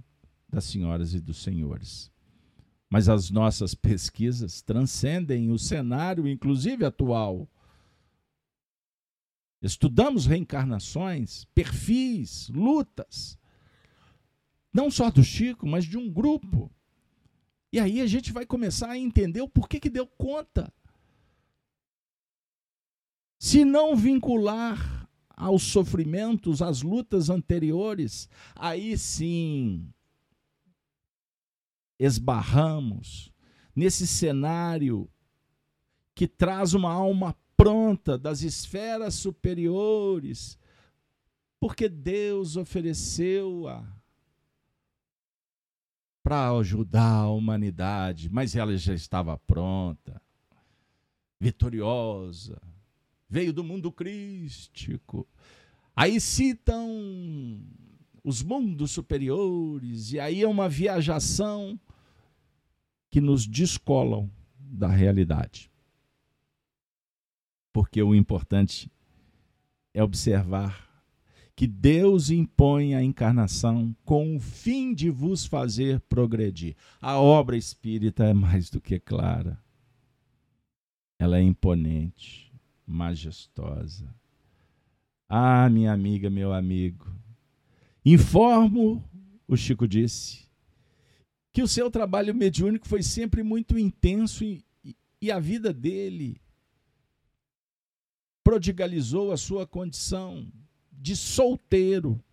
das 0.49 0.65
senhoras 0.65 1.13
e 1.13 1.19
dos 1.19 1.37
senhores 1.37 2.11
mas 2.89 3.09
as 3.09 3.29
nossas 3.29 3.73
pesquisas 3.75 4.61
transcendem 4.61 5.51
o 5.51 5.59
cenário, 5.59 6.27
inclusive 6.27 6.85
atual. 6.85 7.47
Estudamos 9.61 10.25
reencarnações, 10.25 11.45
perfis, 11.45 12.49
lutas, 12.49 13.37
não 14.71 14.91
só 14.91 15.09
do 15.09 15.23
Chico, 15.23 15.65
mas 15.65 15.85
de 15.85 15.97
um 15.97 16.09
grupo. 16.11 16.71
E 17.71 17.79
aí 17.79 17.99
a 17.99 18.07
gente 18.07 18.31
vai 18.31 18.45
começar 18.45 18.91
a 18.91 18.97
entender 18.97 19.41
o 19.41 19.49
porquê 19.49 19.79
que 19.79 19.89
deu 19.89 20.05
conta. 20.05 20.71
Se 23.39 23.65
não 23.65 23.95
vincular 23.95 25.09
aos 25.29 25.63
sofrimentos, 25.63 26.61
às 26.61 26.81
lutas 26.81 27.29
anteriores, 27.29 28.29
aí 28.55 28.97
sim 28.97 29.91
esbarramos 31.99 33.31
nesse 33.75 34.05
cenário 34.07 35.09
que 36.13 36.27
traz 36.27 36.73
uma 36.73 36.91
alma 36.91 37.35
pronta 37.57 38.17
das 38.17 38.43
esferas 38.43 39.15
superiores, 39.15 40.57
porque 41.59 41.89
Deus 41.89 42.55
ofereceu-a 42.55 43.83
para 46.21 46.51
ajudar 46.51 47.21
a 47.21 47.29
humanidade, 47.29 48.29
mas 48.29 48.55
ela 48.55 48.77
já 48.77 48.93
estava 48.93 49.37
pronta, 49.37 50.21
vitoriosa, 51.39 52.61
veio 53.27 53.51
do 53.51 53.63
mundo 53.63 53.91
crístico. 53.91 55.27
Aí 55.95 56.21
citam 56.21 57.59
os 58.23 58.43
mundos 58.43 58.91
superiores, 58.91 60.11
e 60.11 60.19
aí 60.19 60.43
é 60.43 60.47
uma 60.47 60.69
viajação 60.69 61.79
que 63.09 63.21
nos 63.21 63.47
descolam 63.47 64.29
da 64.59 64.89
realidade. 64.89 65.71
Porque 67.77 68.01
o 68.01 68.15
importante 68.15 68.91
é 69.93 70.03
observar 70.03 70.89
que 71.55 71.67
Deus 71.67 72.31
impõe 72.31 72.95
a 72.95 73.03
encarnação 73.03 73.95
com 74.03 74.35
o 74.35 74.39
fim 74.39 74.95
de 74.95 75.11
vos 75.11 75.45
fazer 75.45 75.99
progredir. 76.09 76.75
A 76.99 77.19
obra 77.19 77.55
espírita 77.55 78.23
é 78.23 78.33
mais 78.33 78.71
do 78.71 78.81
que 78.81 78.99
clara. 78.99 79.63
Ela 81.19 81.37
é 81.37 81.43
imponente, 81.43 82.51
majestosa. 82.83 84.11
Ah, 85.29 85.69
minha 85.69 85.93
amiga, 85.93 86.31
meu 86.31 86.53
amigo, 86.53 87.05
informo, 88.03 89.07
o 89.47 89.55
Chico 89.55 89.87
disse, 89.87 90.47
que 91.53 91.61
o 91.61 91.67
seu 91.67 91.91
trabalho 91.91 92.33
mediúnico 92.33 92.87
foi 92.87 93.03
sempre 93.03 93.43
muito 93.43 93.77
intenso 93.77 94.43
e, 94.43 94.65
e 95.21 95.29
a 95.31 95.39
vida 95.39 95.71
dele 95.71 96.41
prodigalizou 98.47 99.33
a 99.33 99.37
sua 99.37 99.67
condição 99.67 100.49
de 100.89 101.17
solteiro. 101.17 102.23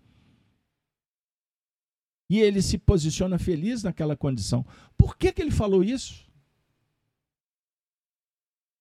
E 2.31 2.39
ele 2.39 2.63
se 2.63 2.79
posiciona 2.79 3.37
feliz 3.37 3.83
naquela 3.83 4.17
condição. 4.17 4.65
Por 4.97 5.17
que, 5.17 5.33
que 5.33 5.43
ele 5.43 5.51
falou 5.51 5.83
isso? 5.83 6.31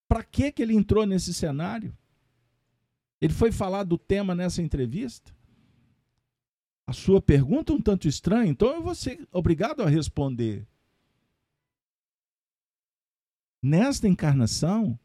Para 0.07 0.23
que, 0.23 0.51
que 0.51 0.61
ele 0.61 0.75
entrou 0.75 1.07
nesse 1.07 1.33
cenário? 1.33 1.97
Ele 3.19 3.33
foi 3.33 3.51
falar 3.51 3.83
do 3.83 3.97
tema 3.97 4.35
nessa 4.35 4.61
entrevista? 4.61 5.35
a 6.85 6.91
sua 6.91 7.21
pergunta 7.21 7.71
um 7.71 7.81
tanto 7.81 8.09
estranha, 8.09 8.51
então 8.51 8.75
eu 8.75 8.83
vou 8.83 8.93
ser 8.93 9.25
obrigado 9.31 9.81
a 9.81 9.89
responder. 9.89 10.67
Nesta 13.61 14.05
encarnação, 14.05 14.99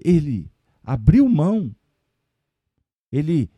ele 0.00 0.50
abriu 0.82 1.28
mão, 1.28 1.72
ele 3.10 3.50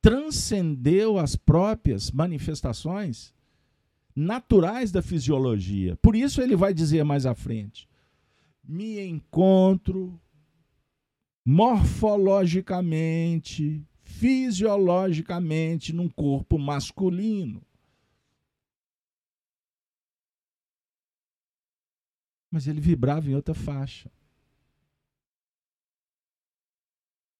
transcendeu 0.00 1.18
as 1.18 1.34
próprias 1.36 2.10
manifestações 2.10 3.34
naturais 4.14 4.90
da 4.90 5.02
fisiologia. 5.02 5.96
Por 5.96 6.16
isso 6.16 6.42
ele 6.42 6.56
vai 6.56 6.74
dizer 6.74 7.04
mais 7.04 7.24
à 7.26 7.34
frente: 7.34 7.88
me 8.64 8.98
encontro 9.00 10.18
morfologicamente, 11.44 13.86
fisiologicamente 14.02 15.92
num 15.92 16.08
corpo 16.08 16.58
masculino. 16.58 17.62
Mas 22.50 22.66
ele 22.66 22.80
vibrava 22.80 23.30
em 23.30 23.34
outra 23.34 23.54
faixa. 23.54 24.10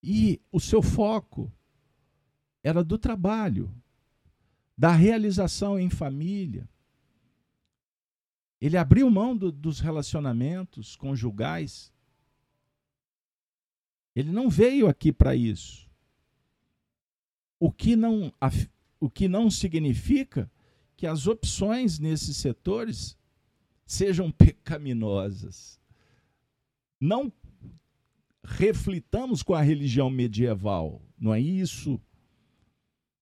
E 0.02 0.40
o 0.52 0.60
seu 0.60 0.82
foco 0.82 1.52
era 2.62 2.84
do 2.84 2.98
trabalho, 2.98 3.74
da 4.76 4.92
realização 4.92 5.78
em 5.78 5.90
família. 5.90 6.68
Ele 8.60 8.76
abriu 8.76 9.10
mão 9.10 9.36
do, 9.36 9.50
dos 9.52 9.80
relacionamentos 9.80 10.96
conjugais. 10.96 11.92
Ele 14.14 14.32
não 14.32 14.48
veio 14.48 14.88
aqui 14.88 15.12
para 15.12 15.34
isso. 15.34 15.88
O 17.60 17.72
que 17.72 17.96
não, 17.96 18.32
o 19.00 19.10
que 19.10 19.28
não 19.28 19.50
significa 19.50 20.50
que 20.96 21.06
as 21.06 21.26
opções 21.26 21.98
nesses 21.98 22.36
setores 22.36 23.16
sejam 23.86 24.30
pecaminosas. 24.32 25.80
Não 27.00 27.30
reflitamos 28.56 29.42
com 29.42 29.54
a 29.54 29.60
religião 29.60 30.10
medieval, 30.10 31.02
não 31.18 31.34
é 31.34 31.40
isso. 31.40 32.00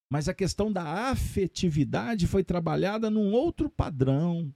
Mas 0.09 0.29
a 0.29 0.35
questão 0.35 0.73
da 0.73 1.11
afetividade 1.11 2.27
foi 2.27 2.45
trabalhada 2.45 3.11
num 3.11 3.33
outro 3.33 3.69
padrão. 3.69 4.55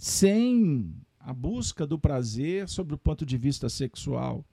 Sem 0.00 0.96
a 1.18 1.32
busca 1.32 1.86
do 1.86 1.98
prazer 1.98 2.68
sob 2.68 2.94
o 2.94 2.98
ponto 2.98 3.26
de 3.26 3.36
vista 3.36 3.68
sexual. 3.68 4.44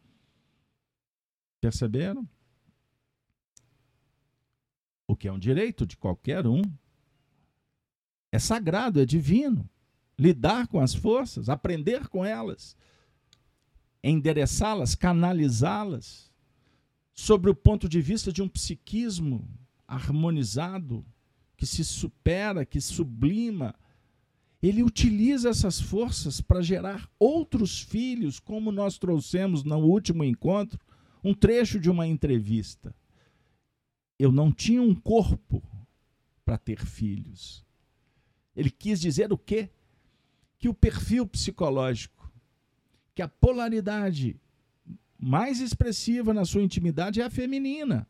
Perceberam? 1.61 2.27
o 5.09 5.15
que 5.15 5.27
é 5.27 5.31
um 5.31 5.39
direito 5.39 5.87
de 5.87 5.97
qualquer 5.97 6.45
um. 6.45 6.61
É 8.31 8.37
sagrado, 8.37 9.01
é 9.01 9.05
divino. 9.07 9.67
Lidar 10.19 10.67
com 10.67 10.79
as 10.79 10.93
forças, 10.93 11.49
aprender 11.49 12.07
com 12.09 12.23
elas, 12.23 12.77
endereçá-las, 14.03 14.95
canalizá-las, 14.95 16.31
sobre 17.13 17.49
o 17.49 17.55
ponto 17.55 17.89
de 17.89 18.01
vista 18.01 18.31
de 18.31 18.41
um 18.41 18.47
psiquismo 18.47 19.47
harmonizado, 19.87 21.05
que 21.57 21.65
se 21.65 21.83
supera, 21.83 22.65
que 22.65 22.79
sublima. 22.79 23.75
Ele 24.61 24.83
utiliza 24.83 25.49
essas 25.49 25.81
forças 25.81 26.39
para 26.39 26.61
gerar 26.61 27.09
outros 27.19 27.81
filhos, 27.81 28.39
como 28.39 28.71
nós 28.71 28.97
trouxemos 28.97 29.63
no 29.63 29.77
último 29.77 30.23
encontro, 30.23 30.79
um 31.23 31.33
trecho 31.33 31.79
de 31.79 31.89
uma 31.89 32.07
entrevista 32.07 32.95
eu 34.19 34.33
não 34.33 34.51
tinha 34.51 34.81
um 34.81 34.93
corpo 34.93 35.63
para 36.43 36.57
ter 36.57 36.85
filhos. 36.85 37.65
Ele 38.53 38.69
quis 38.69 38.99
dizer 38.99 39.31
o 39.31 39.37
quê? 39.37 39.69
Que 40.57 40.67
o 40.67 40.73
perfil 40.73 41.25
psicológico, 41.25 42.18
que 43.13 43.21
a 43.21 43.27
polaridade 43.27 44.39
mais 45.17 45.59
expressiva 45.59 46.33
na 46.33 46.45
sua 46.45 46.61
intimidade 46.61 47.21
é 47.21 47.25
a 47.25 47.29
feminina. 47.29 48.07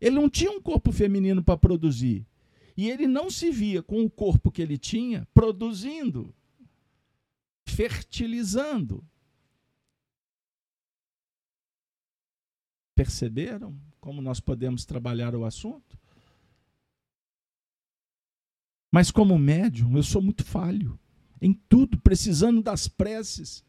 Ele 0.00 0.16
não 0.16 0.28
tinha 0.28 0.50
um 0.50 0.60
corpo 0.60 0.90
feminino 0.90 1.42
para 1.42 1.56
produzir. 1.56 2.26
E 2.76 2.88
ele 2.88 3.06
não 3.06 3.30
se 3.30 3.50
via 3.50 3.82
com 3.82 4.02
o 4.02 4.10
corpo 4.10 4.50
que 4.50 4.62
ele 4.62 4.78
tinha 4.78 5.28
produzindo, 5.34 6.34
fertilizando. 7.66 9.04
Perceberam 12.94 13.78
como 14.00 14.22
nós 14.22 14.40
podemos 14.40 14.84
trabalhar 14.84 15.34
o 15.34 15.44
assunto? 15.44 15.98
Mas 18.90 19.10
como 19.10 19.38
médium, 19.38 19.96
eu 19.96 20.02
sou 20.02 20.20
muito 20.20 20.44
falho 20.44 20.98
em 21.40 21.54
tudo, 21.54 21.98
precisando 21.98 22.62
das 22.62 22.86
preces, 22.86 23.64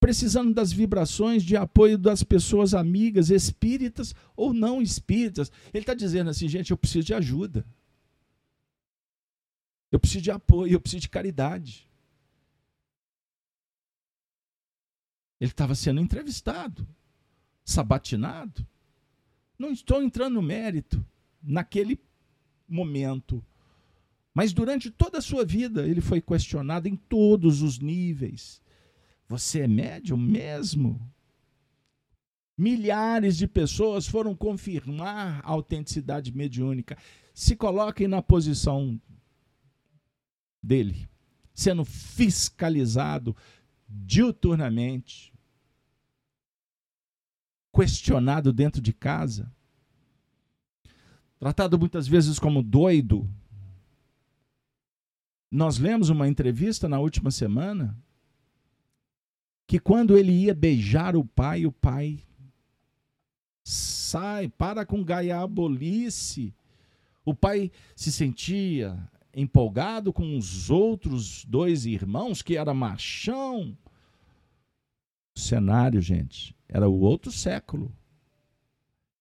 precisando 0.00 0.54
das 0.54 0.72
vibrações 0.72 1.42
de 1.42 1.56
apoio 1.56 1.98
das 1.98 2.22
pessoas 2.22 2.72
amigas, 2.72 3.28
espíritas 3.28 4.14
ou 4.34 4.54
não 4.54 4.80
espíritas. 4.80 5.52
Ele 5.74 5.82
está 5.82 5.92
dizendo 5.92 6.30
assim, 6.30 6.48
gente, 6.48 6.70
eu 6.70 6.76
preciso 6.78 7.06
de 7.06 7.14
ajuda. 7.14 7.66
Eu 9.92 10.00
preciso 10.00 10.22
de 10.22 10.30
apoio, 10.30 10.72
eu 10.72 10.80
preciso 10.80 11.02
de 11.02 11.08
caridade. 11.10 11.86
Ele 15.38 15.50
estava 15.50 15.74
sendo 15.74 16.00
entrevistado, 16.00 16.86
sabatinado. 17.64 18.66
Não 19.58 19.70
estou 19.70 20.02
entrando 20.02 20.34
no 20.34 20.42
mérito 20.42 21.04
naquele 21.42 22.00
momento. 22.66 23.44
Mas 24.32 24.52
durante 24.52 24.90
toda 24.90 25.18
a 25.18 25.22
sua 25.22 25.44
vida 25.44 25.86
ele 25.86 26.00
foi 26.00 26.20
questionado 26.22 26.88
em 26.88 26.96
todos 26.96 27.60
os 27.60 27.78
níveis. 27.78 28.62
Você 29.30 29.60
é 29.60 29.68
médium 29.68 30.16
mesmo? 30.16 31.00
Milhares 32.58 33.36
de 33.36 33.46
pessoas 33.46 34.04
foram 34.08 34.34
confirmar 34.34 35.40
a 35.44 35.50
autenticidade 35.50 36.36
mediúnica. 36.36 36.98
Se 37.32 37.54
coloquem 37.54 38.08
na 38.08 38.20
posição 38.20 39.00
dele, 40.60 41.08
sendo 41.54 41.84
fiscalizado 41.84 43.36
diuturnamente, 43.88 45.32
questionado 47.72 48.52
dentro 48.52 48.82
de 48.82 48.92
casa, 48.92 49.48
tratado 51.38 51.78
muitas 51.78 52.08
vezes 52.08 52.36
como 52.36 52.64
doido. 52.64 53.32
Nós 55.48 55.78
lemos 55.78 56.08
uma 56.08 56.26
entrevista 56.26 56.88
na 56.88 56.98
última 56.98 57.30
semana 57.30 57.96
que 59.70 59.78
quando 59.78 60.18
ele 60.18 60.32
ia 60.32 60.52
beijar 60.52 61.14
o 61.14 61.24
pai, 61.24 61.64
o 61.64 61.70
pai 61.70 62.18
sai, 63.62 64.48
para 64.48 64.84
com 64.84 65.04
gaiabolice. 65.04 66.52
O 67.24 67.32
pai 67.32 67.70
se 67.94 68.10
sentia 68.10 68.98
empolgado 69.32 70.12
com 70.12 70.36
os 70.36 70.70
outros 70.70 71.44
dois 71.44 71.86
irmãos, 71.86 72.42
que 72.42 72.56
era 72.56 72.74
machão. 72.74 73.78
O 75.36 75.38
cenário, 75.38 76.00
gente, 76.00 76.52
era 76.68 76.88
o 76.88 76.98
outro 76.98 77.30
século. 77.30 77.92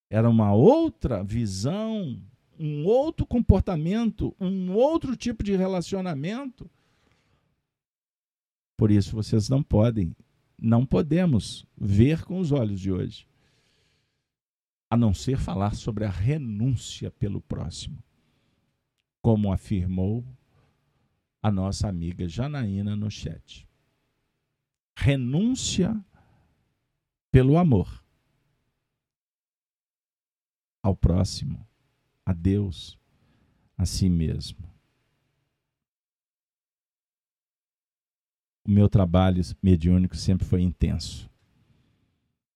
Era 0.10 0.28
uma 0.28 0.52
outra 0.52 1.24
visão, 1.24 2.20
um 2.60 2.86
outro 2.86 3.24
comportamento, 3.24 4.36
um 4.40 4.74
outro 4.74 5.16
tipo 5.16 5.44
de 5.44 5.56
relacionamento. 5.56 6.68
Por 8.76 8.90
isso 8.90 9.16
vocês 9.16 9.48
não 9.48 9.62
podem 9.62 10.16
não 10.62 10.86
podemos 10.86 11.66
ver 11.78 12.24
com 12.24 12.40
os 12.40 12.52
olhos 12.52 12.80
de 12.80 12.92
hoje, 12.92 13.28
a 14.90 14.98
não 14.98 15.14
ser 15.14 15.38
falar 15.38 15.76
sobre 15.76 16.06
a 16.06 16.10
renúncia 16.10 17.12
pelo 17.12 17.42
próximo, 17.42 18.04
como 19.22 19.54
afirmou 19.54 20.26
a 21.42 21.52
nossa 21.52 21.88
amiga 21.88 22.28
Janaína 22.28 22.96
no 22.96 23.10
chat. 23.10 23.68
Renúncia 24.98 26.04
pelo 27.32 27.58
amor 27.58 28.04
ao 30.82 30.96
próximo, 30.96 31.68
a 32.26 32.34
Deus, 32.34 32.98
a 33.78 33.86
si 33.86 34.10
mesmo. 34.10 34.70
O 38.70 38.72
meu 38.72 38.88
trabalho 38.88 39.42
mediúnico 39.64 40.16
sempre 40.16 40.46
foi 40.46 40.62
intenso 40.62 41.28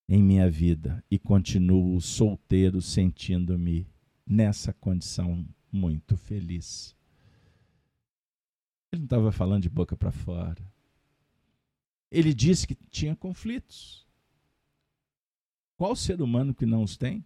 em 0.08 0.22
minha 0.22 0.48
vida 0.48 1.04
e 1.10 1.18
continuo 1.18 2.00
solteiro 2.00 2.80
sentindo-me 2.84 3.88
nessa 4.24 4.72
condição 4.74 5.44
muito 5.72 6.16
feliz. 6.16 6.96
Ele 8.92 9.00
não 9.00 9.06
estava 9.06 9.32
falando 9.32 9.64
de 9.64 9.70
boca 9.72 9.98
para 9.98 10.12
fora. 10.12 10.62
Ele 12.12 12.32
disse 12.32 12.68
que 12.68 12.76
tinha 12.92 13.16
conflitos. 13.16 14.06
Qual 15.76 15.96
ser 15.96 16.22
humano 16.22 16.54
que 16.54 16.68
não 16.68 16.84
os 16.84 16.96
tem? 16.96 17.26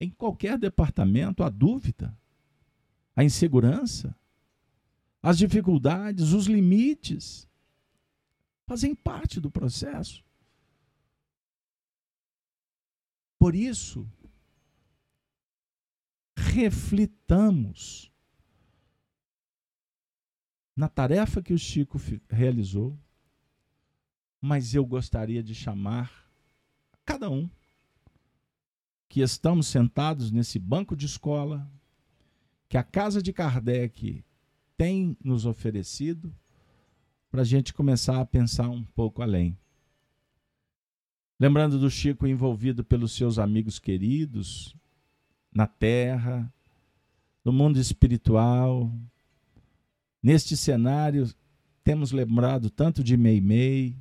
Em 0.00 0.10
qualquer 0.10 0.58
departamento, 0.58 1.44
a 1.44 1.48
dúvida, 1.48 2.12
a 3.14 3.22
insegurança, 3.22 4.16
as 5.22 5.36
dificuldades, 5.36 6.32
os 6.32 6.46
limites, 6.46 7.48
fazem 8.66 8.94
parte 8.94 9.40
do 9.40 9.50
processo. 9.50 10.24
Por 13.38 13.54
isso, 13.54 14.08
reflitamos 16.36 18.10
na 20.76 20.88
tarefa 20.88 21.42
que 21.42 21.52
o 21.52 21.58
Chico 21.58 21.98
realizou, 22.28 22.98
mas 24.40 24.74
eu 24.74 24.84
gostaria 24.86 25.42
de 25.42 25.54
chamar 25.54 26.30
cada 27.04 27.28
um 27.28 27.50
que 29.08 29.20
estamos 29.20 29.66
sentados 29.66 30.30
nesse 30.30 30.58
banco 30.58 30.96
de 30.96 31.04
escola, 31.04 31.68
que 32.68 32.78
a 32.78 32.84
casa 32.84 33.20
de 33.20 33.32
Kardec 33.32 34.24
tem 34.80 35.14
nos 35.22 35.44
oferecido 35.44 36.34
para 37.30 37.42
a 37.42 37.44
gente 37.44 37.74
começar 37.74 38.18
a 38.18 38.24
pensar 38.24 38.70
um 38.70 38.82
pouco 38.82 39.20
além. 39.20 39.54
Lembrando 41.38 41.78
do 41.78 41.90
Chico 41.90 42.26
envolvido 42.26 42.82
pelos 42.82 43.12
seus 43.12 43.38
amigos 43.38 43.78
queridos 43.78 44.74
na 45.52 45.66
terra, 45.66 46.50
no 47.44 47.52
mundo 47.52 47.78
espiritual. 47.78 48.90
Neste 50.22 50.56
cenário, 50.56 51.30
temos 51.84 52.10
lembrado 52.10 52.70
tanto 52.70 53.04
de 53.04 53.18
Meimei, 53.18 53.94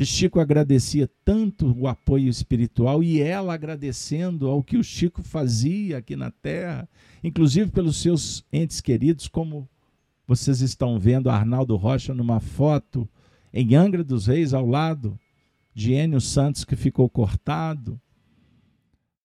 que 0.00 0.06
Chico 0.06 0.40
agradecia 0.40 1.10
tanto 1.26 1.78
o 1.78 1.86
apoio 1.86 2.30
espiritual 2.30 3.02
e 3.02 3.20
ela 3.20 3.52
agradecendo 3.52 4.48
ao 4.48 4.64
que 4.64 4.78
o 4.78 4.82
Chico 4.82 5.22
fazia 5.22 5.98
aqui 5.98 6.16
na 6.16 6.30
Terra, 6.30 6.88
inclusive 7.22 7.70
pelos 7.70 8.00
seus 8.00 8.42
entes 8.50 8.80
queridos, 8.80 9.28
como 9.28 9.68
vocês 10.26 10.62
estão 10.62 10.98
vendo 10.98 11.28
Arnaldo 11.28 11.76
Rocha 11.76 12.14
numa 12.14 12.40
foto 12.40 13.06
em 13.52 13.74
Angra 13.74 14.02
dos 14.02 14.26
Reis, 14.26 14.54
ao 14.54 14.64
lado 14.64 15.20
de 15.74 15.92
Enio 15.92 16.18
Santos, 16.18 16.64
que 16.64 16.76
ficou 16.76 17.06
cortado. 17.06 18.00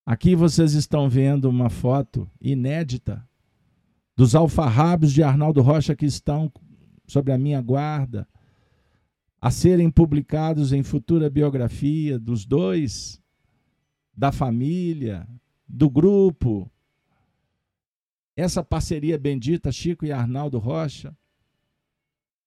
Aqui 0.05 0.35
vocês 0.35 0.73
estão 0.73 1.07
vendo 1.07 1.49
uma 1.49 1.69
foto 1.69 2.29
inédita 2.41 3.25
dos 4.13 4.35
alfarrábios 4.35 5.13
de 5.13 5.23
Arnaldo 5.23 5.61
Rocha 5.61 5.95
que 5.95 6.05
estão 6.05 6.51
sobre 7.07 7.31
a 7.31 7.37
minha 7.37 7.61
guarda 7.61 8.27
a 9.45 9.51
serem 9.51 9.91
publicados 9.91 10.73
em 10.73 10.81
futura 10.81 11.29
biografia 11.29 12.17
dos 12.17 12.47
dois, 12.47 13.21
da 14.11 14.31
família, 14.31 15.29
do 15.67 15.87
grupo. 15.87 16.67
Essa 18.35 18.63
parceria 18.63 19.19
bendita, 19.19 19.71
Chico 19.71 20.03
e 20.03 20.11
Arnaldo 20.11 20.57
Rocha. 20.57 21.15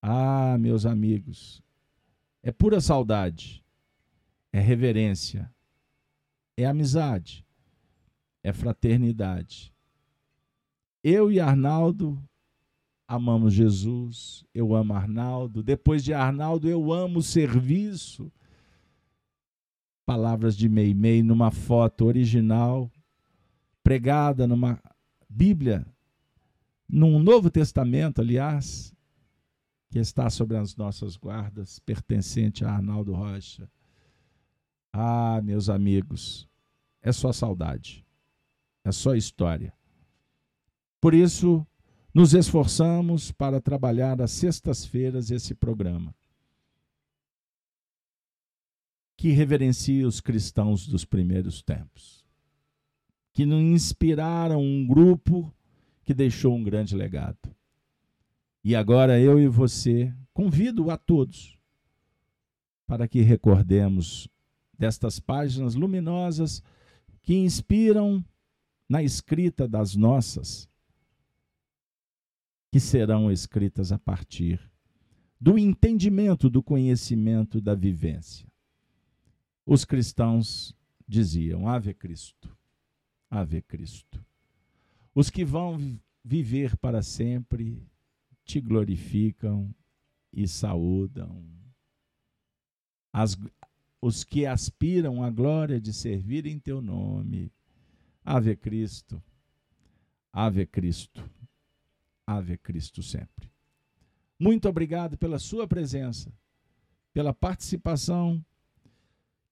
Ah, 0.02 0.58
meus 0.58 0.84
amigos, 0.84 1.62
é 2.42 2.50
pura 2.50 2.80
saudade, 2.80 3.64
é 4.52 4.58
reverência, 4.58 5.48
é 6.56 6.66
amizade, 6.66 7.46
é 8.42 8.52
fraternidade. 8.52 9.72
Eu 11.04 11.30
e 11.30 11.38
Arnaldo 11.38 12.20
amamos 13.08 13.54
Jesus, 13.54 14.44
eu 14.54 14.74
amo 14.74 14.92
Arnaldo. 14.92 15.62
Depois 15.62 16.04
de 16.04 16.12
Arnaldo, 16.12 16.68
eu 16.68 16.92
amo 16.92 17.20
o 17.20 17.22
serviço. 17.22 18.30
Palavras 20.04 20.56
de 20.56 20.68
Meimei 20.68 21.22
numa 21.22 21.50
foto 21.50 22.04
original 22.04 22.90
pregada 23.82 24.46
numa 24.46 24.78
Bíblia, 25.30 25.86
num 26.86 27.18
Novo 27.18 27.50
Testamento, 27.50 28.20
aliás, 28.20 28.94
que 29.90 29.98
está 29.98 30.28
sobre 30.28 30.58
as 30.58 30.76
nossas 30.76 31.16
guardas, 31.16 31.78
pertencente 31.78 32.66
a 32.66 32.70
Arnaldo 32.70 33.14
Rocha. 33.14 33.66
Ah, 34.92 35.40
meus 35.42 35.70
amigos, 35.70 36.46
é 37.00 37.12
só 37.12 37.32
saudade, 37.32 38.04
é 38.84 38.92
só 38.92 39.14
história. 39.14 39.72
Por 41.00 41.14
isso, 41.14 41.66
nos 42.18 42.34
esforçamos 42.34 43.30
para 43.30 43.60
trabalhar 43.60 44.20
às 44.20 44.32
sextas-feiras 44.32 45.30
esse 45.30 45.54
programa, 45.54 46.12
que 49.16 49.30
reverencia 49.30 50.04
os 50.04 50.20
cristãos 50.20 50.84
dos 50.84 51.04
primeiros 51.04 51.62
tempos, 51.62 52.24
que 53.32 53.46
nos 53.46 53.62
inspiraram 53.62 54.60
um 54.60 54.84
grupo 54.84 55.54
que 56.02 56.12
deixou 56.12 56.56
um 56.56 56.64
grande 56.64 56.96
legado. 56.96 57.54
E 58.64 58.74
agora 58.74 59.20
eu 59.20 59.38
e 59.38 59.46
você 59.46 60.12
convido 60.34 60.90
a 60.90 60.96
todos 60.96 61.56
para 62.84 63.06
que 63.06 63.20
recordemos 63.20 64.28
destas 64.76 65.20
páginas 65.20 65.76
luminosas 65.76 66.64
que 67.22 67.36
inspiram 67.36 68.24
na 68.88 69.04
escrita 69.04 69.68
das 69.68 69.94
nossas, 69.94 70.68
que 72.78 72.80
serão 72.80 73.28
escritas 73.28 73.90
a 73.90 73.98
partir 73.98 74.60
do 75.40 75.58
entendimento, 75.58 76.48
do 76.48 76.62
conhecimento, 76.62 77.60
da 77.60 77.74
vivência. 77.74 78.46
Os 79.66 79.84
cristãos 79.84 80.76
diziam: 81.04 81.66
Ave 81.66 81.92
Cristo, 81.92 82.56
Ave 83.28 83.62
Cristo. 83.62 84.24
Os 85.12 85.28
que 85.28 85.44
vão 85.44 86.00
viver 86.24 86.76
para 86.76 87.02
sempre 87.02 87.84
te 88.44 88.60
glorificam 88.60 89.74
e 90.32 90.46
saúdam. 90.46 91.44
As, 93.12 93.36
os 94.00 94.22
que 94.22 94.46
aspiram 94.46 95.24
à 95.24 95.30
glória 95.30 95.80
de 95.80 95.92
servir 95.92 96.46
em 96.46 96.60
teu 96.60 96.80
nome. 96.80 97.50
Ave 98.24 98.54
Cristo, 98.54 99.20
Ave 100.32 100.64
Cristo, 100.64 101.28
Ave 102.28 102.58
Cristo 102.58 103.02
sempre. 103.02 103.50
Muito 104.38 104.68
obrigado 104.68 105.16
pela 105.16 105.38
sua 105.38 105.66
presença, 105.66 106.30
pela 107.10 107.32
participação. 107.32 108.44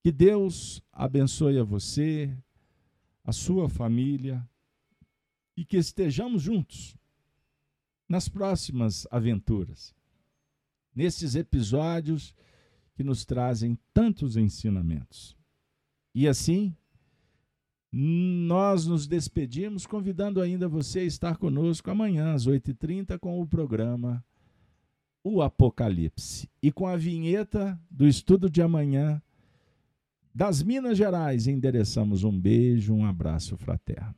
Que 0.03 0.13
Deus 0.13 0.83
abençoe 0.93 1.59
a 1.59 1.65
você, 1.65 2.37
a 3.25 3.33
sua 3.33 3.67
família 3.67 4.47
e 5.57 5.65
que 5.65 5.79
estejamos 5.79 6.43
juntos 6.43 6.95
nas 8.07 8.29
próximas 8.29 9.07
aventuras, 9.11 9.95
nesses 10.95 11.35
episódios 11.35 12.35
que 12.95 13.03
nos 13.03 13.25
trazem 13.25 13.79
tantos 13.95 14.37
ensinamentos. 14.37 15.35
E 16.15 16.29
assim, 16.29 16.77
nós 17.93 18.87
nos 18.87 19.07
despedimos, 19.07 19.87
convidando 19.87 20.41
ainda 20.41 20.69
você 20.69 21.01
a 21.01 21.05
estar 21.05 21.37
conosco 21.37 21.91
amanhã 21.91 22.35
às 22.35 22.47
8h30 22.47 23.19
com 23.19 23.41
o 23.41 23.47
programa 23.47 24.25
O 25.25 25.41
Apocalipse 25.41 26.49
e 26.63 26.71
com 26.71 26.87
a 26.87 26.97
vinheta 26.97 27.79
do 27.91 28.07
estudo 28.07 28.51
de 28.51 28.61
amanhã 28.61 29.23
das 30.35 30.63
Minas 30.63 30.99
Gerais. 30.99 31.47
Endereçamos 31.47 32.25
um 32.25 32.39
beijo, 32.39 32.93
um 32.95 33.07
abraço 33.07 33.57
fraterno. 33.57 34.15